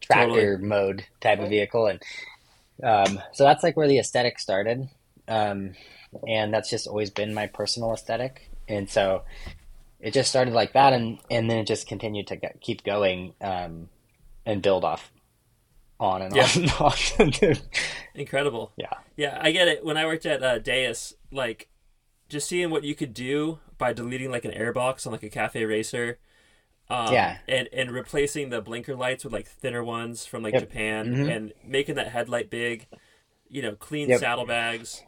tractor 0.00 0.58
mode 0.58 1.04
type 1.20 1.40
of 1.40 1.48
vehicle, 1.48 1.86
and 1.86 2.02
um, 2.82 3.20
so 3.32 3.44
that's 3.44 3.62
like 3.62 3.76
where 3.76 3.88
the 3.88 3.98
aesthetic 3.98 4.38
started, 4.38 4.88
um, 5.28 5.72
and 6.26 6.52
that's 6.52 6.70
just 6.70 6.86
always 6.86 7.10
been 7.10 7.34
my 7.34 7.46
personal 7.46 7.92
aesthetic, 7.92 8.48
and 8.68 8.88
so 8.88 9.22
it 10.00 10.12
just 10.12 10.30
started 10.30 10.54
like 10.54 10.72
that, 10.74 10.92
and 10.92 11.18
and 11.30 11.50
then 11.50 11.58
it 11.58 11.66
just 11.66 11.86
continued 11.86 12.26
to 12.28 12.36
keep 12.60 12.84
going 12.84 13.34
um, 13.40 13.88
and 14.44 14.62
build 14.62 14.84
off 14.84 15.10
on 15.98 16.22
and 16.22 16.36
Yeah. 16.36 16.48
on 16.80 16.92
and 17.18 17.38
on. 17.42 17.56
Incredible. 18.14 18.72
yeah. 18.76 18.92
Yeah, 19.16 19.38
I 19.40 19.50
get 19.50 19.68
it. 19.68 19.84
When 19.84 19.96
I 19.96 20.04
worked 20.04 20.26
at 20.26 20.42
uh, 20.42 20.58
Deus, 20.58 21.14
like 21.32 21.68
just 22.28 22.48
seeing 22.48 22.70
what 22.70 22.84
you 22.84 22.94
could 22.94 23.14
do 23.14 23.58
by 23.78 23.92
deleting 23.94 24.30
like 24.30 24.44
an 24.44 24.50
airbox 24.52 25.06
on 25.06 25.12
like 25.12 25.22
a 25.22 25.30
cafe 25.30 25.64
racer, 25.64 26.18
Um, 26.88 27.12
Yeah. 27.12 27.38
and 27.48 27.68
and 27.72 27.90
replacing 27.90 28.50
the 28.50 28.60
blinker 28.60 28.94
lights 28.94 29.24
with 29.24 29.32
like 29.32 29.48
thinner 29.48 29.82
ones 29.82 30.24
from 30.24 30.42
like 30.42 30.54
Yep. 30.54 30.62
Japan, 30.62 31.14
Mhm. 31.14 31.36
and 31.36 31.52
making 31.64 31.96
that 31.96 32.08
headlight 32.08 32.48
big. 32.50 32.86
You 33.48 33.62
know, 33.62 33.74
clean 33.76 34.08
Yep. 34.08 34.20
saddlebags, 34.20 35.02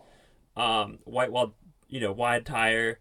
um, 0.56 0.98
white 1.04 1.30
wall, 1.32 1.54
you 1.88 2.00
know, 2.00 2.12
wide 2.12 2.46
tire, 2.46 2.98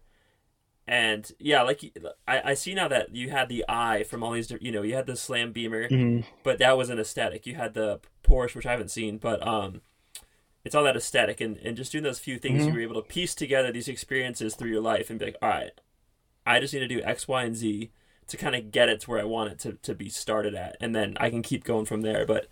and 0.86 1.30
yeah, 1.38 1.62
like 1.62 1.80
I, 2.26 2.50
I 2.50 2.54
see 2.54 2.74
now 2.74 2.88
that 2.88 3.14
you 3.14 3.30
had 3.30 3.48
the 3.48 3.64
eye 3.68 4.02
from 4.04 4.22
all 4.22 4.32
these, 4.32 4.50
you 4.60 4.72
know, 4.72 4.82
you 4.82 4.94
had 4.94 5.06
the 5.06 5.16
Slam 5.16 5.52
Beamer, 5.52 5.88
Mhm. 5.88 6.24
but 6.42 6.58
that 6.58 6.76
was 6.76 6.88
an 6.90 6.98
aesthetic. 6.98 7.46
You 7.46 7.54
had 7.56 7.74
the 7.74 8.00
Porsche, 8.24 8.54
which 8.56 8.66
I 8.66 8.70
haven't 8.72 8.90
seen, 8.90 9.18
but 9.18 9.44
um, 9.46 9.82
it's 10.64 10.74
all 10.74 10.84
that 10.84 10.96
aesthetic, 10.96 11.40
and 11.40 11.56
and 11.58 11.76
just 11.76 11.92
doing 11.92 12.04
those 12.04 12.18
few 12.18 12.38
things, 12.38 12.62
Mhm. 12.62 12.66
you 12.68 12.72
were 12.74 12.80
able 12.80 12.94
to 13.02 13.08
piece 13.08 13.34
together 13.34 13.70
these 13.72 13.88
experiences 13.88 14.54
through 14.54 14.70
your 14.70 14.80
life 14.82 15.10
and 15.10 15.18
be 15.18 15.26
like, 15.26 15.36
all 15.42 15.48
right, 15.50 15.72
I 16.46 16.58
just 16.60 16.72
need 16.74 16.80
to 16.80 16.88
do 16.88 17.02
X, 17.02 17.26
Y, 17.28 17.42
and 17.44 17.54
Z 17.56 17.90
to 18.28 18.36
kind 18.36 18.54
of 18.54 18.70
get 18.70 18.88
it 18.88 19.00
to 19.00 19.10
where 19.10 19.20
I 19.20 19.24
want 19.24 19.52
it 19.52 19.58
to, 19.60 19.72
to 19.72 19.94
be 19.94 20.08
started 20.08 20.54
at, 20.54 20.76
and 20.80 20.94
then 20.94 21.16
I 21.18 21.30
can 21.30 21.42
keep 21.42 21.64
going 21.64 21.84
from 21.84 22.02
there. 22.02 22.26
But 22.26 22.46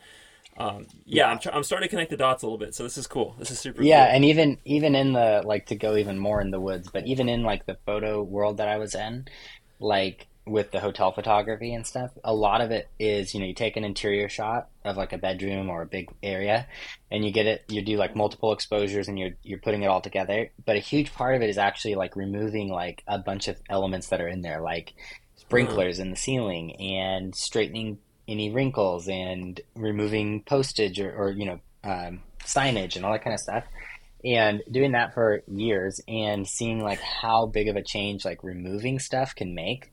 um, 0.58 0.86
yeah, 1.04 1.28
I'm, 1.28 1.38
tr- 1.38 1.50
I'm 1.52 1.62
starting 1.62 1.88
to 1.88 1.90
connect 1.90 2.10
the 2.10 2.16
dots 2.16 2.42
a 2.42 2.46
little 2.46 2.58
bit, 2.58 2.74
so 2.74 2.82
this 2.82 2.96
is 2.96 3.06
cool. 3.06 3.36
This 3.38 3.50
is 3.50 3.58
super. 3.58 3.82
Yeah, 3.82 4.06
cool. 4.06 4.16
and 4.16 4.24
even 4.24 4.58
even 4.64 4.94
in 4.94 5.12
the 5.12 5.42
like 5.44 5.66
to 5.66 5.76
go 5.76 5.96
even 5.96 6.18
more 6.18 6.40
in 6.40 6.50
the 6.50 6.60
woods, 6.60 6.88
but 6.90 7.06
even 7.06 7.28
in 7.28 7.42
like 7.42 7.66
the 7.66 7.76
photo 7.86 8.22
world 8.22 8.56
that 8.56 8.68
I 8.68 8.78
was 8.78 8.94
in, 8.94 9.26
like 9.78 10.26
with 10.46 10.70
the 10.70 10.78
hotel 10.78 11.10
photography 11.10 11.74
and 11.74 11.84
stuff, 11.84 12.12
a 12.22 12.32
lot 12.32 12.60
of 12.60 12.70
it 12.70 12.88
is, 13.00 13.34
you 13.34 13.40
know, 13.40 13.46
you 13.46 13.52
take 13.52 13.76
an 13.76 13.84
interior 13.84 14.28
shot 14.28 14.68
of 14.84 14.96
like 14.96 15.12
a 15.12 15.18
bedroom 15.18 15.68
or 15.68 15.82
a 15.82 15.86
big 15.86 16.08
area 16.22 16.68
and 17.10 17.24
you 17.24 17.32
get 17.32 17.46
it 17.46 17.64
you 17.68 17.82
do 17.82 17.96
like 17.96 18.14
multiple 18.14 18.52
exposures 18.52 19.08
and 19.08 19.18
you're 19.18 19.32
you're 19.42 19.58
putting 19.58 19.82
it 19.82 19.88
all 19.88 20.00
together. 20.00 20.52
But 20.64 20.76
a 20.76 20.80
huge 20.80 21.12
part 21.12 21.34
of 21.34 21.42
it 21.42 21.50
is 21.50 21.58
actually 21.58 21.96
like 21.96 22.14
removing 22.14 22.70
like 22.70 23.02
a 23.08 23.18
bunch 23.18 23.48
of 23.48 23.60
elements 23.68 24.08
that 24.08 24.20
are 24.20 24.28
in 24.28 24.40
there, 24.40 24.60
like 24.60 24.94
sprinklers 25.46 25.98
in 25.98 26.10
the 26.10 26.16
ceiling 26.16 26.74
and 26.76 27.34
straightening 27.34 27.98
any 28.28 28.50
wrinkles 28.50 29.08
and 29.08 29.60
removing 29.74 30.42
postage 30.42 31.00
or, 31.00 31.12
or 31.12 31.30
you 31.30 31.46
know, 31.46 31.60
um, 31.84 32.20
signage 32.40 32.96
and 32.96 33.04
all 33.04 33.12
that 33.12 33.22
kind 33.22 33.34
of 33.34 33.40
stuff 33.40 33.64
and 34.24 34.62
doing 34.70 34.92
that 34.92 35.14
for 35.14 35.42
years 35.46 36.00
and 36.08 36.46
seeing 36.46 36.82
like 36.82 37.00
how 37.00 37.46
big 37.46 37.68
of 37.68 37.76
a 37.76 37.82
change 37.82 38.24
like 38.24 38.42
removing 38.42 38.98
stuff 38.98 39.34
can 39.34 39.54
make 39.54 39.92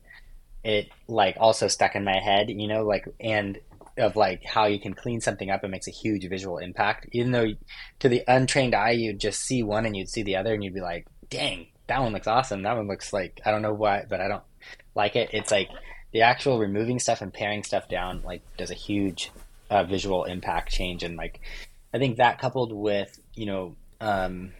it 0.63 0.89
like 1.07 1.35
also 1.39 1.67
stuck 1.67 1.95
in 1.95 2.03
my 2.03 2.19
head 2.19 2.49
you 2.49 2.67
know 2.67 2.83
like 2.83 3.05
and 3.19 3.59
of 3.97 4.15
like 4.15 4.43
how 4.43 4.65
you 4.65 4.79
can 4.79 4.93
clean 4.93 5.21
something 5.21 5.51
up 5.51 5.63
it 5.63 5.67
makes 5.67 5.87
a 5.87 5.91
huge 5.91 6.27
visual 6.27 6.57
impact. 6.57 7.07
Even 7.11 7.31
though 7.31 7.53
to 7.99 8.09
the 8.09 8.23
untrained 8.27 8.73
eye 8.73 8.91
you'd 8.91 9.19
just 9.19 9.41
see 9.41 9.61
one 9.61 9.85
and 9.85 9.95
you'd 9.95 10.09
see 10.09 10.23
the 10.23 10.35
other 10.35 10.53
and 10.53 10.63
you'd 10.63 10.73
be 10.73 10.81
like 10.81 11.05
dang 11.29 11.67
that 11.87 12.01
one 12.01 12.13
looks 12.13 12.27
awesome. 12.27 12.63
That 12.63 12.77
one 12.77 12.87
looks 12.87 13.13
like 13.13 13.39
i 13.45 13.51
don't 13.51 13.61
know 13.61 13.73
why 13.73 14.05
but 14.09 14.19
i 14.19 14.27
don't 14.27 14.43
like 14.95 15.15
it. 15.15 15.29
It's 15.33 15.51
like 15.51 15.69
the 16.11 16.21
actual 16.21 16.59
removing 16.59 16.99
stuff 16.99 17.21
and 17.21 17.33
paring 17.33 17.63
stuff 17.63 17.87
down 17.89 18.21
like 18.23 18.41
does 18.57 18.71
a 18.71 18.75
huge 18.75 19.31
uh, 19.69 19.83
visual 19.83 20.25
impact 20.25 20.71
change. 20.71 21.03
And 21.03 21.17
like 21.17 21.39
i 21.95 21.99
think 21.99 22.17
that 22.17 22.39
coupled 22.39 22.73
with 22.73 23.19
you 23.35 23.45
know 23.45 23.75
um, 24.01 24.51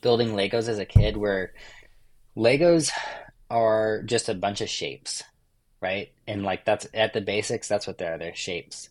building 0.00 0.30
legos 0.30 0.68
as 0.68 0.78
a 0.78 0.84
kid 0.84 1.16
where 1.16 1.52
legos 2.36 2.90
are 3.50 4.02
just 4.02 4.28
a 4.28 4.34
bunch 4.34 4.60
of 4.60 4.68
shapes 4.68 5.22
right? 5.80 6.10
And 6.26 6.42
like 6.42 6.64
that's 6.64 6.86
at 6.94 7.12
the 7.12 7.20
basics 7.20 7.68
that's 7.68 7.86
what 7.86 7.98
they're 7.98 8.18
they're 8.18 8.34
shapes. 8.34 8.88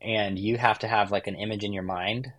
And 0.00 0.38
you 0.38 0.58
have 0.58 0.80
to 0.80 0.88
have 0.88 1.12
like 1.12 1.26
an 1.26 1.36
image 1.36 1.64
in 1.64 1.72
your 1.72 1.84
mind 1.84 2.32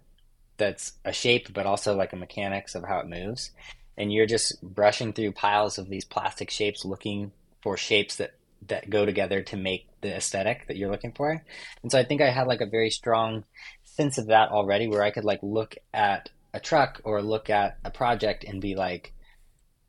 that's 0.57 0.93
a 1.03 1.13
shape 1.13 1.53
but 1.53 1.65
also 1.65 1.95
like 1.95 2.13
a 2.13 2.17
mechanics 2.17 2.75
of 2.75 2.83
how 2.83 2.99
it 2.99 3.07
moves. 3.07 3.51
And 3.97 4.11
you're 4.11 4.25
just 4.25 4.61
brushing 4.61 5.13
through 5.13 5.33
piles 5.33 5.77
of 5.77 5.89
these 5.89 6.05
plastic 6.05 6.49
shapes 6.49 6.83
looking 6.83 7.31
for 7.63 7.77
shapes 7.77 8.17
that 8.17 8.33
that 8.67 8.89
go 8.89 9.05
together 9.05 9.41
to 9.41 9.57
make 9.57 9.87
the 10.01 10.15
aesthetic 10.15 10.67
that 10.67 10.77
you're 10.77 10.91
looking 10.91 11.11
for. 11.11 11.43
And 11.81 11.91
so 11.91 11.97
i 11.99 12.03
think 12.03 12.21
i 12.21 12.29
had 12.29 12.47
like 12.47 12.61
a 12.61 12.65
very 12.65 12.89
strong 12.89 13.43
sense 13.83 14.17
of 14.17 14.27
that 14.27 14.49
already 14.49 14.87
where 14.87 15.03
i 15.03 15.11
could 15.11 15.25
like 15.25 15.39
look 15.41 15.75
at 15.93 16.29
a 16.53 16.59
truck 16.59 17.01
or 17.03 17.21
look 17.21 17.49
at 17.49 17.77
a 17.83 17.91
project 17.91 18.43
and 18.43 18.61
be 18.61 18.75
like 18.75 19.13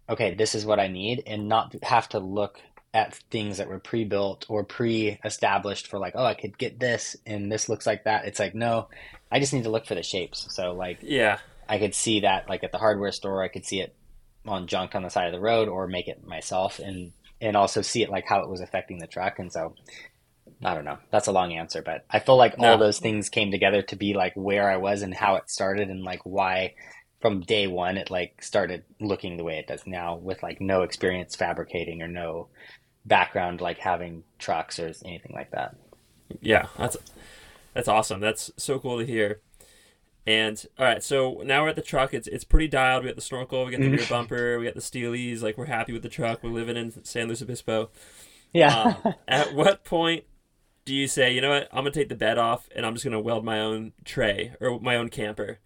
okay 0.09 0.35
this 0.35 0.55
is 0.55 0.67
what 0.67 0.81
i 0.81 0.89
need 0.89 1.23
and 1.27 1.49
not 1.49 1.75
have 1.83 2.09
to 2.09 2.19
look 2.19 2.61
at 2.93 3.15
things 3.31 3.57
that 3.59 3.69
were 3.69 3.81
pre-built 3.81 4.47
or 4.49 4.63
pre-established 4.63 5.89
for 5.89 5.99
like 5.99 6.15
oh 6.17 6.25
i 6.25 6.35
could 6.35 6.57
get 6.59 6.79
this 6.79 7.17
and 7.27 7.51
this 7.51 7.69
looks 7.69 7.87
like 7.87 8.05
that. 8.05 8.27
It's 8.27 8.39
like 8.39 8.55
no 8.55 8.89
i 9.35 9.41
just 9.41 9.53
need 9.53 9.65
to 9.65 9.71
look 9.71 9.85
for 9.85 9.97
the 9.97 10.03
shapes. 10.03 10.47
So 10.51 10.73
like 10.73 10.99
yeah, 11.03 11.39
I 11.69 11.79
could 11.79 11.95
see 11.95 12.21
that 12.21 12.49
like 12.49 12.63
at 12.63 12.71
the 12.71 12.79
hardware 12.79 13.11
store. 13.11 13.43
I 13.43 13.49
could 13.49 13.67
see 13.67 13.81
it 13.81 13.95
on 14.47 14.69
junk 14.69 14.95
on 14.95 15.03
the 15.03 15.09
side 15.09 15.27
of 15.27 15.33
the 15.33 15.41
road, 15.41 15.69
or 15.69 15.89
make 15.89 16.07
it 16.07 16.25
myself, 16.25 16.79
and 16.79 17.13
and 17.45 17.57
also 17.57 17.83
see 17.83 18.03
it 18.03 18.11
like 18.11 18.27
how 18.27 18.41
it 18.41 18.49
was 18.49 18.61
affecting 18.61 18.99
the 18.99 19.07
truck. 19.07 19.39
And 19.39 19.53
so, 19.53 19.75
I 20.65 20.75
don't 20.75 20.85
know. 20.85 20.99
That's 21.11 21.27
a 21.29 21.33
long 21.33 21.53
answer, 21.53 21.83
but 21.83 22.05
I 22.11 22.19
feel 22.19 22.37
like 22.37 22.59
No. 22.59 22.73
all 22.73 22.79
those 22.79 22.99
things 22.99 23.29
came 23.29 23.51
together 23.51 23.83
to 23.83 23.97
be 23.97 24.15
like 24.15 24.33
where 24.35 24.69
I 24.69 24.77
was 24.79 25.03
and 25.03 25.15
how 25.15 25.37
it 25.37 25.51
started, 25.51 25.89
and 25.91 26.03
like 26.03 26.21
why 26.25 26.75
from 27.21 27.41
day 27.41 27.67
one 27.67 27.97
it 27.97 28.11
like 28.11 28.43
started 28.43 28.85
looking 29.01 29.37
the 29.37 29.45
way 29.45 29.59
it 29.59 29.67
does 29.67 29.87
now, 29.87 30.17
with 30.17 30.43
like 30.43 30.61
no 30.61 30.83
experience 30.83 31.37
fabricating 31.37 32.03
or 32.03 32.09
no 32.09 32.49
background 33.07 33.61
like 33.61 33.79
having 33.79 34.25
trucks 34.39 34.79
or 34.79 34.93
anything 35.05 35.33
like 35.35 35.51
that. 35.53 35.77
yeah. 36.41 36.67
That's 36.79 36.97
that's 37.75 37.89
awesome. 37.89 38.21
That's 38.21 38.51
so 38.57 38.79
cool 38.79 38.99
to 38.99 39.07
hear. 39.07 39.41
And 40.27 40.65
all 40.79 40.87
right, 40.87 41.03
so 41.03 41.43
now 41.45 41.63
we're 41.63 41.69
at 41.69 41.77
the 41.77 41.83
truck. 41.83 42.15
It's 42.15 42.27
it's 42.27 42.45
pretty 42.45 42.69
dialed. 42.69 43.05
We 43.05 43.11
got 43.11 43.17
the 43.17 43.23
snorkel, 43.23 43.65
we 43.67 43.73
got 43.73 43.81
the 43.81 43.91
rear 43.91 44.07
bumper, 44.09 44.59
we 44.59 44.65
got 44.65 44.75
the 44.75 44.81
Steelies. 44.81 45.43
Like 45.43 45.59
we're 45.59 45.67
happy 45.67 45.93
with 45.93 46.03
the 46.03 46.09
truck. 46.09 46.43
We're 46.43 46.51
living 46.51 46.77
in 46.77 47.05
San 47.05 47.27
Luis 47.27 47.43
Obispo. 47.43 47.91
Yeah. 48.53 48.97
Um, 49.05 49.15
at 49.29 49.55
what 49.55 49.85
point 49.85 50.25
do 50.87 50.95
you 50.95 51.09
say, 51.09 51.33
you 51.35 51.41
know 51.43 51.51
what, 51.51 51.69
I'm 51.73 51.79
gonna 51.85 51.91
take 51.91 52.09
the 52.09 52.15
bed 52.15 52.39
off 52.39 52.69
and 52.75 52.87
I'm 52.87 52.95
just 52.95 53.05
gonna 53.05 53.21
weld 53.21 53.45
my 53.45 53.61
own 53.61 53.93
tray 54.05 54.55
or 54.61 54.81
my 54.81 54.97
own 54.97 55.09
camper? 55.11 55.59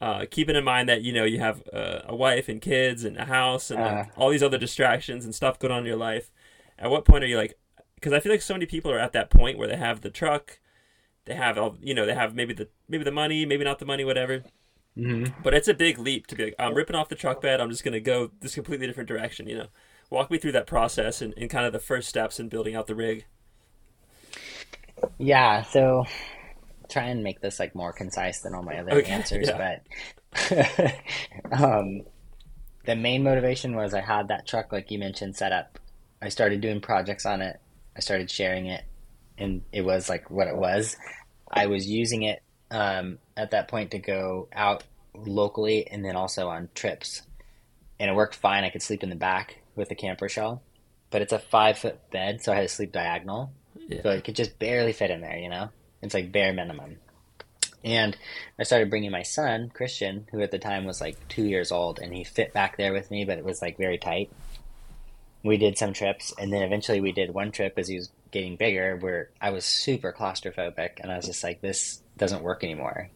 Uh, 0.00 0.26
keeping 0.30 0.54
in 0.54 0.62
mind 0.62 0.88
that 0.88 1.02
you 1.02 1.12
know 1.12 1.24
you 1.24 1.40
have 1.40 1.60
uh, 1.72 2.02
a 2.06 2.14
wife 2.14 2.48
and 2.48 2.60
kids 2.62 3.02
and 3.02 3.16
a 3.16 3.24
house 3.24 3.68
and 3.72 3.80
like, 3.80 3.92
Uh. 3.92 4.04
all 4.16 4.30
these 4.30 4.44
other 4.44 4.58
distractions 4.58 5.24
and 5.24 5.34
stuff 5.34 5.58
going 5.58 5.72
on 5.72 5.80
in 5.80 5.86
your 5.86 5.96
life. 5.96 6.30
At 6.78 6.88
what 6.90 7.04
point 7.04 7.24
are 7.24 7.26
you 7.26 7.36
like? 7.36 7.58
Because 7.96 8.12
I 8.12 8.20
feel 8.20 8.30
like 8.30 8.42
so 8.42 8.54
many 8.54 8.66
people 8.66 8.92
are 8.92 8.98
at 9.00 9.12
that 9.14 9.28
point 9.28 9.58
where 9.58 9.66
they 9.66 9.74
have 9.76 10.02
the 10.02 10.10
truck, 10.10 10.60
they 11.28 11.36
have 11.36 11.58
all 11.58 11.78
you 11.82 11.94
know, 11.94 12.06
they 12.06 12.14
have 12.14 12.34
maybe 12.34 12.54
the 12.54 12.68
maybe 12.88 13.04
the 13.04 13.12
money, 13.12 13.46
maybe 13.46 13.64
not 13.64 13.80
the 13.80 13.86
money, 13.86 14.04
whatever. 14.04 14.46
hmm 14.96 15.32
But 15.42 15.54
it's 15.54 15.68
a 15.68 15.74
big 15.74 15.98
leap 15.98 16.26
to 16.28 16.36
be 16.36 16.44
like, 16.46 16.54
I'm 16.60 16.74
ripping 16.74 16.96
off 16.96 17.08
the 17.08 17.16
truck 17.16 17.40
bed. 17.40 17.60
I'm 17.60 17.70
just 17.70 17.84
gonna 17.84 18.00
go 18.00 18.30
this 18.40 18.54
completely 18.54 18.86
different 18.86 19.08
direction. 19.08 19.48
You 19.48 19.58
know, 19.58 19.68
walk 20.10 20.30
me 20.30 20.38
through 20.38 20.52
that 20.52 20.66
process 20.68 21.22
and, 21.22 21.34
and 21.36 21.50
kind 21.50 21.66
of 21.66 21.72
the 21.72 21.80
first 21.80 22.08
steps 22.08 22.40
in 22.40 22.48
building 22.48 22.74
out 22.76 22.86
the 22.86 22.94
rig. 22.94 23.26
Yeah, 25.18 25.62
so 25.62 26.04
try 26.90 27.04
and 27.04 27.22
make 27.24 27.40
this 27.40 27.60
like 27.60 27.74
more 27.74 27.92
concise 27.92 28.40
than 28.40 28.54
all 28.54 28.62
my 28.64 28.78
other 28.78 29.00
Okay, 29.00 29.06
answers, 29.06 29.50
yeah. 29.50 29.56
but 29.56 29.82
um, 31.52 32.02
the 32.86 32.96
main 32.96 33.22
motivation 33.22 33.76
was 33.76 33.94
I 33.94 34.00
had 34.02 34.28
that 34.28 34.46
truck, 34.46 34.72
like 34.72 34.90
you 34.90 34.98
mentioned, 34.98 35.36
set 35.36 35.52
up. 35.52 35.78
I 36.22 36.28
started 36.30 36.60
doing 36.60 36.80
projects 36.80 37.26
on 37.26 37.42
it. 37.42 37.60
I 37.96 38.00
started 38.00 38.30
sharing 38.30 38.66
it, 38.66 38.84
and 39.38 39.62
it 39.72 39.82
was 39.82 40.08
like 40.08 40.30
what 40.30 40.48
it 40.48 40.56
was. 40.56 40.96
I 41.50 41.66
was 41.66 41.86
using 41.86 42.22
it 42.22 42.42
um, 42.70 43.18
at 43.36 43.52
that 43.52 43.68
point 43.68 43.92
to 43.92 43.98
go 43.98 44.48
out 44.52 44.84
locally 45.14 45.86
and 45.88 46.04
then 46.04 46.16
also 46.16 46.48
on 46.48 46.68
trips, 46.74 47.22
and 47.98 48.10
it 48.10 48.14
worked 48.14 48.34
fine. 48.34 48.64
I 48.64 48.70
could 48.70 48.82
sleep 48.82 49.02
in 49.02 49.10
the 49.10 49.16
back 49.16 49.58
with 49.74 49.88
the 49.88 49.94
camper 49.94 50.28
shell, 50.28 50.62
but 51.10 51.22
it's 51.22 51.32
a 51.32 51.38
five 51.38 51.78
foot 51.78 52.10
bed, 52.10 52.42
so 52.42 52.52
I 52.52 52.56
had 52.56 52.62
to 52.62 52.68
sleep 52.68 52.92
diagonal. 52.92 53.52
Yeah. 53.88 54.02
So 54.02 54.10
it 54.10 54.24
could 54.24 54.36
just 54.36 54.58
barely 54.58 54.92
fit 54.92 55.10
in 55.10 55.20
there, 55.20 55.38
you 55.38 55.48
know? 55.48 55.70
It's 56.02 56.14
like 56.14 56.32
bare 56.32 56.52
minimum. 56.52 56.96
And 57.84 58.16
I 58.58 58.64
started 58.64 58.90
bringing 58.90 59.10
my 59.10 59.22
son, 59.22 59.70
Christian, 59.72 60.26
who 60.32 60.42
at 60.42 60.50
the 60.50 60.58
time 60.58 60.84
was 60.84 61.00
like 61.00 61.16
two 61.28 61.44
years 61.44 61.72
old, 61.72 62.00
and 62.00 62.12
he 62.12 62.24
fit 62.24 62.52
back 62.52 62.76
there 62.76 62.92
with 62.92 63.10
me, 63.10 63.24
but 63.24 63.38
it 63.38 63.44
was 63.44 63.62
like 63.62 63.78
very 63.78 63.98
tight. 63.98 64.30
We 65.44 65.56
did 65.56 65.78
some 65.78 65.92
trips, 65.92 66.34
and 66.38 66.52
then 66.52 66.62
eventually 66.62 67.00
we 67.00 67.12
did 67.12 67.32
one 67.32 67.52
trip 67.52 67.78
as 67.78 67.88
he 67.88 67.96
was 67.96 68.10
getting 68.30 68.56
bigger 68.56 68.96
where 68.96 69.30
I 69.40 69.50
was 69.50 69.64
super 69.64 70.12
claustrophobic, 70.12 71.00
and 71.00 71.10
I 71.10 71.16
was 71.16 71.26
just 71.26 71.42
like, 71.42 71.60
this 71.60 72.02
doesn't 72.16 72.42
work 72.42 72.64
anymore. 72.64 73.10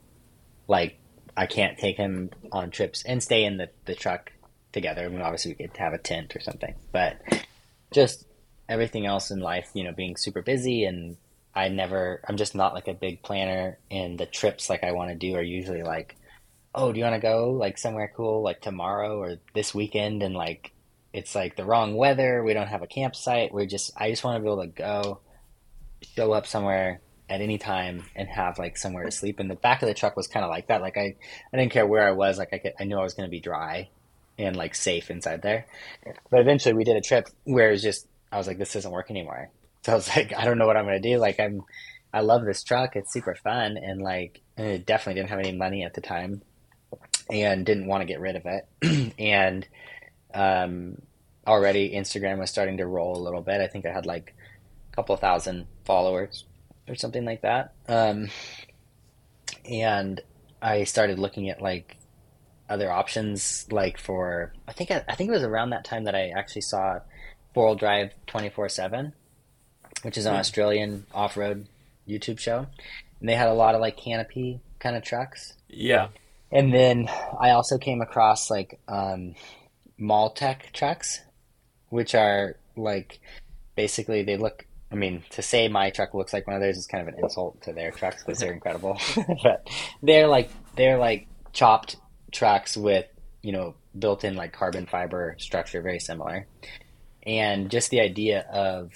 Like, 0.69 0.99
I 1.37 1.47
can't 1.47 1.79
take 1.79 1.97
him 1.97 2.31
on 2.51 2.71
trips 2.71 3.03
and 3.05 3.23
stay 3.23 3.45
in 3.45 3.57
the, 3.57 3.71
the 3.85 3.95
truck 3.95 4.33
together. 4.73 5.05
I 5.05 5.09
mean, 5.09 5.23
obviously, 5.23 5.53
we 5.53 5.67
could 5.67 5.77
have 5.77 5.93
a 5.93 5.99
tent 5.99 6.37
or 6.37 6.41
something, 6.41 6.75
but 6.93 7.21
just 7.93 8.27
everything 8.69 9.07
else 9.07 9.31
in 9.31 9.41
life, 9.41 9.71
you 9.75 9.85
know, 9.85 9.93
being 9.93 10.17
super 10.17 10.43
busy 10.43 10.85
and 10.85 11.17
I 11.55 11.69
never, 11.69 12.23
I'm 12.27 12.37
just 12.37 12.55
not 12.55 12.75
like 12.75 12.89
a 12.89 12.95
big 12.95 13.23
planner 13.23 13.79
and 13.91 14.19
the 14.19 14.27
trips 14.27 14.71
like 14.71 14.85
I 14.85 14.93
want 14.93 15.11
to 15.11 15.15
do 15.15 15.37
are 15.37 15.43
usually 15.43 15.83
like, 15.83 16.17
oh, 16.75 16.93
do 16.93 16.99
you 16.99 17.05
want 17.05 17.17
to 17.17 17.21
go 17.21 17.51
like 17.51 17.77
somewhere 17.77 18.11
cool 18.17 18.43
like 18.43 18.63
tomorrow 18.63 19.19
or 19.19 19.37
this 19.53 19.75
weekend? 19.75 20.23
And 20.23 20.35
like, 20.35 20.73
it's 21.13 21.35
like 21.35 21.57
the 21.57 21.65
wrong 21.65 21.97
weather. 21.97 22.43
We 22.43 22.55
don't 22.55 22.69
have 22.69 22.83
a 22.83 22.87
campsite. 22.87 23.53
We're 23.53 23.67
just, 23.67 23.93
I 23.97 24.11
just 24.11 24.25
want 24.25 24.37
to 24.37 24.41
be 24.41 24.49
able 24.49 24.63
to 24.63 24.69
go 24.69 25.21
show 26.17 26.33
up 26.33 26.47
somewhere 26.47 27.01
at 27.29 27.41
any 27.41 27.59
time 27.59 28.05
and 28.17 28.29
have 28.29 28.59
like 28.59 28.77
somewhere 28.77 29.05
to 29.05 29.11
sleep. 29.11 29.41
And 29.41 29.51
the 29.51 29.55
back 29.55 29.83
of 29.83 29.89
the 29.89 29.95
truck 29.95 30.17
was 30.17 30.27
kind 30.27 30.45
of 30.45 30.51
like 30.51 30.69
that. 30.69 30.81
Like 30.81 30.97
I, 30.97 31.17
I 31.53 31.57
didn't 31.57 31.73
care 31.73 31.87
where 31.87 32.07
I 32.07 32.13
was. 32.13 32.39
Like 32.39 32.53
I 32.53 32.59
could, 32.59 32.75
I 32.79 32.85
knew 32.85 32.99
I 32.99 33.03
was 33.03 33.15
going 33.15 33.27
to 33.27 33.31
be 33.31 33.41
dry 33.41 33.89
and 34.39 34.57
like 34.57 34.75
safe 34.75 35.11
inside 35.11 35.43
there. 35.43 35.67
But 36.31 36.41
eventually 36.41 36.75
we 36.75 36.85
did 36.85 36.97
a 36.97 37.03
trip 37.03 37.29
where 37.45 37.69
it 37.69 37.73
was 37.73 37.83
just, 37.83 38.07
I 38.31 38.39
was 38.39 38.47
like, 38.47 38.59
this 38.59 38.73
doesn't 38.73 38.91
work 38.91 39.11
anymore. 39.11 39.51
So 39.85 39.93
I 39.93 39.95
was 39.97 40.09
like, 40.09 40.33
I 40.37 40.45
don't 40.45 40.59
know 40.59 40.67
what 40.67 40.77
I'm 40.77 40.85
gonna 40.85 41.01
do. 41.01 41.19
Like 41.19 41.41
I'm, 41.41 41.63
I 42.13 42.21
love 42.21 42.45
this 42.45 42.63
truck. 42.63 42.95
It's 42.95 43.13
super 43.13 43.35
fun, 43.35 43.77
and 43.77 44.03
like 44.03 44.41
I 44.59 44.83
definitely 44.85 45.21
didn't 45.21 45.31
have 45.31 45.39
any 45.39 45.53
money 45.53 45.83
at 45.83 45.95
the 45.95 46.01
time, 46.01 46.43
and 47.31 47.65
didn't 47.65 47.87
want 47.87 48.03
to 48.03 48.07
get 48.07 48.21
rid 48.21 48.37
of 48.37 48.43
it. 48.45 49.15
and 49.19 49.67
um, 50.35 51.01
already 51.47 51.91
Instagram 51.91 52.39
was 52.39 52.51
starting 52.51 52.79
to 52.79 52.87
roll 52.87 53.17
a 53.17 53.23
little 53.23 53.43
bit. 53.43 53.61
I 53.61 53.67
think 53.67 53.87
I 53.87 53.93
had 53.93 54.07
like 54.07 54.35
a 54.93 54.97
couple 54.97 55.17
thousand 55.17 55.67
followers 55.85 56.45
or 56.89 56.95
something 56.95 57.25
like 57.25 57.43
that. 57.43 57.73
Um, 57.89 58.29
and 59.69 60.21
I 60.61 60.85
started 60.85 61.19
looking 61.19 61.49
at 61.51 61.61
like 61.61 61.97
other 62.69 62.91
options, 62.91 63.67
like 63.71 63.99
for 63.99 64.53
I 64.67 64.73
think 64.73 64.91
I, 64.91 65.05
I 65.09 65.15
think 65.15 65.29
it 65.29 65.33
was 65.33 65.43
around 65.43 65.71
that 65.71 65.85
time 65.85 66.05
that 66.05 66.15
I 66.15 66.29
actually 66.29 66.63
saw 66.63 67.01
four 67.55 67.67
wheel 67.67 67.75
drive 67.75 68.13
twenty 68.27 68.49
four 68.51 68.69
seven, 68.69 69.13
which 70.03 70.17
is 70.17 70.27
an 70.27 70.35
Hmm. 70.35 70.41
Australian 70.41 71.07
off 71.13 71.37
road 71.37 71.69
YouTube 72.09 72.39
show, 72.39 72.67
and 73.21 73.29
they 73.29 73.35
had 73.35 73.49
a 73.49 73.55
lot 73.55 73.75
of 73.75 73.81
like 73.81 73.97
canopy 73.97 74.61
kind 74.79 74.97
of 74.97 75.03
trucks. 75.03 75.55
Yeah. 75.69 76.09
And 76.51 76.73
then 76.73 77.09
I 77.41 77.51
also 77.51 77.79
came 77.79 78.03
across 78.03 78.51
like 78.51 78.79
um, 78.87 79.35
Maltech 80.03 80.73
trucks, 80.73 81.21
which 81.89 82.15
are 82.15 82.57
like 82.77 83.21
basically 83.77 84.23
they 84.23 84.37
look. 84.37 84.67
I 84.91 84.95
mean, 84.95 85.23
to 85.31 85.41
say 85.41 85.69
my 85.69 85.89
truck 85.89 86.13
looks 86.13 86.35
like 86.35 86.47
one 86.47 86.57
of 86.57 86.61
theirs 86.61 86.77
is 86.77 86.87
kind 86.87 87.09
of 87.09 87.15
an 87.15 87.21
insult 87.23 87.63
to 87.63 87.73
their 87.73 87.93
trucks 87.93 88.23
because 88.23 88.39
they're 88.39 88.53
incredible. 88.53 89.01
but 89.43 89.67
they're 90.03 90.29
like 90.29 90.51
they're 90.77 90.99
like 90.99 91.29
chopped 91.53 91.97
trucks 92.31 92.77
with 92.77 93.07
you 93.41 93.53
know 93.53 93.75
built-in 93.99 94.37
like 94.37 94.53
carbon 94.53 94.87
fiber 94.87 95.37
structure, 95.39 95.81
very 95.81 96.01
similar. 96.01 96.47
And 97.25 97.71
just 97.71 97.91
the 97.91 98.01
idea 98.01 98.47
of 98.53 98.91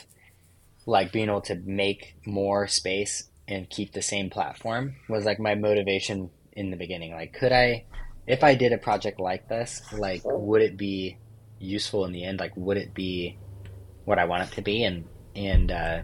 like 0.87 1.13
being 1.13 1.29
able 1.29 1.43
to 1.43 1.55
make 1.55 2.17
more 2.25 2.67
space 2.67 3.29
and 3.49 3.69
keep 3.69 3.93
the 3.93 4.03
same 4.03 4.31
platform 4.31 4.97
was 5.09 5.25
like 5.25 5.39
my 5.39 5.55
motivation 5.55 6.31
in 6.53 6.71
the 6.71 6.77
beginning. 6.77 7.13
Like, 7.13 7.33
could 7.33 7.53
I, 7.53 7.85
if 8.27 8.43
I 8.45 8.55
did 8.55 8.73
a 8.73 8.79
project 8.79 9.21
like 9.21 9.49
this, 9.49 9.83
like, 9.93 10.23
would 10.25 10.63
it 10.63 10.77
be 10.77 11.19
useful 11.59 12.05
in 12.05 12.13
the 12.13 12.25
end? 12.25 12.41
Like, 12.41 12.57
would 12.57 12.77
it 12.77 12.95
be 12.95 13.39
what 14.05 14.19
I 14.19 14.25
want 14.25 14.45
it 14.45 14.55
to 14.57 14.63
be? 14.63 14.83
And 14.85 15.09
and 15.35 15.71
uh, 15.71 16.03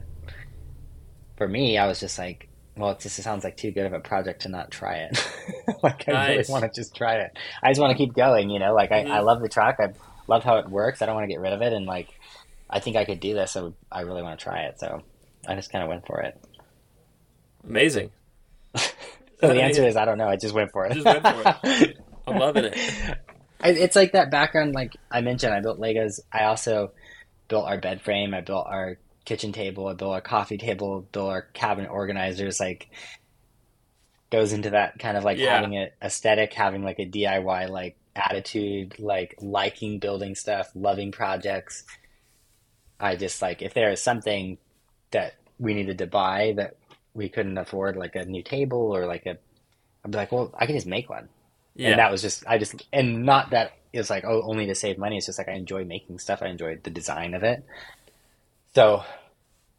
for 1.37 1.49
me, 1.49 1.79
I 1.79 1.87
was 1.87 2.01
just 2.01 2.19
like, 2.19 2.49
well, 2.77 2.91
it 2.91 3.01
just 3.01 3.17
sounds 3.23 3.45
like 3.45 3.57
too 3.57 3.71
good 3.73 3.87
of 3.87 3.93
a 3.93 4.01
project 4.01 4.43
to 4.43 4.49
not 4.49 4.71
try 4.71 4.97
it. 5.11 5.27
like, 5.83 6.09
I 6.09 6.13
really 6.13 6.45
want 6.49 6.65
to 6.65 6.71
just 6.81 6.95
try 6.95 7.15
it. 7.17 7.31
I 7.63 7.71
just 7.71 7.81
want 7.81 7.91
to 7.97 7.99
keep 7.99 8.15
going. 8.15 8.51
You 8.51 8.59
know, 8.61 8.75
like 8.75 8.93
I, 8.93 9.01
I 9.03 9.21
Mhm. 9.21 9.25
love 9.25 9.43
the 9.43 9.49
track. 9.49 9.77
I 9.81 9.89
love 10.29 10.45
how 10.45 10.57
it 10.59 10.69
works. 10.69 11.03
I 11.03 11.07
don't 11.07 11.15
want 11.15 11.25
to 11.25 11.33
get 11.33 11.41
rid 11.41 11.53
of 11.53 11.63
it. 11.63 11.73
And 11.73 11.87
like, 11.87 12.09
I 12.71 12.81
think 12.81 12.97
I 12.97 13.05
could 13.05 13.21
do 13.21 13.35
this. 13.35 13.53
So 13.53 13.75
I 13.91 14.03
really 14.03 14.23
want 14.23 14.39
to 14.39 14.43
try 14.43 14.61
it. 14.63 14.79
So 14.79 15.03
I 15.47 15.55
just 15.55 15.73
kind 15.73 15.83
of 15.83 15.89
went 15.89 16.07
for 16.07 16.21
it. 16.21 16.35
Amazing. 17.65 18.11
So 19.41 19.49
the 19.49 19.61
answer 19.63 19.85
is 19.85 19.97
I 19.97 20.05
don't 20.05 20.19
know. 20.19 20.29
I 20.29 20.37
just 20.37 20.55
went 20.55 20.71
for 20.71 20.87
it. 20.87 20.97
Just 22.27 22.27
went 22.27 22.29
for 22.29 22.31
it. 22.31 22.35
I'm 22.35 22.39
loving 22.41 22.65
it. 22.67 23.19
I- 23.61 23.69
It's 23.69 23.97
like 23.97 24.13
that 24.13 24.31
background, 24.31 24.75
like 24.75 24.97
I 25.11 25.21
mentioned. 25.21 25.55
I 25.55 25.61
built 25.61 25.79
Legos. 25.81 26.21
I 26.33 26.45
also 26.45 26.93
built 27.49 27.67
our 27.67 27.79
bed 27.79 28.01
frame. 28.03 28.35
I 28.35 28.41
built 28.41 28.67
our 28.69 28.99
kitchen 29.25 29.53
table. 29.53 29.87
I 29.89 29.95
built 29.95 30.13
our 30.13 30.21
coffee 30.21 30.59
table. 30.59 31.07
Built 31.13 31.31
our 31.31 31.43
cabinet 31.43 31.91
organizers. 31.91 32.59
Like 32.59 32.89
goes 34.31 34.53
into 34.53 34.71
that 34.71 34.99
kind 34.99 35.17
of 35.17 35.25
like 35.25 35.39
Yeah. 35.39 35.55
having 35.57 35.77
an 35.77 35.91
aesthetic, 36.03 36.55
having 36.55 36.83
like 36.83 36.99
a 36.99 37.07
DIY 37.07 37.69
like 37.69 37.97
attitude, 38.17 38.99
like 38.99 39.35
liking 39.41 39.99
building 39.99 40.35
stuff, 40.35 40.71
loving 40.75 41.13
projects. 41.13 41.85
I 42.99 43.17
just 43.17 43.43
like 43.43 43.63
if 43.63 43.75
there 43.75 43.91
is 43.91 44.01
something 44.03 44.59
that 45.11 45.35
we 45.59 45.75
needed 45.75 45.99
to 45.99 46.07
buy 46.07 46.55
that 46.57 46.77
we 47.15 47.29
couldn't 47.29 47.59
afford, 47.59 47.97
like 47.97 48.17
a 48.17 48.25
new 48.25 48.43
table 48.43 48.79
or 48.97 49.07
like 49.07 49.27
a, 49.27 49.37
I'd 50.05 50.11
be 50.11 50.17
like, 50.17 50.33
well, 50.33 50.51
I 50.59 50.67
can 50.67 50.75
just 50.77 50.87
make 50.87 51.11
one. 51.11 51.29
Yeah. 51.75 51.91
And 51.91 51.99
that 51.99 52.11
was 52.11 52.23
just 52.23 52.45
I 52.47 52.59
just 52.59 52.87
and 52.93 53.25
not 53.25 53.51
that 53.51 53.73
it's 53.93 54.11
like 54.11 54.25
oh 54.25 54.43
only 54.43 54.67
to 54.67 54.75
save 54.75 54.99
money. 54.99 55.17
It's 55.17 55.27
just 55.27 55.39
like 55.39 55.49
I 55.49 55.53
enjoy 55.53 55.85
making 55.85 56.19
stuff. 56.19 56.43
I 56.43 56.47
enjoyed 56.47 56.85
the 56.85 56.91
design 56.91 57.35
of 57.35 57.43
it. 57.43 57.65
So 58.75 59.05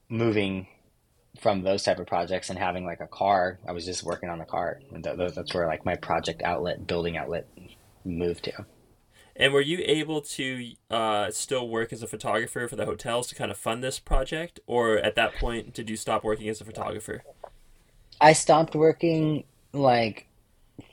moving 0.09 0.67
from 1.39 1.63
those 1.63 1.83
type 1.83 1.99
of 1.99 2.07
projects 2.07 2.49
and 2.49 2.59
having 2.59 2.85
like 2.85 2.99
a 2.99 3.07
car, 3.07 3.59
I 3.67 3.71
was 3.71 3.85
just 3.85 4.03
working 4.03 4.29
on 4.29 4.37
the 4.37 4.45
car. 4.45 4.79
And 4.93 5.03
th- 5.03 5.17
th- 5.17 5.33
that's 5.33 5.53
where 5.53 5.67
like 5.67 5.85
my 5.85 5.95
project 5.95 6.41
outlet, 6.43 6.85
building 6.85 7.17
outlet, 7.17 7.47
moved 8.05 8.43
to. 8.45 8.65
And 9.35 9.51
were 9.51 9.61
you 9.61 9.79
able 9.83 10.21
to 10.21 10.73
uh, 10.91 11.31
still 11.31 11.67
work 11.67 11.91
as 11.91 12.03
a 12.03 12.07
photographer 12.07 12.67
for 12.67 12.75
the 12.75 12.85
hotels 12.85 13.27
to 13.27 13.35
kind 13.35 13.49
of 13.49 13.57
fund 13.57 13.83
this 13.83 13.97
project, 13.97 14.59
or 14.67 14.97
at 14.97 15.15
that 15.15 15.33
point 15.35 15.73
did 15.73 15.89
you 15.89 15.97
stop 15.97 16.23
working 16.23 16.47
as 16.49 16.61
a 16.61 16.65
photographer? 16.65 17.23
I 18.21 18.33
stopped 18.33 18.75
working 18.75 19.43
like 19.73 20.27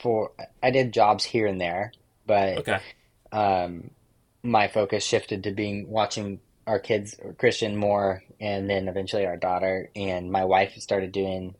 for 0.00 0.32
I 0.62 0.70
did 0.70 0.92
jobs 0.92 1.24
here 1.24 1.46
and 1.46 1.60
there, 1.60 1.92
but 2.26 2.58
Okay. 2.58 2.80
um, 3.32 3.90
my 4.42 4.68
focus 4.68 5.04
shifted 5.04 5.44
to 5.44 5.52
being 5.52 5.88
watching 5.88 6.40
our 6.66 6.78
kids, 6.78 7.16
Christian 7.38 7.76
more, 7.76 8.22
and 8.40 8.68
then 8.68 8.88
eventually 8.88 9.26
our 9.26 9.36
daughter. 9.36 9.90
And 9.96 10.30
my 10.30 10.44
wife 10.44 10.74
started 10.76 11.12
doing 11.12 11.54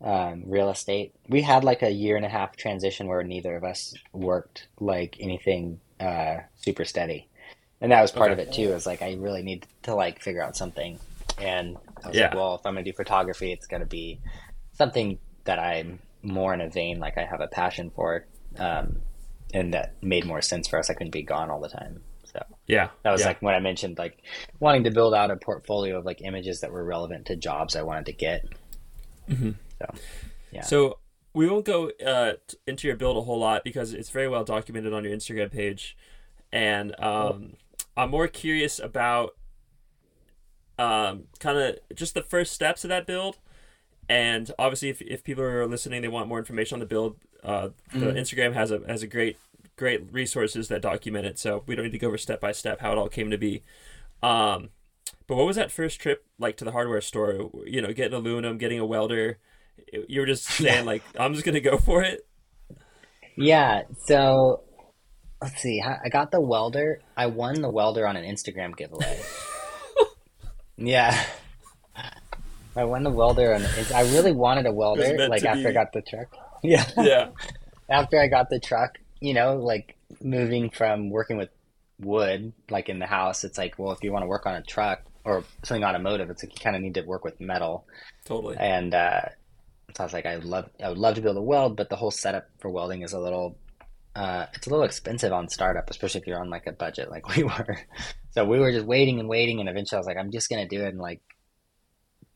um, 0.00 0.44
real 0.46 0.70
estate. 0.70 1.14
We 1.28 1.42
had 1.42 1.64
like 1.64 1.82
a 1.82 1.90
year 1.90 2.16
and 2.16 2.24
a 2.24 2.28
half 2.28 2.56
transition 2.56 3.06
where 3.06 3.22
neither 3.22 3.56
of 3.56 3.64
us 3.64 3.94
worked 4.12 4.68
like 4.80 5.16
anything 5.20 5.80
uh, 6.00 6.38
super 6.56 6.84
steady, 6.84 7.28
and 7.80 7.92
that 7.92 8.02
was 8.02 8.10
part 8.12 8.32
Okay. 8.32 8.42
of 8.42 8.48
it 8.48 8.52
too. 8.52 8.72
Is 8.72 8.86
like 8.86 9.02
I 9.02 9.14
really 9.14 9.42
need 9.42 9.66
to 9.82 9.94
like 9.94 10.20
figure 10.22 10.42
out 10.42 10.56
something, 10.56 10.98
and 11.38 11.76
I 12.04 12.08
was 12.08 12.16
Yeah. 12.16 12.24
like, 12.24 12.34
well, 12.34 12.54
if 12.56 12.66
I'm 12.66 12.74
gonna 12.74 12.84
do 12.84 12.92
photography, 12.92 13.52
it's 13.52 13.66
gonna 13.66 13.86
be 13.86 14.20
something 14.72 15.18
that 15.44 15.58
I'm 15.58 16.00
more 16.22 16.54
in 16.54 16.60
a 16.60 16.68
vein 16.68 16.98
like 17.00 17.18
I 17.18 17.24
have 17.24 17.40
a 17.40 17.48
passion 17.48 17.90
for. 17.94 18.26
Um, 18.58 18.98
and 19.54 19.74
that 19.74 19.94
made 20.02 20.24
more 20.24 20.40
sense 20.40 20.68
for 20.68 20.78
us. 20.78 20.88
I 20.88 20.94
couldn't 20.94 21.10
be 21.12 21.22
gone 21.22 21.50
all 21.50 21.60
the 21.60 21.68
time. 21.68 22.02
So 22.24 22.42
Yeah. 22.66 22.88
that 23.02 23.10
was 23.10 23.20
yeah. 23.20 23.28
like 23.28 23.42
when 23.42 23.54
I 23.54 23.60
mentioned 23.60 23.98
like 23.98 24.22
wanting 24.60 24.84
to 24.84 24.90
build 24.90 25.14
out 25.14 25.30
a 25.30 25.36
portfolio 25.36 25.98
of 25.98 26.06
like 26.06 26.22
images 26.22 26.60
that 26.60 26.72
were 26.72 26.84
relevant 26.84 27.26
to 27.26 27.36
jobs 27.36 27.76
I 27.76 27.82
wanted 27.82 28.06
to 28.06 28.12
get. 28.12 28.46
Mhm. 29.28 29.56
So 29.78 29.94
yeah. 30.50 30.62
So 30.62 30.98
we 31.34 31.48
won't 31.48 31.64
go 31.64 31.90
uh, 32.04 32.34
into 32.66 32.86
your 32.86 32.96
build 32.96 33.16
a 33.16 33.22
whole 33.22 33.38
lot 33.38 33.64
because 33.64 33.92
it's 33.94 34.10
very 34.10 34.28
well 34.28 34.44
documented 34.44 34.92
on 34.92 35.02
your 35.04 35.14
Instagram 35.16 35.50
page, 35.50 35.96
and 36.52 36.94
um, 37.00 37.54
I'm 37.96 38.10
more 38.10 38.28
curious 38.28 38.78
about 38.78 39.34
um, 40.78 41.24
kind 41.38 41.58
of 41.58 41.78
just 41.94 42.14
the 42.14 42.22
first 42.22 42.52
steps 42.52 42.84
of 42.84 42.88
that 42.88 43.06
build. 43.06 43.38
And 44.08 44.50
obviously, 44.58 44.88
if, 44.90 45.00
if 45.02 45.24
people 45.24 45.44
are 45.44 45.66
listening, 45.66 46.02
they 46.02 46.08
want 46.08 46.28
more 46.28 46.38
information 46.38 46.76
on 46.76 46.80
the 46.80 46.86
build. 46.86 47.16
Uh, 47.42 47.70
the 47.92 48.06
Mhm. 48.06 48.16
Instagram 48.18 48.52
has 48.54 48.70
a 48.70 48.80
has 48.86 49.02
a 49.02 49.06
great 49.06 49.36
great 49.76 50.12
resources 50.12 50.68
that 50.68 50.82
document 50.82 51.26
it, 51.26 51.38
so 51.38 51.62
we 51.66 51.74
don't 51.74 51.84
need 51.84 51.92
to 51.92 51.98
go 51.98 52.08
over 52.08 52.18
step 52.18 52.40
by 52.40 52.52
step 52.52 52.80
how 52.80 52.92
it 52.92 52.98
all 52.98 53.08
came 53.08 53.30
to 53.30 53.38
be. 53.38 53.62
Um, 54.22 54.68
but 55.26 55.36
what 55.36 55.46
was 55.46 55.56
that 55.56 55.72
first 55.72 56.00
trip 56.00 56.24
like 56.38 56.56
to 56.58 56.64
the 56.64 56.72
hardware 56.72 57.00
store? 57.00 57.50
You 57.64 57.80
know, 57.82 57.92
getting 57.92 58.14
aluminum, 58.14 58.58
getting 58.58 58.78
a 58.78 58.86
welder. 58.86 59.38
You 60.08 60.20
were 60.20 60.26
just 60.26 60.44
saying 60.44 60.84
like, 60.84 61.02
I'm 61.18 61.32
just 61.32 61.44
gonna 61.44 61.60
go 61.60 61.78
for 61.78 62.02
it. 62.02 62.26
Yeah, 63.34 63.82
so 64.04 64.62
let's 65.40 65.60
see. 65.60 65.80
I 65.82 66.08
got 66.10 66.30
the 66.30 66.40
welder. 66.40 67.00
I 67.16 67.26
won 67.26 67.62
the 67.62 67.70
welder 67.70 68.06
on 68.06 68.16
an 68.16 68.24
Instagram 68.24 68.76
giveaway. 68.76 69.20
yeah. 70.76 71.24
I 72.74 72.84
won 72.84 73.02
the 73.02 73.10
welder 73.10 73.54
on 73.54 73.62
I 73.94 74.02
really 74.12 74.32
wanted 74.32 74.66
a 74.66 74.72
welder 74.72 75.28
like 75.28 75.44
after 75.44 75.68
I 75.68 75.72
got 75.72 75.92
the 75.92 76.02
truck. 76.02 76.28
Yeah. 76.64 76.88
Yeah, 76.96 77.30
after 77.88 78.20
I 78.20 78.28
got 78.28 78.48
the 78.48 78.60
truck, 78.60 78.98
you 79.18 79.34
know, 79.34 79.56
like 79.56 79.96
moving 80.22 80.70
from 80.70 81.10
working 81.10 81.36
with 81.36 81.48
wood, 81.98 82.52
like 82.70 82.88
in 82.88 83.00
the 83.00 83.06
house, 83.06 83.42
it's 83.42 83.58
like, 83.58 83.78
well, 83.80 83.90
if 83.90 84.04
you 84.04 84.12
want 84.12 84.22
to 84.22 84.28
work 84.28 84.46
on 84.46 84.54
a 84.54 84.62
truck 84.62 85.02
or 85.24 85.42
something 85.64 85.82
automotive, 85.82 86.30
it's 86.30 86.44
like 86.44 86.52
you 86.54 86.62
kind 86.62 86.76
of 86.76 86.82
need 86.82 86.94
to 86.94 87.02
work 87.02 87.24
with 87.24 87.40
metal. 87.40 87.84
totally. 88.24 88.56
And 88.58 88.94
uh, 88.94 89.22
so 89.96 90.04
I 90.04 90.06
was 90.06 90.12
like, 90.12 90.24
I 90.24 90.36
love, 90.36 90.70
I 90.80 90.88
would 90.88 90.98
love 90.98 91.16
to 91.16 91.20
be 91.20 91.26
able 91.26 91.40
to 91.40 91.42
weld, 91.42 91.76
but 91.76 91.90
the 91.90 91.96
whole 91.96 92.12
setup 92.12 92.48
for 92.60 92.70
welding 92.70 93.02
is 93.02 93.12
a 93.12 93.18
little, 93.18 93.58
uh, 94.14 94.46
it's 94.54 94.68
a 94.68 94.70
little 94.70 94.84
expensive 94.84 95.32
on 95.32 95.48
startup, 95.48 95.90
especially 95.90 96.20
if 96.20 96.28
you're 96.28 96.40
on 96.40 96.48
like 96.48 96.68
a 96.68 96.72
budget 96.72 97.10
like 97.10 97.28
we 97.36 97.42
were. 97.42 97.78
So 98.30 98.44
we 98.44 98.60
were 98.60 98.70
just 98.70 98.86
waiting 98.86 99.18
and 99.18 99.28
waiting, 99.28 99.58
and 99.58 99.68
eventually 99.68 99.96
I 99.96 100.00
was 100.00 100.06
like, 100.06 100.16
I'm 100.16 100.30
just 100.30 100.48
gonna 100.48 100.68
do 100.68 100.82
it 100.84 100.88
and 100.88 100.98
like 100.98 101.20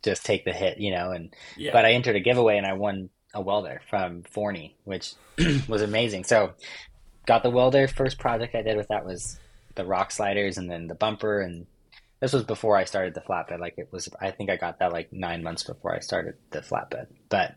just 0.03 0.25
take 0.25 0.45
the 0.45 0.53
hit, 0.53 0.79
you 0.79 0.91
know, 0.91 1.11
and 1.11 1.35
Yeah, 1.57 1.73
but 1.73 1.85
I 1.85 1.93
entered 1.93 2.17
a 2.17 2.21
giveaway 2.21 2.57
and 2.57 2.67
I 2.67 2.75
won 2.75 3.11
a 3.35 3.41
welder 3.41 3.83
from 3.91 4.23
Forney, 4.23 4.77
which 4.85 5.15
was 5.69 5.83
amazing. 5.83 6.25
So 6.25 6.53
got 7.27 7.43
the 7.43 7.51
welder. 7.51 7.89
First 7.89 8.19
project 8.19 8.55
I 8.55 8.63
did 8.63 8.77
with 8.77 8.89
that 8.89 9.05
was 9.05 9.39
the 9.75 9.85
rock 9.85 10.11
sliders 10.11 10.59
and 10.59 10.71
then 10.71 10.87
the 10.87 10.95
bumper 10.95 11.41
and 11.41 11.67
this 12.21 12.33
was 12.33 12.45
before 12.45 12.77
I 12.77 12.85
started 12.85 13.15
the 13.15 13.21
flatbed. 13.21 13.61
Like 13.61 13.75
it 13.77 13.89
was 13.93 14.09
I 14.21 14.31
think 14.31 14.49
I 14.49 14.57
got 14.57 14.79
that 14.79 14.93
like 14.93 15.13
nine 15.13 15.43
months 15.43 15.65
before 15.65 15.95
I 15.95 16.01
started 16.01 16.35
the 16.51 16.61
flatbed. 16.61 17.09
But 17.29 17.57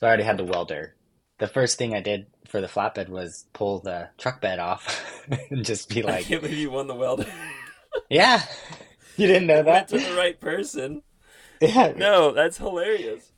so 0.00 0.06
I 0.06 0.08
already 0.08 0.24
had 0.24 0.36
the 0.38 0.44
welder. 0.44 0.94
The 1.38 1.46
first 1.48 1.78
thing 1.78 1.94
I 1.94 2.00
did 2.00 2.26
for 2.48 2.60
the 2.60 2.66
flatbed 2.66 3.08
was 3.08 3.44
pull 3.52 3.80
the 3.80 4.08
truck 4.18 4.40
bed 4.40 4.58
off 4.58 5.24
and 5.50 5.64
just 5.64 5.88
be 5.88 6.02
I 6.04 6.06
like, 6.10 6.26
can't 6.26 6.42
believe 6.42 6.58
you 6.58 6.70
won 6.70 6.86
the 6.86 6.94
welder. 6.94 7.26
Yeah. 8.08 8.42
You 9.16 9.28
didn't 9.28 9.46
know 9.46 9.62
that? 9.62 9.86
to 9.88 9.98
the 9.98 10.16
right 10.16 10.40
person. 10.40 11.02
Yeah, 11.68 11.92
No, 11.96 12.32
that's 12.32 12.58
hilarious. 12.58 13.30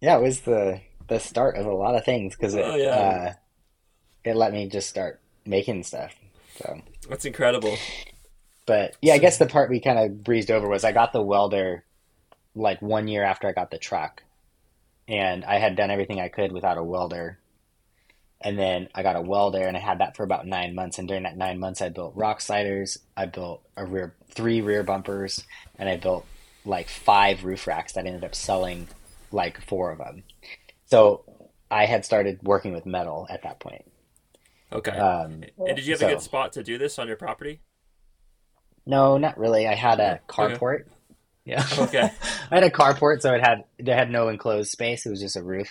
yeah, 0.00 0.16
it 0.16 0.22
was 0.22 0.40
the 0.42 0.80
the 1.08 1.18
start 1.20 1.56
of 1.56 1.66
a 1.66 1.74
lot 1.74 1.94
of 1.94 2.04
things 2.04 2.34
because 2.34 2.54
it 2.54 2.64
Oh, 2.64 2.74
yeah. 2.76 2.88
uh, 2.88 3.32
it 4.24 4.36
let 4.36 4.52
me 4.52 4.68
just 4.68 4.88
start 4.88 5.20
making 5.44 5.82
stuff. 5.82 6.14
So, 6.56 6.80
That's 7.08 7.24
incredible. 7.26 7.76
but 8.66 8.96
yeah, 9.02 9.14
I 9.14 9.18
guess 9.18 9.36
the 9.38 9.46
part 9.46 9.68
we 9.70 9.80
kind 9.80 9.98
of 9.98 10.24
breezed 10.24 10.50
over 10.50 10.66
was 10.68 10.82
I 10.84 10.92
got 10.92 11.12
the 11.12 11.20
welder 11.22 11.84
like 12.54 12.80
one 12.80 13.06
year 13.08 13.22
after 13.24 13.48
I 13.48 13.52
got 13.52 13.70
the 13.70 13.78
truck, 13.78 14.22
and 15.08 15.44
I 15.44 15.58
had 15.58 15.76
done 15.76 15.90
everything 15.90 16.20
I 16.20 16.28
could 16.28 16.52
without 16.52 16.78
a 16.78 16.82
welder. 16.84 17.38
And 18.40 18.58
then 18.58 18.88
I 18.94 19.02
got 19.02 19.16
a 19.16 19.22
welder, 19.22 19.62
and 19.66 19.76
I 19.76 19.80
had 19.80 19.98
that 20.00 20.16
for 20.16 20.22
about 20.22 20.46
nine 20.46 20.74
months. 20.74 20.98
And 20.98 21.08
during 21.08 21.22
that 21.24 21.36
nine 21.36 21.58
months, 21.58 21.80
I 21.82 21.88
built 21.88 22.14
rock 22.14 22.40
sliders. 22.42 22.98
I 23.16 23.24
built 23.26 23.62
a 23.76 23.84
rear, 23.86 24.14
three 24.30 24.60
rear 24.60 24.82
bumpers, 24.82 25.42
and 25.78 25.88
I 25.88 25.96
built 25.96 26.26
like 26.64 26.88
five 26.88 27.44
roof 27.44 27.66
racks 27.66 27.92
that 27.92 28.06
ended 28.06 28.24
up 28.24 28.34
selling 28.34 28.88
like 29.32 29.60
four 29.60 29.90
of 29.90 29.98
them. 29.98 30.22
So 30.86 31.24
I 31.70 31.86
had 31.86 32.04
started 32.04 32.40
working 32.42 32.72
with 32.72 32.86
metal 32.86 33.26
at 33.30 33.42
that 33.42 33.60
point. 33.60 33.84
Okay. 34.72 34.90
Um, 34.92 35.44
and 35.58 35.76
did 35.76 35.86
you 35.86 35.92
have 35.92 36.00
so- 36.00 36.06
a 36.08 36.10
good 36.10 36.22
spot 36.22 36.52
to 36.54 36.62
do 36.62 36.78
this 36.78 36.98
on 36.98 37.06
your 37.08 37.16
property? 37.16 37.60
no, 38.86 39.16
not 39.16 39.38
really. 39.38 39.66
I 39.66 39.74
had 39.74 39.98
a 40.00 40.20
carport. 40.28 40.84
Yeah. 41.44 41.64
Okay. 41.78 42.10
I 42.50 42.54
had 42.54 42.64
a 42.64 42.70
carport, 42.70 43.20
so 43.22 43.32
it 43.34 43.40
had 43.40 43.64
they 43.78 43.92
had 43.92 44.10
no 44.10 44.28
enclosed 44.28 44.70
space. 44.70 45.06
It 45.06 45.10
was 45.10 45.20
just 45.20 45.36
a 45.36 45.42
roof, 45.42 45.68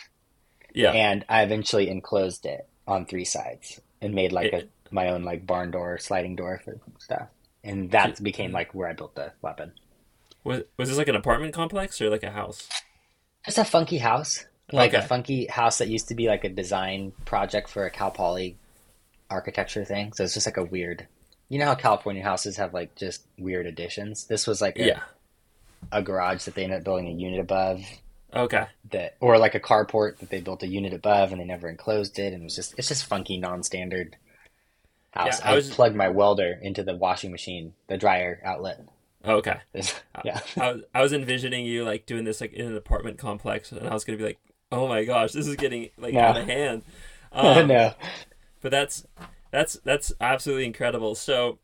Yeah. 0.73 0.91
and 0.91 1.23
I 1.29 1.43
eventually 1.43 1.89
enclosed 1.89 2.45
it 2.45 2.67
on 2.87 3.05
three 3.05 3.25
sides 3.25 3.79
and 4.01 4.13
made 4.13 4.31
like 4.31 4.53
It- 4.53 4.63
a 4.91 4.93
my 4.93 5.09
own 5.09 5.23
like 5.23 5.45
barn 5.47 5.71
door, 5.71 5.97
sliding 5.97 6.35
door 6.35 6.61
for 6.63 6.77
stuff. 6.99 7.27
And 7.63 7.89
that 7.91 8.21
became 8.21 8.51
like 8.51 8.75
where 8.75 8.87
I 8.89 8.93
built 8.93 9.15
the 9.15 9.31
weapon. 9.41 9.71
Was 10.43 10.63
was 10.77 10.89
this 10.89 10.97
like 10.97 11.07
an 11.07 11.15
apartment 11.15 11.53
complex 11.53 11.99
or 12.01 12.09
like 12.09 12.23
a 12.23 12.31
house? 12.31 12.67
Just 13.45 13.57
a 13.57 13.65
funky 13.65 13.97
house, 13.97 14.45
like 14.71 14.93
a 14.93 15.01
funky 15.01 15.45
house 15.47 15.77
that 15.79 15.87
used 15.89 16.07
to 16.09 16.15
be 16.15 16.27
like 16.27 16.43
a 16.43 16.49
design 16.49 17.11
project 17.25 17.69
for 17.69 17.85
a 17.85 17.89
Cal 17.91 18.11
Poly 18.11 18.57
architecture 19.29 19.85
thing. 19.85 20.13
So 20.13 20.23
it's 20.23 20.33
just 20.33 20.47
like 20.47 20.57
a 20.57 20.63
weird. 20.63 21.07
You 21.49 21.59
know 21.59 21.65
how 21.65 21.75
California 21.75 22.23
houses 22.23 22.57
have 22.57 22.73
like 22.73 22.95
just 22.95 23.23
weird 23.37 23.65
additions. 23.67 24.25
This 24.25 24.47
was 24.47 24.61
like 24.61 24.77
a, 24.79 24.85
Yeah. 24.87 24.99
a 25.91 26.01
garage 26.01 26.45
that 26.45 26.55
they 26.55 26.63
ended 26.63 26.79
up 26.79 26.83
building 26.83 27.07
a 27.07 27.11
unit 27.11 27.39
above 27.39 27.83
Okay. 28.33 28.65
that, 28.91 29.15
or 29.19 29.37
like 29.37 29.53
a 29.55 29.59
carport 29.59 30.17
that 30.17 30.29
they 30.29 30.41
built 30.41 30.63
a 30.63 30.67
unit 30.67 30.93
above 30.93 31.31
and 31.31 31.39
they 31.39 31.45
never 31.45 31.69
enclosed 31.69 32.17
it, 32.17 32.33
and 32.33 32.41
it 32.41 32.45
was 32.45 32.55
just 32.55 32.73
it's 32.77 32.87
just 32.87 33.05
funky, 33.05 33.37
non-standard 33.37 34.15
house. 35.11 35.39
Yeah, 35.39 35.49
I 35.49 35.51
I, 35.51 35.55
was- 35.55 35.69
plugged 35.69 35.95
my 35.95 36.09
welder 36.09 36.57
into 36.61 36.83
the 36.83 36.95
washing 36.95 37.31
machine, 37.31 37.73
the 37.87 37.97
dryer 37.97 38.41
outlet. 38.43 38.79
Okay. 39.25 39.57
yeah, 40.25 40.39
I 40.59 40.71
was 40.73 40.81
I 40.93 41.01
was 41.01 41.13
envisioning 41.13 41.65
you 41.65 41.83
like 41.85 42.05
doing 42.05 42.23
this 42.25 42.41
like 42.41 42.53
in 42.53 42.67
an 42.67 42.77
apartment 42.77 43.17
complex, 43.17 43.71
and 43.71 43.87
I 43.87 43.93
was 43.93 44.03
gonna 44.03 44.17
be 44.17 44.23
like, 44.25 44.39
oh 44.71 44.87
my 44.87 45.05
gosh, 45.05 45.31
this 45.31 45.47
is 45.47 45.55
getting 45.55 45.89
like 45.97 46.13
No. 46.13 46.19
out 46.21 46.37
of 46.37 46.45
hand. 46.45 46.83
Um, 47.35 47.67
no. 47.67 47.95
But 48.61 48.69
that's 48.69 49.07
that's 49.49 49.73
that's 49.83 50.13
absolutely 50.21 50.65
incredible. 50.65 51.15
So, 51.15 51.57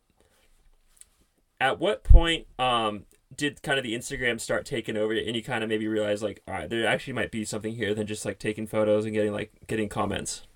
at 1.62 1.78
what 1.80 2.04
point 2.04 2.48
um 2.58 3.06
did 3.36 3.62
kind 3.62 3.78
of 3.78 3.84
the 3.84 3.94
Instagram 3.94 4.40
start 4.40 4.66
taking 4.66 4.98
over, 4.98 5.14
and 5.14 5.36
you 5.36 5.44
kind 5.44 5.64
of 5.64 5.70
maybe 5.70 5.88
realize 5.88 6.24
like, 6.24 6.42
all 6.48 6.56
right, 6.56 6.68
there 6.68 6.88
actually 6.88 7.14
might 7.14 7.30
be 7.30 7.46
something 7.46 7.76
here 7.76 7.94
than 7.94 8.08
just 8.08 8.26
like 8.26 8.40
taking 8.40 8.66
photos 8.66 9.06
and 9.06 9.14
getting 9.14 9.32
like 9.32 9.52
getting 9.68 9.90
comments. 9.90 10.48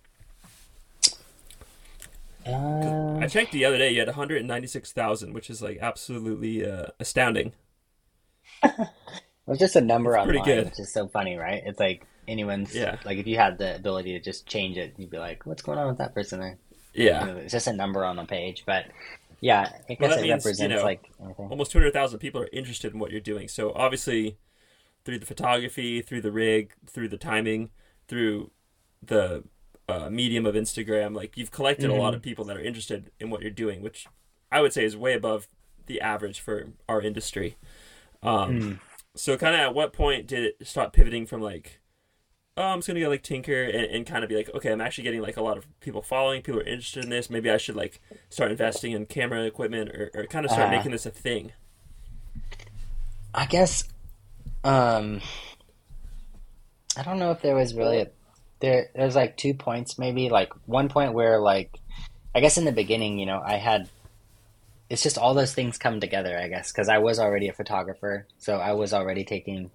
Uh, 2.46 3.18
I 3.20 3.28
checked 3.28 3.52
the 3.52 3.66
other 3.66 3.78
day, 3.78 3.92
you 3.92 4.00
had 4.00 4.08
196,000, 4.08 5.34
which 5.34 5.50
is 5.50 5.62
like 5.62 5.80
absolutely 5.82 6.66
uh, 6.66 6.88
astounding. 7.00 7.54
it's 8.64 9.60
just 9.60 9.76
a 9.76 9.82
number 9.82 10.16
It's 10.16 10.28
online, 10.28 10.44
good. 10.44 10.66
which 10.66 10.80
is 10.80 10.92
so 10.92 11.08
funny, 11.08 11.38
right? 11.38 11.64
It's 11.66 11.80
like 11.80 12.06
anyone's. 12.28 12.76
Yeah. 12.76 12.98
Like 13.06 13.18
if 13.18 13.28
you 13.28 13.38
had 13.38 13.58
the 13.58 13.76
ability 13.76 14.14
to 14.14 14.20
just 14.20 14.46
change 14.46 14.78
it, 14.78 14.94
you'd 14.98 15.10
be 15.10 15.20
like, 15.20 15.46
"What's 15.46 15.62
going 15.62 15.78
on 15.78 15.88
with 15.88 15.98
that 16.00 16.14
person 16.14 16.40
there?" 16.40 16.58
Yeah. 16.94 17.26
You 17.26 17.32
know, 17.34 17.38
it's 17.40 17.52
just 17.52 17.68
a 17.68 17.74
number 17.74 18.06
on 18.06 18.18
the 18.18 18.26
page, 18.26 18.64
but 18.66 18.86
yeah, 19.42 19.70
I 19.90 19.96
guess 19.96 20.16
that 20.16 20.26
it 20.26 20.30
means, 20.30 20.60
you 20.60 20.68
know, 20.70 20.84
like 20.84 21.10
anything. 21.22 21.50
almost 21.50 21.72
200,000 21.72 22.20
people 22.20 22.42
are 22.42 22.50
interested 22.54 22.94
in 22.94 23.00
what 23.00 23.12
you're 23.12 23.20
doing. 23.20 23.48
So 23.48 23.74
obviously, 23.74 24.38
through 25.04 25.20
the 25.20 25.26
photography, 25.26 26.02
through 26.02 26.22
the 26.22 26.32
rig, 26.32 26.72
through 26.86 27.10
the 27.10 27.18
timing, 27.18 27.72
through 28.08 28.52
the 29.02 29.44
uh, 29.90 30.10
medium 30.10 30.46
of 30.46 30.56
Instagram, 30.56 31.16
like 31.16 31.38
you've 31.38 31.52
collected 31.52 31.90
a 31.90 31.94
lot 31.94 32.14
of 32.14 32.22
people 32.22 32.46
that 32.46 32.58
are 32.58 32.62
interested 32.62 33.12
in 33.20 33.30
what 33.30 33.42
you're 33.42 33.52
doing, 33.52 33.82
which 33.82 34.08
I 34.52 34.62
would 34.62 34.74
say 34.74 34.86
is 34.86 34.96
way 34.98 35.14
above 35.14 35.48
the 35.88 36.00
average 36.02 36.40
for 36.40 36.70
our 36.88 37.02
industry. 37.02 37.58
Um, 38.22 38.80
So, 39.16 39.38
kind 39.38 39.54
of 39.54 39.62
at 39.62 39.76
what 39.76 39.94
point 39.94 40.26
did 40.28 40.44
it 40.46 40.68
start 40.68 40.94
pivoting 40.94 41.26
from 41.28 41.42
like, 41.42 41.80
oh, 42.58 42.64
I'm 42.64 42.80
just 42.80 42.88
gonna 42.88 43.00
go 43.00 43.10
like 43.10 43.24
tinker 43.24 43.64
and, 43.64 43.86
and 43.86 44.06
kind 44.08 44.24
of 44.24 44.30
be 44.30 44.36
like, 44.36 44.50
okay, 44.56 44.72
I'm 44.72 44.82
actually 44.82 45.04
getting 45.04 45.22
like 45.22 45.38
a 45.38 45.42
lot 45.44 45.58
of 45.58 45.66
people 45.82 46.02
following, 46.02 46.42
people 46.42 46.62
are 46.62 46.64
interested 46.64 47.04
in 47.04 47.10
this. 47.12 47.30
Maybe 47.30 47.50
I 47.52 47.58
should 47.58 47.76
like 47.76 48.00
start 48.30 48.52
investing 48.52 48.92
in 48.94 49.06
camera 49.06 49.44
equipment 49.44 49.90
or, 49.90 50.10
or 50.16 50.26
kind 50.28 50.46
of 50.46 50.52
start 50.52 50.68
Uh-huh. 50.68 50.78
making 50.78 50.92
this 50.92 51.06
a 51.06 51.12
thing. 51.12 51.52
I 53.34 53.46
guess 53.46 53.84
um 54.64 55.22
I 56.98 57.04
don't 57.04 57.20
know 57.20 57.32
if 57.32 57.42
there 57.42 57.56
was 57.56 57.74
really 57.74 58.02
a 58.02 58.08
there 58.64 58.90
there's 58.96 59.16
like 59.16 59.36
two 59.36 59.54
points 59.54 60.00
maybe 60.00 60.30
like 60.30 60.54
one 60.66 60.88
point 60.88 61.14
where 61.14 61.38
like 61.38 61.70
I 62.34 62.40
guess 62.40 62.58
in 62.58 62.66
the 62.66 62.72
beginning, 62.72 63.20
you 63.20 63.28
know, 63.28 63.40
I 63.46 63.58
had 63.58 63.90
it's 64.90 65.04
just 65.04 65.18
all 65.18 65.34
those 65.34 65.54
things 65.54 65.78
come 65.78 66.00
together, 66.00 66.38
I 66.38 66.48
guess, 66.48 66.72
cuz 66.72 66.88
I 66.88 67.00
was 67.00 67.20
already 67.20 67.50
a 67.50 67.54
photographer, 67.54 68.26
so 68.38 68.58
I 68.58 68.72
was 68.72 68.94
already 68.94 69.26
taking 69.26 69.70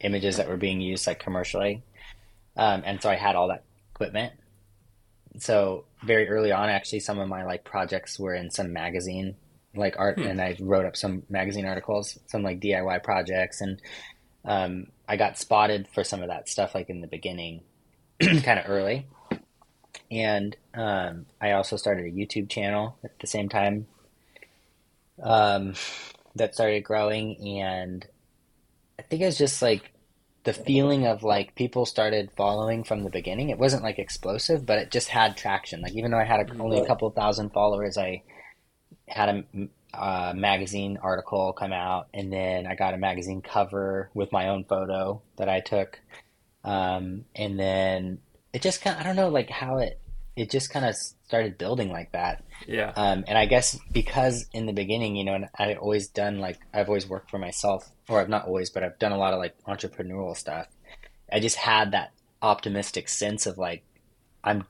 images 0.00 0.36
that 0.36 0.48
were 0.48 0.56
being 0.56 0.80
used 0.80 1.04
like 1.06 1.18
commercially. 1.18 1.82
Um 2.56 2.82
and 2.86 3.02
so 3.02 3.10
I 3.10 3.16
had 3.16 3.34
all 3.34 3.48
that 3.48 3.64
equipment. 3.92 4.34
So 5.38 5.84
very 6.04 6.28
early 6.28 6.52
on 6.52 6.68
actually 6.68 7.00
some 7.00 7.18
of 7.18 7.28
my 7.28 7.42
like 7.44 7.64
projects 7.64 8.20
were 8.20 8.34
in 8.34 8.50
some 8.52 8.72
magazine 8.72 9.34
like 9.74 9.98
art 9.98 10.18
Hmm. 10.18 10.26
and 10.26 10.40
I 10.40 10.56
wrote 10.60 10.86
up 10.86 10.96
some 10.96 11.24
magazine 11.28 11.66
articles, 11.66 12.20
some 12.26 12.44
like 12.44 12.60
DIY 12.60 13.02
projects 13.02 13.60
and 13.60 13.82
um, 14.44 14.86
I 15.08 15.16
got 15.16 15.38
spotted 15.38 15.88
for 15.88 16.04
some 16.04 16.22
of 16.22 16.28
that 16.28 16.48
stuff 16.48 16.74
like 16.74 16.88
in 16.90 17.00
the 17.00 17.06
beginning, 17.06 17.62
kind 18.42 18.58
of 18.58 18.68
early. 18.68 19.06
And 20.10 20.56
um, 20.74 21.26
I 21.40 21.52
also 21.52 21.76
started 21.76 22.06
a 22.06 22.10
YouTube 22.10 22.48
channel 22.48 22.98
at 23.02 23.18
the 23.18 23.26
same 23.26 23.48
time 23.48 23.86
um, 25.22 25.74
that 26.36 26.54
started 26.54 26.84
growing. 26.84 27.58
And 27.58 28.06
I 28.98 29.02
think 29.02 29.22
it 29.22 29.26
was 29.26 29.38
just 29.38 29.62
like 29.62 29.90
the 30.44 30.52
feeling 30.52 31.06
of 31.06 31.22
like 31.22 31.54
people 31.54 31.86
started 31.86 32.30
following 32.36 32.84
from 32.84 33.04
the 33.04 33.10
beginning. 33.10 33.50
It 33.50 33.58
wasn't 33.58 33.82
like 33.82 33.98
explosive, 33.98 34.66
but 34.66 34.78
it 34.78 34.90
just 34.90 35.08
had 35.08 35.36
traction. 35.36 35.80
Like 35.80 35.94
even 35.94 36.10
though 36.10 36.18
I 36.18 36.24
had 36.24 36.48
a, 36.48 36.62
only 36.62 36.78
a 36.78 36.86
couple 36.86 37.08
thousand 37.10 37.50
followers, 37.50 37.96
I 37.96 38.22
had 39.06 39.28
a 39.28 39.68
uh, 39.94 40.32
magazine 40.34 40.98
article 41.02 41.52
come 41.52 41.72
out, 41.72 42.08
and 42.14 42.32
then 42.32 42.66
I 42.66 42.74
got 42.74 42.94
a 42.94 42.98
magazine 42.98 43.42
cover 43.42 44.10
with 44.14 44.32
my 44.32 44.48
own 44.48 44.64
photo 44.64 45.22
that 45.36 45.48
I 45.48 45.60
took, 45.60 46.00
um, 46.64 47.24
and 47.34 47.58
then 47.58 48.18
it 48.52 48.62
just 48.62 48.82
kind 48.82 48.96
of 48.96 49.00
I 49.00 49.04
don't 49.04 49.16
know 49.16 49.28
like 49.28 49.50
how 49.50 49.78
it 49.78 49.98
it 50.36 50.50
just 50.50 50.70
kind 50.70 50.86
of 50.86 50.94
started 50.96 51.58
building 51.58 51.90
like 51.90 52.12
that, 52.12 52.42
Yeah. 52.66 52.92
um, 52.96 53.24
and 53.28 53.36
I 53.36 53.44
guess 53.46 53.78
because 53.92 54.46
in 54.54 54.64
the 54.66 54.72
beginning, 54.72 55.14
you 55.16 55.24
know, 55.24 55.34
and 55.34 55.48
I 55.58 55.74
always 55.74 56.08
done 56.08 56.38
like 56.38 56.58
I've 56.72 56.88
always 56.88 57.06
worked 57.08 57.30
for 57.30 57.38
myself, 57.38 57.88
or 58.08 58.20
I've 58.20 58.28
not 58.30 58.46
always, 58.46 58.70
but 58.70 58.82
I've 58.82 58.98
done 58.98 59.12
a 59.12 59.18
lot 59.18 59.34
of 59.34 59.38
like 59.40 59.54
entrepreneurial 59.68 60.36
stuff. 60.36 60.68
I 61.30 61.40
just 61.40 61.56
had 61.56 61.92
that 61.92 62.12
optimistic 62.40 63.08
sense 63.08 63.46
of 63.46 63.58
like 63.58 63.82
I'm 64.42 64.64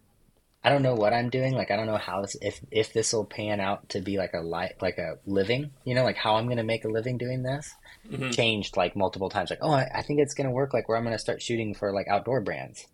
I 0.65 0.71
don't 0.71 0.83
know 0.83 0.95
what 0.95 1.13
I'm 1.13 1.29
doing. 1.29 1.55
Like 1.55 1.71
I 1.73 1.77
don't 1.77 1.87
know 1.89 1.97
how 1.97 2.23
this, 2.23 2.37
if 2.41 2.61
if 2.71 2.93
this 2.93 3.13
will 3.13 3.25
pan 3.25 3.59
out 3.59 3.89
to 3.91 4.01
be 4.01 4.17
like 4.17 4.33
a 4.33 4.41
li- 4.41 4.75
like 4.81 4.99
a 4.99 5.19
living. 5.27 5.71
You 5.85 5.95
know, 5.95 6.05
like 6.05 6.17
how 6.17 6.37
I'm 6.37 6.49
gonna 6.49 6.63
make 6.63 6.85
a 6.85 6.89
living 6.89 7.19
doing 7.19 7.43
this. 7.43 7.75
Mhm. 8.09 8.33
Changed 8.33 8.77
like 8.77 8.95
multiple 8.95 9.29
times. 9.29 9.51
Like 9.51 9.59
oh, 9.63 9.73
I, 9.73 9.91
I 9.93 10.03
think 10.03 10.21
it's 10.21 10.35
gonna 10.35 10.53
work. 10.53 10.73
Like 10.73 10.89
where 10.89 10.97
I'm 10.97 11.05
gonna 11.05 11.19
start 11.19 11.43
shooting 11.43 11.75
for 11.75 11.93
like 11.93 12.07
outdoor 12.09 12.41
brands. 12.43 12.87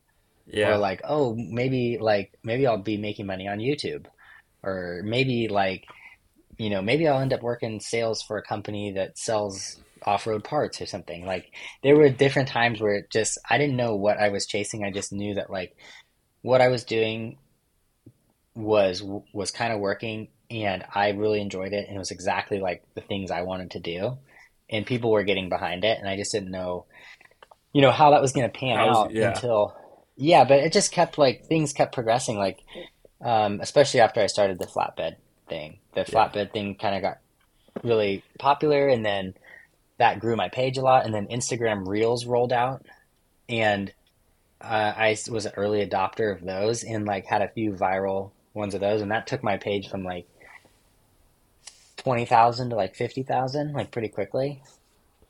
Yeah. 0.47 0.71
Or 0.71 0.79
like 0.79 1.03
oh 1.05 1.35
maybe 1.37 1.99
like 2.01 2.33
maybe 2.43 2.67
I'll 2.67 2.79
be 2.79 2.97
making 2.97 3.27
money 3.27 3.49
on 3.49 3.59
YouTube. 3.59 4.07
Or 4.63 5.03
maybe 5.05 5.49
like 5.49 5.85
you 6.57 6.71
know 6.71 6.81
maybe 6.81 7.07
I'll 7.07 7.21
end 7.21 7.35
up 7.35 7.43
working 7.43 7.81
sales 7.81 8.23
for 8.23 8.39
a 8.39 8.43
company 8.43 8.93
that 8.93 9.19
sells 9.19 9.79
off-road 10.05 10.43
parts 10.43 10.81
or 10.81 10.87
something. 10.87 11.27
Like 11.27 11.53
there 11.83 11.97
were 11.97 12.09
different 12.09 12.49
times 12.49 12.81
where 12.81 12.95
it 12.95 13.11
just 13.11 13.39
I 13.49 13.59
didn't 13.59 13.77
know 13.77 13.95
what 13.95 14.19
I 14.19 14.31
was 14.31 14.47
chasing. 14.47 14.85
I 14.85 14.91
just 14.91 15.13
knew 15.13 15.35
that 15.35 15.51
like 15.51 15.77
what 16.41 16.63
I 16.63 16.69
was 16.69 16.85
doing 16.85 17.37
was 18.59 19.03
was 19.33 19.51
kind 19.51 19.73
of 19.73 19.79
working 19.81 20.29
and 20.51 20.85
I 20.95 21.11
really 21.11 21.41
enjoyed 21.41 21.73
it 21.73 21.87
and 21.87 21.97
it 21.97 21.99
was 21.99 22.11
exactly 22.11 22.59
like 22.61 22.83
the 22.95 23.01
things 23.01 23.31
I 23.31 23.43
wanted 23.43 23.71
to 23.73 23.81
do 23.81 24.19
and 24.69 24.85
people 24.85 25.11
were 25.11 25.23
getting 25.23 25.49
behind 25.49 25.85
it 25.85 25.99
and 25.99 26.09
I 26.09 26.17
just 26.17 26.33
didn't 26.33 26.51
know 26.51 26.87
you 27.73 27.83
know 27.83 27.91
how 27.93 28.11
that 28.11 28.21
was 28.21 28.33
going 28.33 28.51
to 28.51 28.59
pan 28.59 28.79
was- 28.79 28.97
out 28.97 29.13
yeah. 29.13 29.31
until 29.31 29.77
yeah 30.17 30.45
but 30.45 30.59
it 30.61 30.73
just 30.73 30.91
kept 30.93 31.19
like 31.19 31.47
things 31.47 31.73
kept 31.73 31.95
progressing 31.95 32.37
like 32.39 32.61
um, 33.21 33.61
especially 33.61 34.01
after 34.01 34.21
I 34.21 34.27
started 34.27 34.59
the 34.59 34.67
flatbed 34.67 35.17
thing 35.49 35.79
the 35.95 36.01
Yeah. 36.01 36.05
flatbed 36.07 36.53
thing 36.53 36.75
kind 36.75 36.97
of 36.97 37.03
got 37.03 37.19
really 37.85 38.25
popular 38.39 38.89
and 38.89 39.05
then 39.05 39.35
that 39.99 40.21
grew 40.21 40.37
my 40.37 40.49
page 40.49 40.79
a 40.79 40.81
lot. 40.81 41.05
And 41.05 41.13
then 41.13 41.27
Instagram 41.27 41.87
Reels 41.87 42.25
rolled 42.25 42.53
out, 42.53 42.87
and 43.49 43.93
uh, 44.61 44.93
I 44.97 45.17
was 45.29 45.45
an 45.47 45.53
early 45.57 45.85
adopter 45.85 46.33
of 46.33 46.45
those, 46.45 46.85
and 46.85 47.05
like 47.05 47.27
had 47.27 47.43
a 47.43 47.49
few 47.49 47.73
viral 47.73 48.31
ones 48.59 48.75
of 48.75 48.81
those, 48.81 49.01
and 49.01 49.11
that 49.11 49.27
took 49.27 49.43
my 49.43 49.57
page 49.57 49.89
from 49.89 50.05
like 50.05 50.29
twenty 51.97 52.27
thousand 52.27 52.71
to 52.71 52.77
like 52.77 52.95
fifty 52.95 53.23
thousand, 53.23 53.73
like 53.73 53.91
pretty 53.91 54.09
quickly. 54.09 54.63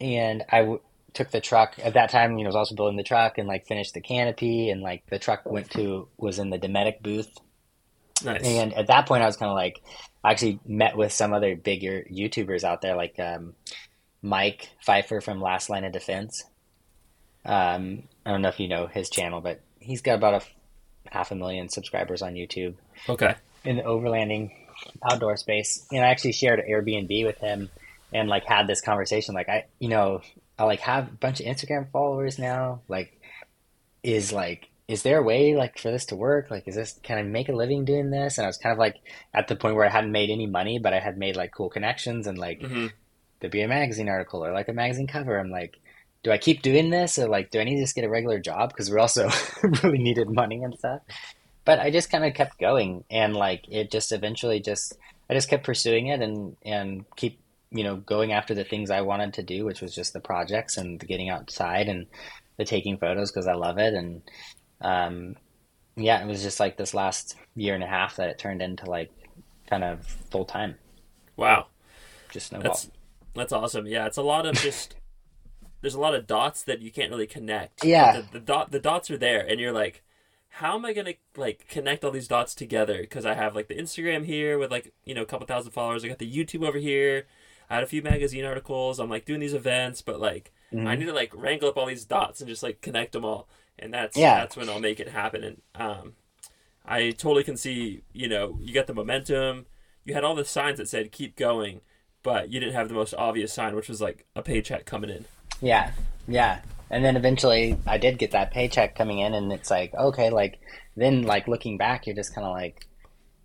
And 0.00 0.44
I 0.50 0.60
w- 0.60 0.80
took 1.14 1.30
the 1.30 1.40
truck 1.40 1.74
at 1.82 1.94
that 1.94 2.10
time. 2.10 2.38
You 2.38 2.44
know, 2.44 2.48
I 2.48 2.48
was 2.48 2.56
also 2.56 2.74
building 2.74 2.96
the 2.96 3.02
truck 3.02 3.38
and 3.38 3.46
like 3.46 3.66
finished 3.66 3.94
the 3.94 4.00
canopy, 4.00 4.70
and 4.70 4.82
like 4.82 5.06
the 5.06 5.18
truck 5.18 5.46
went 5.46 5.70
to 5.70 6.08
was 6.16 6.38
in 6.38 6.50
the 6.50 6.58
Dometic 6.58 7.02
booth. 7.02 7.30
Nice. 8.24 8.44
And 8.44 8.74
at 8.74 8.88
that 8.88 9.06
point, 9.06 9.22
I 9.22 9.26
was 9.26 9.36
kind 9.36 9.50
of 9.50 9.54
like, 9.54 9.80
I 10.24 10.32
actually 10.32 10.58
met 10.66 10.96
with 10.96 11.12
some 11.12 11.32
other 11.32 11.54
bigger 11.54 12.04
YouTubers 12.10 12.64
out 12.64 12.80
there, 12.80 12.96
like 12.96 13.18
um, 13.20 13.54
Mike 14.22 14.70
Pfeiffer 14.84 15.20
from 15.20 15.40
Last 15.40 15.70
Line 15.70 15.84
of 15.84 15.92
Defense. 15.92 16.44
Um, 17.44 18.02
I 18.26 18.32
don't 18.32 18.42
know 18.42 18.48
if 18.48 18.58
you 18.58 18.66
know 18.66 18.88
his 18.88 19.08
channel, 19.08 19.40
but 19.40 19.60
he's 19.78 20.02
got 20.02 20.16
about 20.16 20.42
a 20.42 20.46
half 21.10 21.30
a 21.30 21.34
million 21.34 21.68
subscribers 21.68 22.22
on 22.22 22.34
YouTube 22.34 22.74
okay. 23.08 23.34
in 23.64 23.76
the 23.76 23.82
overlanding 23.82 24.52
outdoor 25.10 25.36
space. 25.36 25.86
And 25.90 26.04
I 26.04 26.08
actually 26.08 26.32
shared 26.32 26.62
Airbnb 26.68 27.24
with 27.24 27.38
him 27.38 27.70
and 28.12 28.28
like 28.28 28.44
had 28.44 28.66
this 28.66 28.80
conversation. 28.80 29.34
Like 29.34 29.48
I, 29.48 29.66
you 29.78 29.88
know, 29.88 30.22
I 30.58 30.64
like 30.64 30.80
have 30.80 31.08
a 31.08 31.12
bunch 31.12 31.40
of 31.40 31.46
Instagram 31.46 31.90
followers 31.90 32.38
now. 32.38 32.80
Like, 32.88 33.20
is 34.02 34.32
like, 34.32 34.68
is 34.86 35.02
there 35.02 35.18
a 35.18 35.22
way 35.22 35.54
like 35.54 35.78
for 35.78 35.90
this 35.90 36.06
to 36.06 36.16
work? 36.16 36.50
Like, 36.50 36.66
is 36.66 36.74
this 36.74 36.98
can 37.02 37.18
I 37.18 37.22
make 37.22 37.48
a 37.48 37.52
living 37.52 37.84
doing 37.84 38.10
this? 38.10 38.38
And 38.38 38.44
I 38.44 38.48
was 38.48 38.56
kind 38.56 38.72
of 38.72 38.78
like 38.78 38.96
at 39.34 39.48
the 39.48 39.56
point 39.56 39.74
where 39.74 39.84
I 39.84 39.90
hadn't 39.90 40.12
made 40.12 40.30
any 40.30 40.46
money, 40.46 40.78
but 40.78 40.94
I 40.94 41.00
had 41.00 41.18
made 41.18 41.36
like 41.36 41.52
cool 41.52 41.68
connections 41.68 42.26
and 42.26 42.38
like 42.38 42.62
hmm 42.62 42.86
there'd 43.40 43.52
be 43.52 43.62
a 43.62 43.68
magazine 43.68 44.08
article 44.08 44.44
or 44.44 44.52
like 44.52 44.68
a 44.68 44.72
magazine 44.72 45.06
cover. 45.06 45.38
I'm 45.38 45.50
like, 45.50 45.78
do 46.22 46.30
I 46.30 46.38
keep 46.38 46.62
doing 46.62 46.90
this 46.90 47.18
or 47.18 47.28
like 47.28 47.50
do 47.50 47.60
I 47.60 47.64
need 47.64 47.76
to 47.76 47.82
just 47.82 47.94
get 47.94 48.04
a 48.04 48.08
regular 48.08 48.38
job 48.40 48.70
because 48.70 48.90
we 48.90 48.98
also 48.98 49.28
really 49.82 49.98
needed 49.98 50.30
money 50.30 50.62
and 50.62 50.76
stuff. 50.76 51.02
But 51.64 51.78
I 51.78 51.90
just 51.90 52.10
kind 52.10 52.24
of 52.24 52.34
kept 52.34 52.58
going 52.58 53.04
and 53.10 53.36
like 53.36 53.64
it 53.68 53.90
just 53.90 54.12
eventually 54.12 54.60
just 54.60 54.96
I 55.30 55.34
just 55.34 55.48
kept 55.48 55.64
pursuing 55.64 56.08
it 56.08 56.20
and 56.20 56.56
and 56.64 57.04
keep 57.16 57.40
you 57.70 57.84
know 57.84 57.96
going 57.96 58.32
after 58.32 58.54
the 58.54 58.64
things 58.64 58.90
I 58.90 59.02
wanted 59.02 59.34
to 59.34 59.42
do, 59.42 59.64
which 59.64 59.80
was 59.80 59.94
just 59.94 60.12
the 60.12 60.20
projects 60.20 60.76
and 60.76 60.98
the 60.98 61.06
getting 61.06 61.28
outside 61.28 61.88
and 61.88 62.06
the 62.56 62.64
taking 62.64 62.98
photos 62.98 63.30
because 63.30 63.46
I 63.46 63.54
love 63.54 63.78
it 63.78 63.94
and 63.94 64.22
um 64.80 65.36
yeah, 65.96 66.22
it 66.22 66.26
was 66.26 66.42
just 66.42 66.60
like 66.60 66.76
this 66.76 66.94
last 66.94 67.36
year 67.56 67.74
and 67.74 67.82
a 67.82 67.88
half 67.88 68.16
that 68.16 68.28
it 68.28 68.38
turned 68.38 68.62
into 68.62 68.88
like 68.88 69.10
kind 69.68 69.84
of 69.84 70.04
full 70.30 70.44
time. 70.44 70.76
Wow. 71.36 71.66
Just 72.30 72.48
snowball. 72.48 72.70
That's 72.70 72.90
that's 73.34 73.52
awesome. 73.52 73.86
Yeah, 73.86 74.06
it's 74.06 74.16
a 74.16 74.22
lot 74.22 74.46
of 74.46 74.54
just 74.56 74.94
there's 75.80 75.94
a 75.94 76.00
lot 76.00 76.14
of 76.14 76.26
dots 76.26 76.62
that 76.64 76.80
you 76.82 76.90
can't 76.90 77.10
really 77.10 77.26
connect. 77.26 77.84
Yeah. 77.84 78.20
The, 78.20 78.38
the 78.38 78.40
dot 78.40 78.70
the 78.72 78.80
dots 78.80 79.10
are 79.10 79.18
there, 79.18 79.40
and 79.46 79.60
you're 79.60 79.72
like, 79.72 80.02
how 80.48 80.74
am 80.74 80.84
I 80.84 80.92
gonna 80.92 81.14
like 81.36 81.68
connect 81.68 82.04
all 82.04 82.10
these 82.10 82.28
dots 82.28 82.54
together? 82.54 82.98
Because 83.00 83.24
I 83.26 83.34
have 83.34 83.54
like 83.54 83.68
the 83.68 83.74
Instagram 83.76 84.24
here 84.24 84.58
with 84.58 84.70
like 84.70 84.92
you 85.04 85.14
know 85.14 85.22
a 85.22 85.26
couple 85.26 85.46
thousand 85.46 85.72
followers. 85.72 86.04
I 86.04 86.08
got 86.08 86.18
the 86.18 86.30
YouTube 86.30 86.66
over 86.66 86.78
here. 86.78 87.26
I 87.70 87.74
had 87.76 87.84
a 87.84 87.88
few 87.88 88.02
magazine 88.02 88.44
articles. 88.44 88.98
I'm 88.98 89.10
like 89.10 89.24
doing 89.26 89.40
these 89.40 89.54
events, 89.54 90.00
but 90.02 90.20
like 90.20 90.52
I 90.72 90.76
Mhm. 90.76 90.98
need 90.98 91.04
to 91.06 91.12
like 91.12 91.32
wrangle 91.34 91.68
up 91.68 91.76
all 91.76 91.86
these 91.86 92.04
dots 92.04 92.40
and 92.40 92.48
just 92.48 92.62
like 92.62 92.80
connect 92.80 93.12
them 93.12 93.24
all, 93.24 93.48
and 93.78 93.92
that's 93.94 94.16
Yeah. 94.16 94.40
that's 94.40 94.56
when 94.56 94.68
I'll 94.68 94.80
make 94.80 95.00
it 95.00 95.08
happen. 95.08 95.44
And 95.44 95.62
um, 95.74 96.12
I 96.84 97.10
totally 97.10 97.44
can 97.44 97.56
see 97.56 98.02
you 98.12 98.28
know 98.28 98.58
you 98.60 98.72
got 98.74 98.86
the 98.86 98.94
momentum. 98.94 99.66
You 100.04 100.14
had 100.14 100.24
all 100.24 100.34
the 100.34 100.44
signs 100.44 100.78
that 100.78 100.88
said 100.88 101.12
keep 101.12 101.36
going, 101.36 101.82
but 102.22 102.50
you 102.50 102.58
didn't 102.60 102.74
have 102.74 102.88
the 102.88 102.94
most 102.94 103.12
obvious 103.14 103.52
sign, 103.52 103.76
which 103.76 103.88
was 103.88 104.00
like 104.00 104.24
a 104.34 104.42
paycheck 104.42 104.86
coming 104.86 105.10
in. 105.10 105.26
Yeah, 105.60 105.92
yeah. 106.26 106.60
And 106.90 107.04
then 107.04 107.16
eventually 107.16 107.76
I 107.86 107.98
did 107.98 108.18
get 108.18 108.30
that 108.30 108.50
paycheck 108.50 108.96
coming 108.96 109.18
in, 109.18 109.34
and 109.34 109.52
it's 109.52 109.70
like, 109.70 109.94
okay, 109.94 110.30
like, 110.30 110.58
then, 110.96 111.22
like, 111.22 111.46
looking 111.46 111.76
back, 111.76 112.06
you're 112.06 112.16
just 112.16 112.34
kind 112.34 112.46
of 112.46 112.52
like, 112.52 112.86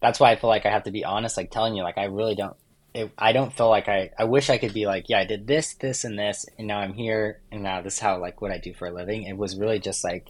that's 0.01 0.19
why 0.19 0.31
I 0.31 0.35
feel 0.35 0.49
like 0.49 0.65
I 0.65 0.71
have 0.71 0.83
to 0.83 0.91
be 0.91 1.05
honest, 1.05 1.37
like, 1.37 1.51
telling 1.51 1.75
you, 1.75 1.83
like, 1.83 1.97
I 1.97 2.05
really 2.05 2.35
don't, 2.35 2.55
it, 2.93 3.11
I 3.17 3.31
don't 3.33 3.51
feel 3.51 3.69
like 3.69 3.89
I, 3.89 4.11
I 4.17 4.23
wish 4.25 4.49
I 4.49 4.57
could 4.57 4.73
be 4.73 4.85
like, 4.85 5.09
yeah, 5.09 5.19
I 5.19 5.25
did 5.25 5.47
this, 5.47 5.73
this, 5.75 6.03
and 6.03 6.17
this, 6.17 6.45
and 6.57 6.67
now 6.67 6.79
I'm 6.79 6.93
here, 6.93 7.41
and 7.51 7.63
now 7.63 7.81
this 7.81 7.95
is 7.95 7.99
how, 7.99 8.19
like, 8.19 8.41
what 8.41 8.51
I 8.51 8.59
do 8.59 8.73
for 8.73 8.87
a 8.87 8.93
living. 8.93 9.23
It 9.23 9.37
was 9.37 9.57
really 9.57 9.79
just 9.79 10.03
like, 10.03 10.27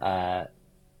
uh, 0.00 0.44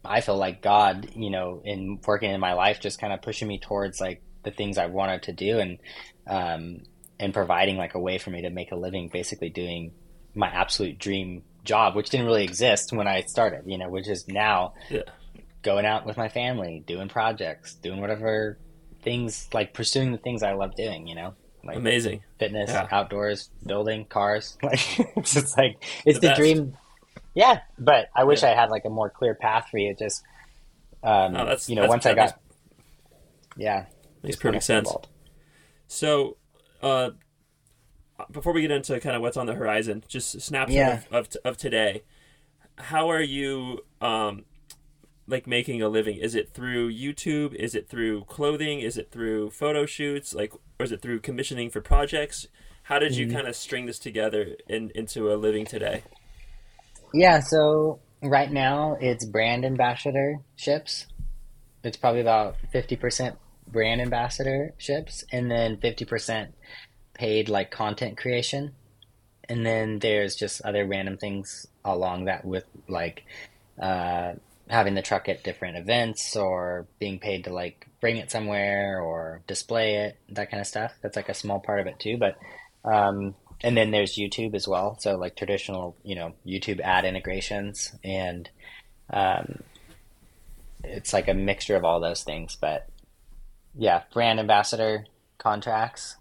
I 0.04 0.20
feel 0.20 0.36
like 0.36 0.62
God, 0.62 1.10
you 1.14 1.30
know, 1.30 1.62
in 1.64 2.00
working 2.06 2.30
in 2.30 2.40
my 2.40 2.54
life, 2.54 2.80
just 2.80 3.00
kind 3.00 3.12
of 3.12 3.22
pushing 3.22 3.48
me 3.48 3.58
towards, 3.58 4.00
like, 4.00 4.22
the 4.42 4.50
things 4.50 4.78
I 4.78 4.86
wanted 4.86 5.22
to 5.24 5.32
do, 5.32 5.58
and, 5.58 5.78
um, 6.26 6.82
and 7.20 7.34
providing 7.34 7.76
like 7.76 7.94
a 7.94 8.00
way 8.00 8.16
for 8.18 8.30
me 8.30 8.42
to 8.42 8.50
make 8.50 8.72
a 8.72 8.76
living 8.76 9.08
basically 9.12 9.50
doing 9.50 9.92
my 10.34 10.48
absolute 10.48 10.98
dream 10.98 11.42
job 11.64 11.94
which 11.94 12.08
didn't 12.10 12.24
really 12.26 12.44
exist 12.44 12.92
when 12.92 13.06
i 13.06 13.20
started 13.20 13.62
you 13.66 13.76
know 13.76 13.88
which 13.90 14.08
is 14.08 14.26
now 14.26 14.72
Yeah. 14.88 15.02
going 15.62 15.84
out 15.84 16.06
with 16.06 16.16
my 16.16 16.28
family 16.30 16.82
doing 16.86 17.08
projects 17.08 17.74
doing 17.74 18.00
whatever 18.00 18.58
things 19.02 19.48
like 19.52 19.74
pursuing 19.74 20.12
the 20.12 20.18
things 20.18 20.42
i 20.42 20.52
love 20.54 20.74
doing 20.74 21.06
you 21.06 21.14
know 21.14 21.34
like 21.62 21.76
Amazing. 21.76 22.22
fitness 22.38 22.70
Yeah. 22.70 22.88
outdoors 22.90 23.50
building 23.66 24.06
cars 24.06 24.56
like 24.62 24.80
it's 25.18 25.34
just 25.34 25.58
like 25.58 25.82
it's 26.06 26.18
The 26.20 26.28
the, 26.28 26.34
dream 26.34 26.76
yeah 27.34 27.60
but 27.78 28.08
i 28.16 28.24
wish 28.24 28.42
Yeah. 28.42 28.52
i 28.52 28.54
had 28.54 28.70
like 28.70 28.86
a 28.86 28.90
more 28.90 29.10
clear 29.10 29.34
path 29.34 29.68
for 29.70 29.76
you 29.78 29.94
just 29.94 30.22
um 31.02 31.32
No, 31.34 31.38
that's- 31.44 31.68
you 31.68 31.74
know 31.76 31.82
that's- 31.82 31.90
once 31.90 32.06
i 32.06 32.14
got 32.14 32.24
makes- 32.24 33.58
yeah 33.58 33.84
Makes 34.22 34.36
perfect 34.36 34.64
sense. 34.64 34.94
So, 35.88 36.36
uh, 36.82 37.10
before 38.30 38.52
we 38.52 38.62
get 38.62 38.70
into 38.70 38.98
kind 39.00 39.16
of 39.16 39.22
what's 39.22 39.36
on 39.36 39.46
the 39.46 39.54
horizon, 39.54 40.04
just 40.08 40.34
a 40.34 40.40
snapshot 40.40 40.74
Yeah. 40.74 41.00
of, 41.10 41.12
of 41.12 41.36
of 41.44 41.56
today. 41.56 42.02
How 42.76 43.10
are 43.10 43.20
you 43.22 43.80
um, 44.00 44.44
like 45.26 45.46
making 45.46 45.82
a 45.82 45.88
living? 45.88 46.16
Is 46.16 46.34
it 46.34 46.50
through 46.52 46.92
YouTube? 46.92 47.54
Is 47.54 47.74
it 47.74 47.88
through 47.88 48.24
clothing? 48.24 48.80
Is 48.80 48.96
it 48.96 49.10
through 49.10 49.50
photo 49.50 49.86
shoots? 49.86 50.34
Like, 50.34 50.52
or 50.78 50.84
is 50.84 50.92
it 50.92 51.02
through 51.02 51.20
commissioning 51.20 51.70
for 51.70 51.80
projects? 51.80 52.46
How 52.84 52.98
did 52.98 53.16
you 53.16 53.26
Mhm. 53.26 53.32
kind 53.34 53.46
of 53.46 53.54
string 53.54 53.86
this 53.86 53.98
together 53.98 54.56
in, 54.68 54.90
into 54.94 55.32
a 55.32 55.36
living 55.36 55.64
today? 55.66 56.02
Yeah, 57.14 57.40
so 57.40 58.00
right 58.22 58.50
now 58.50 58.96
it's 59.00 59.24
brand 59.24 59.64
ambassadorships. 59.64 61.06
It's 61.84 61.96
probably 61.96 62.20
about 62.20 62.56
50% 62.72 63.36
brand 63.72 64.00
ambassadorships 64.00 65.24
and 65.32 65.50
then 65.50 65.76
50% 65.76 66.48
paid 67.14 67.48
like 67.48 67.70
content 67.70 68.16
creation. 68.16 68.72
And 69.48 69.66
then 69.66 69.98
there's 69.98 70.36
just 70.36 70.62
other 70.62 70.86
random 70.86 71.16
things 71.16 71.66
along 71.84 72.26
that 72.26 72.44
with 72.44 72.64
like 72.88 73.24
uh, 73.80 74.34
having 74.68 74.94
the 74.94 75.02
truck 75.02 75.28
at 75.28 75.42
different 75.42 75.76
events 75.76 76.36
or 76.36 76.86
being 76.98 77.18
paid 77.18 77.44
to 77.44 77.52
like 77.52 77.88
bring 78.00 78.16
it 78.16 78.30
somewhere 78.30 79.00
or 79.00 79.42
display 79.46 79.96
it, 79.96 80.16
that 80.30 80.50
kind 80.50 80.60
of 80.60 80.66
stuff. 80.66 80.92
That's 81.02 81.16
like 81.16 81.28
a 81.28 81.34
small 81.34 81.60
part 81.60 81.80
of 81.80 81.86
it 81.86 81.98
too. 81.98 82.16
But 82.16 82.36
um, 82.84 83.34
and 83.62 83.76
then 83.76 83.90
there's 83.90 84.16
YouTube 84.16 84.54
as 84.54 84.66
well. 84.66 84.96
So 85.00 85.16
like 85.16 85.36
traditional, 85.36 85.96
you 86.02 86.14
know, 86.14 86.32
YouTube 86.46 86.80
ad 86.80 87.04
integrations 87.04 87.92
and 88.02 88.48
um, 89.12 89.62
it's 90.84 91.12
like 91.12 91.28
a 91.28 91.34
mixture 91.34 91.76
of 91.76 91.84
all 91.84 92.00
those 92.00 92.22
things. 92.22 92.56
But 92.58 92.88
yeah, 93.80 94.02
brand 94.12 94.38
ambassador 94.38 95.06
contracts, 95.38 96.16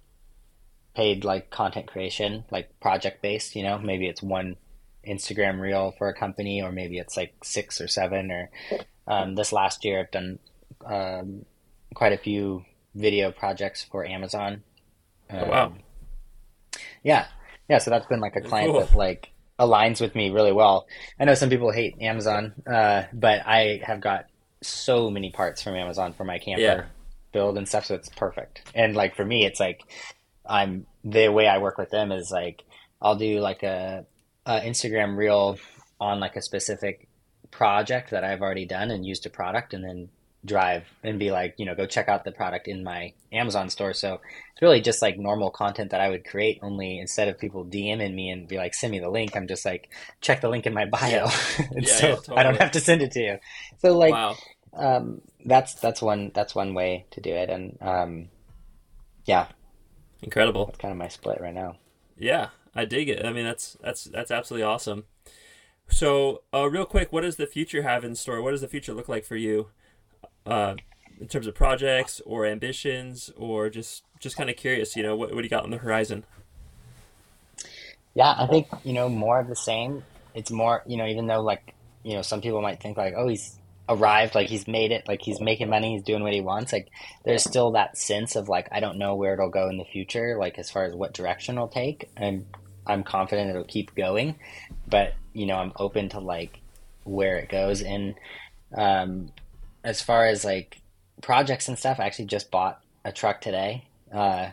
paid 0.95 1.26
like 1.26 1.49
content 1.49 1.88
creation, 1.88 2.45
like 2.49 2.80
project 2.80 3.22
based, 3.22 3.53
you 3.53 3.64
know, 3.64 3.78
maybe 3.78 4.07
it's 4.07 4.24
one 4.24 4.55
Instagram 5.05 5.60
reel 5.60 5.93
for 5.97 6.07
a 6.07 6.14
company 6.14 6.62
or 6.62 6.72
maybe 6.72 6.99
it's 6.99 7.18
like 7.18 7.34
six 7.43 7.82
or 7.82 7.89
seven 7.89 8.32
or 8.32 8.49
um, 9.07 9.36
this 9.36 9.51
last 9.51 9.84
year 9.84 9.99
I've 9.99 10.12
done 10.12 10.39
um, 10.86 11.45
quite 11.93 12.14
a 12.14 12.18
few 12.18 12.64
video 12.95 13.30
projects 13.30 13.84
for 13.84 14.05
Amazon. 14.05 14.64
Oh, 15.30 15.45
wow. 15.45 15.66
Um, 15.66 15.80
yeah, 17.03 17.28
yeah. 17.68 17.80
So 17.80 17.91
that's 17.91 18.07
been 18.07 18.22
like 18.22 18.38
a 18.38 18.41
client 18.41 18.72
Cool. 18.72 18.80
that 18.80 18.95
like 18.95 19.32
aligns 19.60 19.99
with 19.99 20.16
me 20.16 20.30
really 20.30 20.53
well. 20.53 20.88
I 21.20 21.26
know 21.26 21.34
some 21.34 21.49
people 21.49 21.72
hate 21.72 22.01
Amazon, 22.01 22.53
uh, 22.66 23.03
but 23.12 23.45
I 23.45 23.82
have 23.84 23.99
got 23.99 24.28
so 24.62 25.10
many 25.12 25.30
parts 25.30 25.62
from 25.62 25.76
Amazon 25.76 26.14
for 26.14 26.24
my 26.24 26.39
camper 26.39 26.62
Yeah. 26.62 26.86
Build 27.32 27.58
and 27.58 27.68
stuff, 27.68 27.86
so 27.86 27.96
it's 27.96 28.10
perfect. 28.10 28.72
And 28.76 28.96
like 28.96 29.16
for 29.16 29.26
me, 29.26 29.46
it's 29.46 29.60
like 29.60 29.84
I'm 30.46 30.86
the 31.04 31.30
way 31.30 31.48
I 31.48 31.60
work 31.60 31.78
with 31.78 31.92
them 31.92 32.12
is 32.12 32.32
like 32.32 32.64
I'll 33.02 33.16
do 33.16 33.40
like 33.40 33.64
a, 33.64 34.06
a 34.46 34.60
Instagram 34.62 35.18
reel 35.18 35.58
on 36.00 36.20
like 36.20 36.36
a 36.36 36.42
specific 36.42 37.08
project 37.52 38.12
that 38.12 38.24
I've 38.24 38.42
already 38.42 38.66
done 38.66 38.92
and 38.92 39.06
used 39.06 39.26
a 39.26 39.30
product, 39.30 39.74
and 39.74 39.84
then 39.84 40.10
drive 40.46 40.86
and 41.04 41.20
be 41.20 41.32
like, 41.32 41.56
you 41.58 41.66
know, 41.66 41.76
go 41.76 41.86
check 41.86 42.08
out 42.08 42.24
the 42.24 42.32
product 42.32 42.68
in 42.68 42.84
my 42.84 43.14
Amazon 43.32 43.70
store. 43.70 43.94
So 43.94 44.14
it's 44.14 44.62
really 44.62 44.82
just 44.82 45.02
like 45.02 45.18
normal 45.18 45.50
content 45.50 45.92
that 45.92 46.02
I 46.02 46.10
would 46.10 46.26
create. 46.26 46.60
Only 46.62 47.00
instead 47.00 47.28
of 47.28 47.38
people 47.38 47.66
DMing 47.66 48.14
me 48.14 48.30
and 48.30 48.48
be 48.48 48.58
like, 48.58 48.74
send 48.74 48.92
me 48.92 49.00
the 49.00 49.10
link, 49.10 49.36
I'm 49.36 49.48
just 49.48 49.66
like, 49.66 49.90
check 50.22 50.42
the 50.42 50.50
link 50.50 50.66
in 50.66 50.74
my 50.74 50.86
bio, 50.86 51.28
and 51.58 51.86
Yeah, 51.86 51.96
so 51.96 52.08
yeah, 52.08 52.34
I 52.36 52.44
don't 52.44 52.58
have 52.58 52.72
to 52.72 52.80
send 52.80 53.02
it 53.02 53.12
to 53.12 53.20
you. 53.20 53.40
So 53.80 53.98
like, 53.98 54.14
wow. 54.14 54.36
um, 54.74 55.22
that's 55.46 55.74
that's 55.76 56.02
one 56.02 56.32
that's 56.34 56.56
one 56.56 56.74
way 56.74 57.06
to 57.12 57.22
do 57.22 57.32
it, 57.32 57.50
and 57.50 57.78
um, 57.82 58.30
yeah, 59.26 59.48
Incredible. 60.22 60.66
that's 60.66 60.78
kind 60.80 60.92
of 60.92 60.98
my 60.98 61.08
split 61.08 61.40
right 61.42 61.54
now. 61.54 61.78
Yeah. 62.18 62.50
I 62.76 62.86
dig 62.86 63.10
it. 63.10 63.26
I 63.26 63.34
mean, 63.34 63.46
that's 63.46 63.78
that's 63.82 64.04
that's 64.06 64.32
absolutely 64.32 64.64
awesome. 64.64 65.06
So, 65.88 66.44
uh, 66.54 66.70
real 66.70 66.86
quick, 66.86 67.12
what 67.12 67.22
does 67.22 67.38
the 67.38 67.48
future 67.48 67.82
have 67.82 68.04
in 68.04 68.16
store? 68.16 68.42
What 68.42 68.52
does 68.52 68.62
the 68.62 68.68
future 68.68 68.94
look 68.94 69.10
like 69.10 69.26
for 69.26 69.36
you, 69.36 69.70
uh, 70.46 70.76
in 71.20 71.28
terms 71.28 71.48
of 71.48 71.56
projects 71.56 72.22
or 72.26 72.46
ambitions, 72.46 73.32
or 73.36 73.70
just 73.70 74.04
just 74.20 74.38
kind 74.38 74.50
of 74.50 74.56
curious? 74.56 74.96
You 74.96 75.04
know, 75.04 75.16
what 75.16 75.30
what 75.34 75.38
do 75.38 75.44
you 75.44 75.50
got 75.50 75.64
on 75.64 75.72
the 75.72 75.78
horizon? 75.78 76.26
Yeah, 78.14 78.36
I 78.38 78.46
think 78.48 78.68
you 78.84 78.94
know 78.94 79.10
more 79.10 79.40
of 79.40 79.48
the 79.48 79.56
same. 79.56 80.04
It's 80.36 80.52
more 80.52 80.84
you 80.86 80.98
know, 80.98 81.08
even 81.08 81.26
though 81.26 81.42
like 81.42 81.74
you 82.04 82.14
know, 82.14 82.22
some 82.22 82.40
people 82.40 82.62
might 82.62 82.80
think 82.82 82.98
like, 82.98 83.16
oh, 83.18 83.28
he's 83.28 83.58
arrived, 83.90 84.36
like 84.36 84.48
he's 84.48 84.68
made 84.68 84.92
it, 84.92 85.08
like 85.08 85.22
he's 85.22 85.42
making 85.42 85.70
money, 85.70 85.94
he's 85.94 86.04
doing 86.04 86.24
what 86.24 86.34
he 86.34 86.42
wants. 86.42 86.72
Like 86.72 86.90
there's 87.26 87.44
still 87.44 87.72
that 87.72 87.98
sense 87.98 88.36
of 88.36 88.48
like 88.48 88.70
I 88.72 88.80
don't 88.80 89.00
know 89.00 89.16
where 89.16 89.34
it'll 89.34 89.50
go 89.50 89.68
in 89.68 89.78
the 89.78 89.84
future, 89.84 90.38
like 90.40 90.60
as 90.60 90.70
far 90.70 90.86
as 90.86 90.94
what 90.94 91.14
direction 91.14 91.56
it'll 91.56 91.68
take. 91.68 92.10
And 92.16 92.46
I'm 92.86 93.04
confident 93.04 93.50
it'll 93.50 93.64
keep 93.64 93.96
going, 93.96 94.36
but 94.88 95.14
you 95.34 95.48
know, 95.48 95.56
I'm 95.56 95.74
open 95.76 96.10
to 96.10 96.20
like 96.20 96.60
where 97.04 97.38
it 97.38 97.50
goes. 97.50 97.82
And 97.82 98.16
um, 98.76 99.32
as 99.84 100.02
far 100.02 100.26
as 100.26 100.46
like 100.46 100.80
projects 101.22 101.68
and 101.68 101.78
stuff, 101.78 102.00
I 102.00 102.06
actually 102.06 102.26
just 102.26 102.52
bought 102.52 102.80
a 103.04 103.12
truck 103.12 103.42
today 103.42 103.86
uh, 104.14 104.50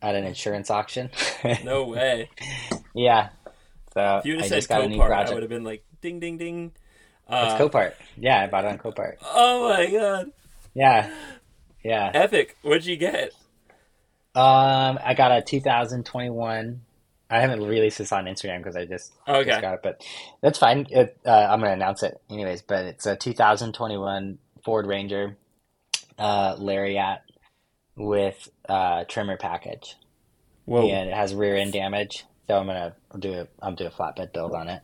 at 0.00 0.14
an 0.14 0.24
insurance 0.24 0.70
auction. 0.70 1.10
no 1.64 1.84
way. 1.84 2.30
Yeah. 2.94 3.30
So 3.94 4.18
if 4.18 4.26
you 4.26 4.34
would 4.34 4.40
have 4.42 4.64
said 4.64 4.64
Copart, 4.64 5.10
I 5.28 5.34
would 5.34 5.42
have 5.42 5.50
been 5.50 5.64
like, 5.64 5.84
ding, 6.00 6.20
ding, 6.20 6.38
ding. 6.38 6.72
Uh, 7.28 7.48
it's 7.50 7.60
Copart. 7.60 7.94
Yeah, 8.16 8.42
I 8.42 8.46
bought 8.46 8.64
it 8.64 8.68
on 8.68 8.78
Copart. 8.78 9.16
Oh 9.22 9.68
my 9.68 9.90
god. 9.90 10.32
Yeah. 10.74 11.10
Yeah. 11.84 12.10
Epic. 12.14 12.56
What'd 12.62 12.86
you 12.86 12.96
get? 12.96 13.32
Um, 14.34 14.98
I 15.04 15.14
got 15.14 15.32
a 15.32 15.42
2021. 15.42 16.80
I 17.30 17.40
haven't 17.40 17.62
released 17.62 17.98
this 17.98 18.12
on 18.12 18.24
Instagram 18.24 18.58
because 18.58 18.76
I 18.76 18.86
just, 18.86 19.12
okay. 19.26 19.50
just 19.50 19.60
got 19.60 19.74
it, 19.74 19.80
but 19.82 20.02
that's 20.40 20.58
fine. 20.58 20.86
It, 20.90 21.18
uh, 21.26 21.30
I'm 21.30 21.60
gonna 21.60 21.72
announce 21.72 22.02
it 22.02 22.18
anyways. 22.30 22.62
But 22.62 22.86
it's 22.86 23.04
a 23.04 23.16
2021 23.16 24.38
Ford 24.64 24.86
Ranger, 24.86 25.36
uh, 26.18 26.56
Lariat 26.58 27.20
with 27.96 28.48
uh, 28.68 29.04
Tremor 29.04 29.36
package. 29.36 29.96
Whoa. 30.64 30.88
And 30.88 31.10
it 31.10 31.14
has 31.14 31.34
rear 31.34 31.56
end 31.56 31.72
damage, 31.72 32.24
so 32.46 32.58
I'm 32.58 32.66
gonna 32.66 32.94
do 33.18 33.32
a 33.32 33.48
I'm 33.60 33.74
do 33.74 33.86
a 33.86 33.90
flatbed 33.90 34.32
build 34.32 34.52
on 34.52 34.68
it, 34.68 34.82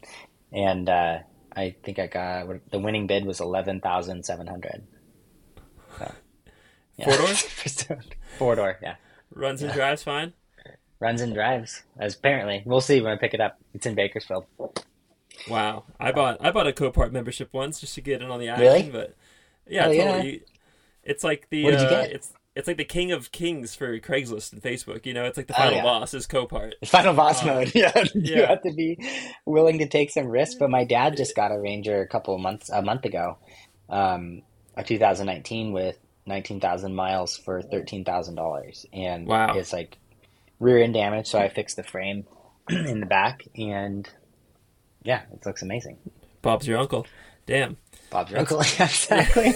and 0.52 0.88
uh, 0.88 1.18
I 1.56 1.74
think 1.82 1.98
I 1.98 2.06
got 2.06 2.48
the 2.70 2.78
winning 2.78 3.06
bid 3.06 3.24
was 3.24 3.40
eleven 3.40 3.80
thousand 3.80 4.24
seven 4.24 4.46
hundred. 4.46 4.86
So, 5.98 6.12
yeah. 6.96 7.04
Four 7.16 7.16
door. 7.16 8.02
Four 8.38 8.54
door. 8.56 8.78
Yeah. 8.82 8.96
Runs 9.32 9.62
and 9.62 9.70
yeah. 9.70 9.76
drives 9.76 10.02
fine. 10.02 10.32
Runs 11.00 11.20
and 11.20 11.34
drives. 11.34 11.82
As 11.98 12.14
apparently, 12.14 12.62
we'll 12.64 12.80
see 12.80 13.00
when 13.00 13.12
I 13.12 13.16
pick 13.16 13.34
it 13.34 13.40
up. 13.40 13.58
It's 13.74 13.86
in 13.86 13.94
Bakersfield. 13.94 14.46
Wow, 15.48 15.84
I 16.00 16.12
bought 16.12 16.38
I 16.40 16.50
bought 16.50 16.66
a 16.66 16.72
Copart 16.72 17.12
membership 17.12 17.50
once 17.52 17.80
just 17.80 17.94
to 17.96 18.00
get 18.00 18.22
in 18.22 18.30
on 18.30 18.40
the 18.40 18.48
action, 18.48 18.66
really? 18.66 18.90
but 18.90 19.14
yeah, 19.66 19.86
oh, 19.86 19.92
totally. 19.92 20.32
Yeah. 20.32 20.38
It's 21.02 21.24
like 21.24 21.48
the 21.50 21.64
what 21.64 21.72
did 21.72 21.80
you 21.80 21.86
uh, 21.86 21.90
get? 22.02 22.12
It's 22.12 22.32
it's 22.56 22.68
like 22.68 22.76
the 22.76 22.84
king 22.84 23.10
of 23.10 23.32
kings 23.32 23.74
for 23.74 23.98
Craigslist 23.98 24.52
and 24.52 24.62
Facebook. 24.62 25.06
You 25.06 25.14
know, 25.14 25.24
it's 25.24 25.36
like 25.36 25.48
the 25.48 25.54
final 25.54 25.74
oh, 25.74 25.76
yeah. 25.76 25.82
boss 25.82 26.14
is 26.14 26.26
Copart. 26.26 26.72
Final 26.86 27.14
boss 27.14 27.42
um, 27.42 27.48
mode. 27.48 27.72
Yeah, 27.74 27.92
you 28.14 28.36
yeah. 28.36 28.48
have 28.48 28.62
to 28.62 28.72
be 28.72 28.98
willing 29.44 29.78
to 29.78 29.88
take 29.88 30.10
some 30.10 30.26
risks. 30.28 30.54
But 30.54 30.70
my 30.70 30.84
dad 30.84 31.16
just 31.16 31.34
got 31.34 31.50
a 31.50 31.58
Ranger 31.58 32.00
a 32.00 32.06
couple 32.06 32.34
of 32.34 32.40
months, 32.40 32.70
a 32.70 32.82
month 32.82 33.04
ago, 33.04 33.38
um, 33.88 34.42
a 34.76 34.84
2019 34.84 35.72
with 35.72 35.98
19,000 36.26 36.94
miles 36.94 37.36
for 37.36 37.60
thirteen 37.60 38.04
thousand 38.04 38.36
dollars, 38.36 38.86
and 38.92 39.26
wow. 39.26 39.54
it's 39.54 39.72
like 39.72 39.98
rear 40.60 40.82
end 40.82 40.94
damage. 40.94 41.26
So 41.26 41.38
I 41.38 41.48
fixed 41.48 41.76
the 41.76 41.82
frame 41.82 42.24
in 42.70 43.00
the 43.00 43.06
back, 43.06 43.46
and 43.56 44.08
yeah, 45.02 45.22
it 45.32 45.44
looks 45.44 45.62
amazing. 45.62 45.98
Bob's 46.40 46.68
your 46.68 46.78
uncle. 46.78 47.06
Damn. 47.46 47.76
Bob's 48.10 48.30
your 48.30 48.40
uncle. 48.40 48.60
exactly. 48.78 49.54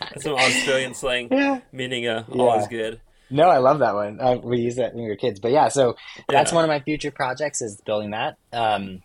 That's 0.00 0.24
some 0.24 0.34
Australian 0.34 0.94
slang, 0.94 1.28
yeah. 1.32 1.60
meaning 1.72 2.06
uh, 2.06 2.24
all 2.30 2.54
yeah. 2.54 2.60
is 2.60 2.68
good. 2.68 3.00
No, 3.30 3.48
I 3.48 3.58
love 3.58 3.80
that 3.80 3.94
one. 3.94 4.20
Uh, 4.20 4.36
we 4.42 4.58
use 4.60 4.76
that 4.76 4.94
when 4.94 5.04
we 5.04 5.10
were 5.10 5.16
kids. 5.16 5.38
But 5.38 5.52
yeah, 5.52 5.68
so 5.68 5.96
that's 6.28 6.50
yeah. 6.50 6.54
one 6.54 6.64
of 6.64 6.68
my 6.68 6.80
future 6.80 7.10
projects 7.10 7.60
is 7.60 7.80
building 7.84 8.12
that. 8.12 8.36
Um, 8.52 9.02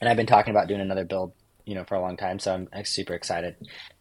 and 0.00 0.08
I've 0.08 0.16
been 0.16 0.26
talking 0.26 0.50
about 0.50 0.68
doing 0.68 0.80
another 0.80 1.04
build, 1.04 1.32
you 1.64 1.74
know, 1.74 1.84
for 1.84 1.94
a 1.94 2.00
long 2.00 2.16
time. 2.16 2.38
So 2.38 2.66
I'm 2.72 2.84
super 2.84 3.14
excited 3.14 3.56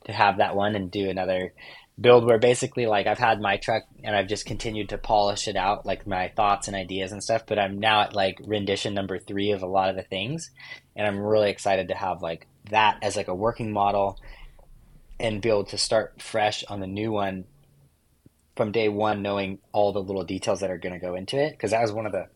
to 0.05 0.11
have 0.11 0.37
that 0.37 0.55
one 0.55 0.75
and 0.75 0.91
do 0.91 1.09
another 1.09 1.53
build 1.99 2.25
where 2.25 2.39
basically 2.39 2.87
like 2.87 3.05
I've 3.05 3.19
had 3.19 3.39
my 3.39 3.57
truck 3.57 3.83
and 4.03 4.15
I've 4.15 4.27
just 4.27 4.45
continued 4.45 4.89
to 4.89 4.97
polish 4.97 5.47
it 5.47 5.55
out, 5.55 5.85
like 5.85 6.07
my 6.07 6.29
thoughts 6.35 6.67
and 6.67 6.75
ideas 6.75 7.11
and 7.11 7.23
stuff. 7.23 7.43
But 7.45 7.59
I'm 7.59 7.79
now 7.79 8.01
at 8.01 8.15
like 8.15 8.39
rendition 8.45 8.93
number 8.93 9.19
three 9.19 9.51
of 9.51 9.61
a 9.61 9.67
lot 9.67 9.89
of 9.89 9.95
the 9.95 10.03
things, 10.03 10.51
and 10.95 11.07
I'm 11.07 11.19
really 11.19 11.51
excited 11.51 11.89
to 11.89 11.95
have 11.95 12.21
like 12.21 12.47
that 12.69 12.97
as 13.01 13.15
like 13.15 13.27
a 13.27 13.35
working 13.35 13.71
model 13.71 14.19
and 15.19 15.41
be 15.41 15.49
able 15.49 15.65
to 15.65 15.77
start 15.77 16.21
fresh 16.21 16.63
on 16.65 16.79
the 16.79 16.87
new 16.87 17.11
one 17.11 17.45
from 18.55 18.71
day 18.71 18.89
one, 18.89 19.21
knowing 19.21 19.59
all 19.71 19.91
the 19.93 20.01
little 20.01 20.23
details 20.23 20.59
that 20.59 20.69
are 20.69 20.77
going 20.77 20.93
to 20.93 20.99
go 20.99 21.15
into 21.15 21.37
it. 21.37 21.51
Because 21.51 21.71
that 21.71 21.81
was 21.81 21.91
one 21.91 22.05
of 22.05 22.11
the 22.11 22.27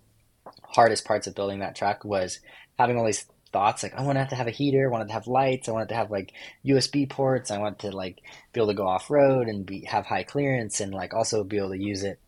hardest 0.63 1.05
parts 1.05 1.27
of 1.27 1.35
building 1.35 1.59
that 1.59 1.75
truck 1.75 2.03
was 2.03 2.39
having 2.77 2.97
all 2.97 3.05
these 3.05 3.25
thoughts 3.51 3.83
like 3.83 3.93
I 3.95 4.01
want 4.03 4.15
to 4.15 4.19
have 4.19 4.29
to 4.29 4.35
have 4.35 4.47
a 4.47 4.51
heater, 4.51 4.87
I 4.87 4.91
wanted 4.91 5.07
to 5.07 5.13
have 5.13 5.27
lights, 5.27 5.69
I 5.69 5.71
wanted 5.71 5.89
to 5.89 5.95
have 5.95 6.11
like 6.11 6.33
USB 6.65 7.09
ports, 7.09 7.51
I 7.51 7.59
want 7.59 7.79
to 7.79 7.91
like 7.91 8.21
be 8.53 8.59
able 8.59 8.67
to 8.67 8.73
go 8.73 8.87
off 8.87 9.09
road 9.09 9.47
and 9.47 9.65
be 9.65 9.85
have 9.85 10.05
high 10.05 10.23
clearance 10.23 10.79
and 10.79 10.93
like 10.93 11.13
also 11.13 11.43
be 11.43 11.57
able 11.57 11.69
to 11.69 11.81
use 11.81 12.03
it 12.03 12.19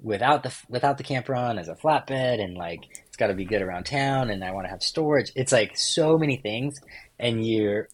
without 0.00 0.42
the 0.42 0.54
without 0.68 0.98
the 0.98 1.04
camper 1.04 1.34
on 1.34 1.58
as 1.58 1.68
a 1.68 1.74
flatbed 1.74 2.42
and 2.42 2.56
like 2.56 2.80
it's 3.06 3.16
got 3.16 3.28
to 3.28 3.34
be 3.34 3.44
good 3.44 3.62
around 3.62 3.84
town 3.84 4.30
and 4.30 4.42
I 4.42 4.52
want 4.52 4.66
to 4.66 4.70
have 4.70 4.82
storage. 4.82 5.32
It's 5.34 5.52
like 5.52 5.76
so 5.76 6.18
many 6.18 6.36
things 6.36 6.80
and 7.18 7.46
you're 7.46 7.88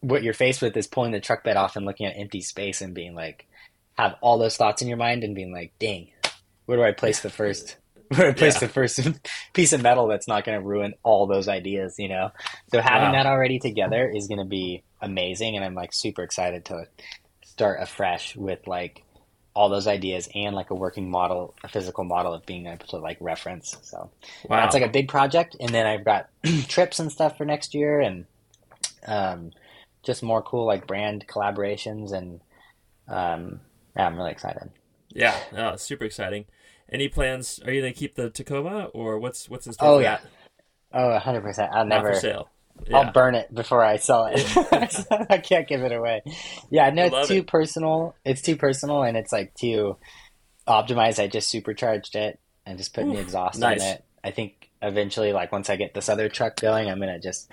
what 0.00 0.22
you're 0.22 0.34
faced 0.34 0.62
with 0.62 0.76
is 0.76 0.86
pulling 0.86 1.12
the 1.12 1.20
truck 1.20 1.44
bed 1.44 1.56
off 1.56 1.76
and 1.76 1.86
looking 1.86 2.06
at 2.06 2.16
empty 2.16 2.40
space 2.40 2.80
and 2.80 2.94
being 2.94 3.14
like, 3.14 3.46
have 3.94 4.16
all 4.20 4.38
those 4.38 4.56
thoughts 4.56 4.82
in 4.82 4.88
your 4.88 4.96
mind 4.96 5.24
and 5.24 5.34
being 5.34 5.52
like, 5.52 5.72
dang, 5.78 6.08
where 6.66 6.78
do 6.78 6.84
I 6.84 6.92
place 6.92 7.20
the 7.20 7.30
first, 7.30 7.76
where 8.08 8.22
do 8.22 8.28
I 8.28 8.32
place 8.32 8.54
yeah. 8.54 8.60
the 8.60 8.68
first 8.68 9.00
piece 9.52 9.72
of 9.72 9.82
metal 9.82 10.06
that's 10.06 10.28
not 10.28 10.44
going 10.44 10.60
to 10.60 10.66
ruin 10.66 10.94
all 11.02 11.26
those 11.26 11.48
ideas, 11.48 11.94
you 11.98 12.08
know? 12.08 12.30
So 12.72 12.80
having 12.80 13.08
wow. 13.08 13.22
that 13.22 13.26
already 13.26 13.58
together 13.58 14.08
is 14.08 14.28
going 14.28 14.38
to 14.38 14.44
be 14.44 14.82
amazing. 15.00 15.56
And 15.56 15.64
I'm 15.64 15.74
like 15.74 15.92
super 15.92 16.22
excited 16.22 16.66
to 16.66 16.86
start 17.44 17.80
afresh 17.80 18.36
with 18.36 18.66
like 18.66 19.02
all 19.54 19.70
those 19.70 19.86
ideas 19.86 20.28
and 20.34 20.54
like 20.54 20.68
a 20.68 20.74
working 20.74 21.10
model, 21.10 21.54
a 21.64 21.68
physical 21.68 22.04
model 22.04 22.34
of 22.34 22.44
being 22.44 22.66
able 22.66 22.86
to 22.88 22.98
like 22.98 23.16
reference. 23.20 23.74
So 23.82 24.10
wow. 24.46 24.60
that's 24.60 24.74
like 24.74 24.82
a 24.82 24.88
big 24.88 25.08
project. 25.08 25.56
And 25.58 25.70
then 25.70 25.86
I've 25.86 26.04
got 26.04 26.28
trips 26.68 26.98
and 26.98 27.10
stuff 27.10 27.38
for 27.38 27.46
next 27.46 27.74
year 27.74 28.00
and, 28.00 28.26
um, 29.06 29.52
just 30.06 30.22
more 30.22 30.40
cool 30.40 30.64
like 30.64 30.86
brand 30.86 31.26
collaborations 31.26 32.12
and 32.12 32.40
um, 33.08 33.60
yeah, 33.96 34.06
I'm 34.06 34.16
really 34.16 34.30
excited. 34.30 34.70
Yeah, 35.10 35.36
oh, 35.56 35.76
super 35.76 36.04
exciting. 36.04 36.46
Any 36.90 37.08
plans? 37.08 37.60
Are 37.66 37.72
you 37.72 37.82
gonna 37.82 37.92
keep 37.92 38.14
the 38.14 38.30
Tacoma 38.30 38.84
or 38.94 39.18
what's 39.18 39.50
what's 39.50 39.66
this? 39.66 39.76
Oh 39.80 39.98
yeah, 39.98 40.20
oh 40.92 41.10
100 41.10 41.42
percent. 41.42 41.72
I'll 41.74 41.84
never 41.84 42.08
Not 42.08 42.14
for 42.14 42.20
sale. 42.20 42.48
Yeah. 42.86 42.98
I'll 42.98 43.12
burn 43.12 43.34
it 43.34 43.52
before 43.54 43.82
I 43.82 43.96
sell 43.96 44.28
it. 44.30 45.06
I 45.30 45.38
can't 45.38 45.66
give 45.66 45.82
it 45.82 45.92
away. 45.92 46.22
Yeah, 46.70 46.90
no, 46.90 47.06
it's 47.06 47.28
too 47.28 47.36
it. 47.36 47.46
personal. 47.46 48.14
It's 48.24 48.42
too 48.42 48.56
personal, 48.56 49.02
and 49.02 49.16
it's 49.16 49.32
like 49.32 49.54
too 49.54 49.96
optimized. 50.68 51.18
I 51.18 51.26
just 51.26 51.48
supercharged 51.48 52.14
it 52.14 52.38
and 52.66 52.76
just 52.78 52.94
put 52.94 53.04
Ooh, 53.04 53.14
the 53.14 53.20
exhaust 53.20 53.58
nice. 53.58 53.80
in 53.80 53.88
it. 53.88 54.04
I 54.22 54.30
think 54.30 54.70
eventually, 54.82 55.32
like 55.32 55.52
once 55.52 55.70
I 55.70 55.76
get 55.76 55.94
this 55.94 56.08
other 56.08 56.28
truck 56.28 56.56
going, 56.60 56.90
I'm 56.90 57.00
gonna 57.00 57.18
just 57.18 57.50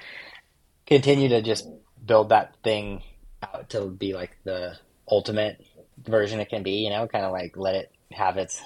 continue 0.85 1.29
to 1.29 1.41
just 1.41 1.67
build 2.05 2.29
that 2.29 2.55
thing 2.63 3.01
out 3.41 3.69
to 3.69 3.87
be 3.87 4.13
like 4.13 4.37
the 4.43 4.77
ultimate 5.09 5.63
version 5.97 6.39
it 6.39 6.49
can 6.49 6.63
be, 6.63 6.83
you 6.83 6.89
know, 6.89 7.07
kind 7.07 7.25
of 7.25 7.31
like 7.31 7.55
let 7.57 7.75
it 7.75 7.91
have 8.11 8.37
its 8.37 8.61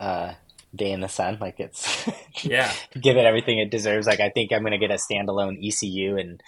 uh, 0.00 0.34
day 0.74 0.92
in 0.92 1.00
the 1.00 1.08
sun, 1.08 1.38
like 1.40 1.60
it's 1.60 2.08
yeah, 2.42 2.72
give 3.00 3.16
it 3.16 3.24
everything 3.24 3.58
it 3.58 3.70
deserves. 3.70 4.06
Like 4.06 4.20
I 4.20 4.30
think 4.30 4.52
I'm 4.52 4.62
gonna 4.62 4.78
get 4.78 4.90
a 4.90 4.94
standalone 4.94 5.64
ECU 5.66 6.16
and 6.16 6.42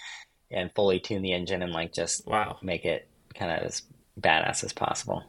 and 0.50 0.70
fully 0.74 1.00
tune 1.00 1.22
the 1.22 1.32
engine 1.32 1.62
and 1.62 1.72
like 1.72 1.92
just 1.92 2.26
wow 2.26 2.58
make 2.62 2.84
it 2.84 3.08
kind 3.34 3.50
of 3.50 3.66
as 3.66 3.82
badass 4.20 4.64
as 4.64 4.72
possible. 4.72 5.24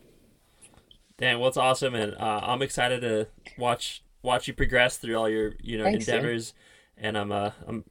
Dan, 1.17 1.39
well, 1.39 1.47
it's 1.49 1.57
awesome, 1.57 1.95
and 1.95 2.13
uh, 2.15 2.41
I'm 2.43 2.61
excited 2.61 3.01
to 3.01 3.27
watch 3.57 4.03
watch 4.21 4.47
you 4.47 4.53
progress 4.53 4.97
through 4.97 5.15
all 5.15 5.29
your 5.29 5.53
you 5.61 5.77
know 5.77 5.85
Thanks, 5.85 6.07
endeavors, 6.07 6.51
dude. 6.51 7.05
and 7.05 7.17
I'm 7.17 7.31
uh, 7.31 7.51
I'm 7.67 7.83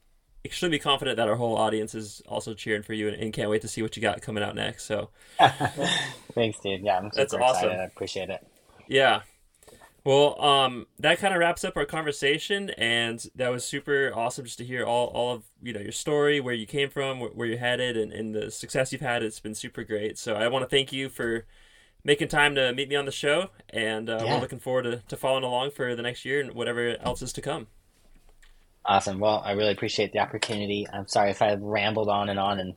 extremely 0.47 0.79
confident 0.79 1.17
that 1.19 1.29
our 1.29 1.37
whole 1.37 1.57
audience 1.57 1.95
is 1.95 2.23
also 2.27 2.55
cheering 2.55 2.83
for 2.83 2.95
you 2.95 3.09
and, 3.09 3.17
and 3.17 3.33
can't 3.33 3.51
wait 3.51 3.63
to 3.63 3.69
see 3.69 3.83
what 3.83 3.97
you 3.97 4.03
got 4.03 4.23
coming 4.23 4.43
out 4.43 4.55
next. 4.55 4.85
So, 4.85 5.11
thanks, 6.35 6.59
dude. 6.61 6.83
Yeah, 6.83 6.99
I'm 6.99 7.11
That's 7.15 7.35
awesome. 7.35 7.69
excited. 7.69 7.81
I 7.81 7.85
appreciate 7.85 8.31
it. 8.31 8.47
Yeah. 8.89 9.23
Well, 10.05 10.41
um, 10.41 10.87
that 11.01 11.19
kind 11.19 11.35
of 11.35 11.41
wraps 11.41 11.65
up 11.65 11.77
our 11.77 11.85
conversation, 11.85 12.71
and 12.71 13.25
that 13.35 13.49
was 13.49 13.65
super 13.65 14.13
awesome 14.15 14.45
just 14.45 14.59
to 14.59 14.65
hear 14.65 14.85
all, 14.85 15.09
all 15.09 15.35
of 15.35 15.43
you 15.61 15.73
know 15.73 15.81
your 15.81 15.91
story, 15.91 16.39
where 16.39 16.55
you 16.55 16.65
came 16.65 16.91
from, 16.91 17.19
where, 17.19 17.31
where 17.31 17.49
you're 17.49 17.59
headed, 17.59 17.97
and, 17.97 18.13
and 18.13 18.33
the 18.33 18.51
success 18.53 18.93
you've 18.93 19.01
had. 19.01 19.25
It's 19.25 19.41
been 19.41 19.57
super 19.57 19.83
great. 19.83 20.17
So 20.17 20.35
I 20.35 20.47
want 20.47 20.63
to 20.63 20.69
thank 20.69 20.93
you 20.93 21.09
for 21.09 21.45
making 22.05 22.29
time 22.29 22.55
to 22.55 22.73
meet 22.73 22.89
me 22.89 22.95
on 22.95 23.05
the 23.05 23.11
show, 23.11 23.51
and 23.71 24.09
uh, 24.09 24.21
yeah. 24.23 24.35
we're 24.35 24.41
looking 24.41 24.61
forward 24.61 24.85
to, 24.85 25.03
to 25.09 25.17
following 25.17 25.43
along 25.43 25.73
for 25.73 25.97
the 25.97 26.03
next 26.03 26.25
year 26.25 26.41
and 26.41 26.53
whatever 26.53 26.97
else 27.01 27.21
is 27.21 27.33
to 27.33 27.43
come. 27.43 27.67
Awesome. 28.87 29.19
Well, 29.19 29.43
I 29.45 29.53
really 29.53 29.73
appreciate 29.73 30.13
the 30.13 30.21
opportunity. 30.21 30.87
I'm 30.93 31.09
sorry 31.09 31.31
if 31.31 31.43
I 31.43 31.55
rambled 31.55 32.09
on 32.09 32.29
and 32.29 32.39
on 32.39 32.61
and 32.61 32.75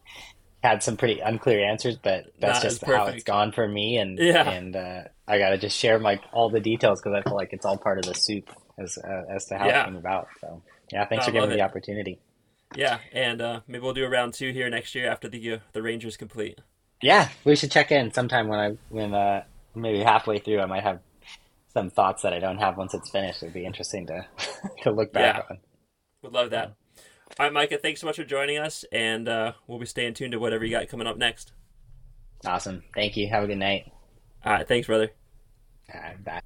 had 0.63 0.81
some 0.83 0.97
pretty 0.97 1.19
unclear 1.19 1.63
answers, 1.69 1.97
but 1.97 2.25
that's 2.39 2.59
That 2.59 2.67
just 2.69 2.83
how 2.83 3.05
it's 3.07 3.23
gone 3.23 3.51
for 3.51 3.67
me. 3.67 3.97
And 3.97 4.17
Yeah. 4.17 4.49
and 4.49 4.75
uh, 4.75 5.03
I 5.27 5.37
got 5.37 5.49
to 5.49 5.57
just 5.57 5.77
share 5.77 5.99
my 5.99 6.19
all 6.33 6.49
the 6.49 6.59
details 6.59 6.99
because 7.01 7.15
I 7.17 7.21
feel 7.27 7.35
like 7.35 7.53
it's 7.53 7.65
all 7.65 7.77
part 7.77 7.99
of 7.99 8.05
the 8.05 8.13
soup 8.15 8.49
as 8.77 8.97
uh, 8.97 9.23
as 9.33 9.45
to 9.45 9.57
how 9.57 9.67
Yeah. 9.67 9.83
it 9.83 9.85
came 9.85 9.95
about. 9.97 10.27
So 10.41 10.61
yeah, 10.91 11.05
thanks 11.05 11.25
for 11.25 11.31
giving 11.31 11.49
me 11.49 11.55
the 11.55 11.61
opportunity. 11.61 12.19
Yeah, 12.75 12.99
and 13.13 13.41
uh, 13.41 13.59
maybe 13.67 13.83
we'll 13.83 13.93
do 13.93 14.05
a 14.05 14.09
round 14.09 14.33
two 14.33 14.51
here 14.51 14.69
next 14.69 14.93
year 14.95 15.09
after 15.09 15.27
the 15.29 15.53
uh, 15.53 15.57
the 15.73 15.81
Rangers 15.81 16.17
complete. 16.17 16.59
Yeah, 17.01 17.29
we 17.45 17.55
should 17.55 17.71
check 17.71 17.91
in 17.91 18.11
sometime 18.13 18.47
when 18.47 18.59
I 18.59 18.77
when 18.89 19.13
uh, 19.13 19.43
maybe 19.75 19.99
halfway 19.99 20.39
through 20.39 20.59
I 20.59 20.65
might 20.65 20.83
have 20.83 20.99
some 21.73 21.89
thoughts 21.91 22.23
that 22.23 22.33
I 22.33 22.39
don't 22.39 22.57
have 22.57 22.77
once 22.77 22.93
it's 22.93 23.09
finished. 23.11 23.41
It'd 23.43 23.53
be 23.53 23.65
interesting 23.65 24.07
to 24.07 24.25
to 24.83 24.91
look 24.91 25.13
back 25.13 25.37
Yeah. 25.37 25.43
on. 25.49 25.59
Would 26.21 26.33
love 26.33 26.49
that. 26.51 26.75
All 27.39 27.45
right, 27.45 27.53
Micah, 27.53 27.77
thanks 27.77 28.01
so 28.01 28.07
much 28.07 28.17
for 28.17 28.23
joining 28.23 28.57
us, 28.57 28.83
and 28.91 29.29
uh, 29.29 29.53
we'll 29.67 29.79
be 29.79 29.85
staying 29.85 30.13
tuned 30.15 30.33
to 30.33 30.39
whatever 30.39 30.65
you 30.65 30.71
got 30.71 30.87
coming 30.89 31.07
up 31.07 31.17
next. 31.17 31.53
Awesome. 32.45 32.83
Thank 32.95 33.15
you. 33.17 33.27
Have 33.29 33.43
a 33.43 33.47
good 33.47 33.57
night. 33.57 33.91
All 34.45 34.53
right, 34.53 34.67
thanks, 34.67 34.87
brother. 34.87 35.11
All 35.93 36.01
right, 36.01 36.23
bye. 36.23 36.41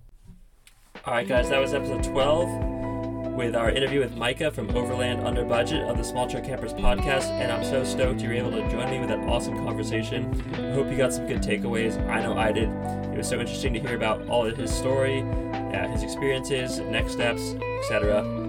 All 1.06 1.14
right, 1.14 1.28
guys, 1.28 1.50
that 1.50 1.60
was 1.60 1.74
episode 1.74 2.04
12 2.04 3.34
with 3.34 3.56
our 3.56 3.72
interview 3.72 4.00
with 4.00 4.16
Micah 4.16 4.52
from 4.52 4.70
Overland 4.76 5.26
Under 5.26 5.44
Budget 5.44 5.82
of 5.84 5.98
the 5.98 6.04
Small 6.04 6.30
Truck 6.30 6.44
Campers 6.44 6.74
podcast. 6.74 7.30
And 7.30 7.52
I'm 7.52 7.64
so 7.64 7.84
stoked 7.84 8.22
you 8.22 8.30
were 8.30 8.36
able 8.36 8.52
to 8.52 8.70
join 8.70 8.90
me 8.92 9.00
with 9.00 9.10
that 9.10 9.20
awesome 9.28 9.56
conversation. 9.66 10.32
I 10.54 10.74
hope 10.74 10.90
you 10.90 10.98
got 10.98 11.14
some 11.14 11.28
good 11.28 11.42
takeaways. 11.42 11.98
I 12.08 12.22
know 12.22 12.38
I 12.38 12.52
did. 12.52 12.70
It 12.70 13.18
was 13.18 13.28
so 13.28 13.40
interesting 13.40 13.74
to 13.74 13.80
hear 13.80 13.96
about 13.96 14.28
all 14.28 14.46
of 14.46 14.56
his 14.56 14.72
story, 14.72 15.22
uh, 15.22 15.88
his 15.88 16.04
experiences, 16.04 16.80
next 16.80 17.14
steps, 17.14 17.56
etc. 17.82 18.43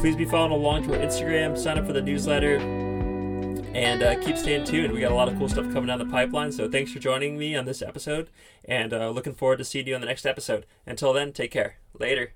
Please 0.00 0.16
be 0.16 0.24
following 0.24 0.52
along 0.52 0.82
to 0.84 0.94
our 0.94 0.98
Instagram, 0.98 1.56
sign 1.56 1.78
up 1.78 1.86
for 1.86 1.92
the 1.92 2.02
newsletter, 2.02 2.56
and 3.74 4.02
uh, 4.02 4.20
keep 4.20 4.36
staying 4.36 4.64
tuned. 4.64 4.92
We 4.92 5.00
got 5.00 5.12
a 5.12 5.14
lot 5.14 5.28
of 5.28 5.38
cool 5.38 5.48
stuff 5.48 5.66
coming 5.72 5.86
down 5.86 5.98
the 5.98 6.06
pipeline. 6.06 6.52
So 6.52 6.68
thanks 6.68 6.92
for 6.92 6.98
joining 6.98 7.38
me 7.38 7.54
on 7.54 7.64
this 7.64 7.82
episode, 7.82 8.28
and 8.64 8.92
uh, 8.92 9.10
looking 9.10 9.34
forward 9.34 9.58
to 9.58 9.64
seeing 9.64 9.86
you 9.86 9.94
on 9.94 10.00
the 10.00 10.06
next 10.06 10.26
episode. 10.26 10.66
Until 10.86 11.12
then, 11.12 11.32
take 11.32 11.50
care. 11.52 11.76
Later. 11.98 12.32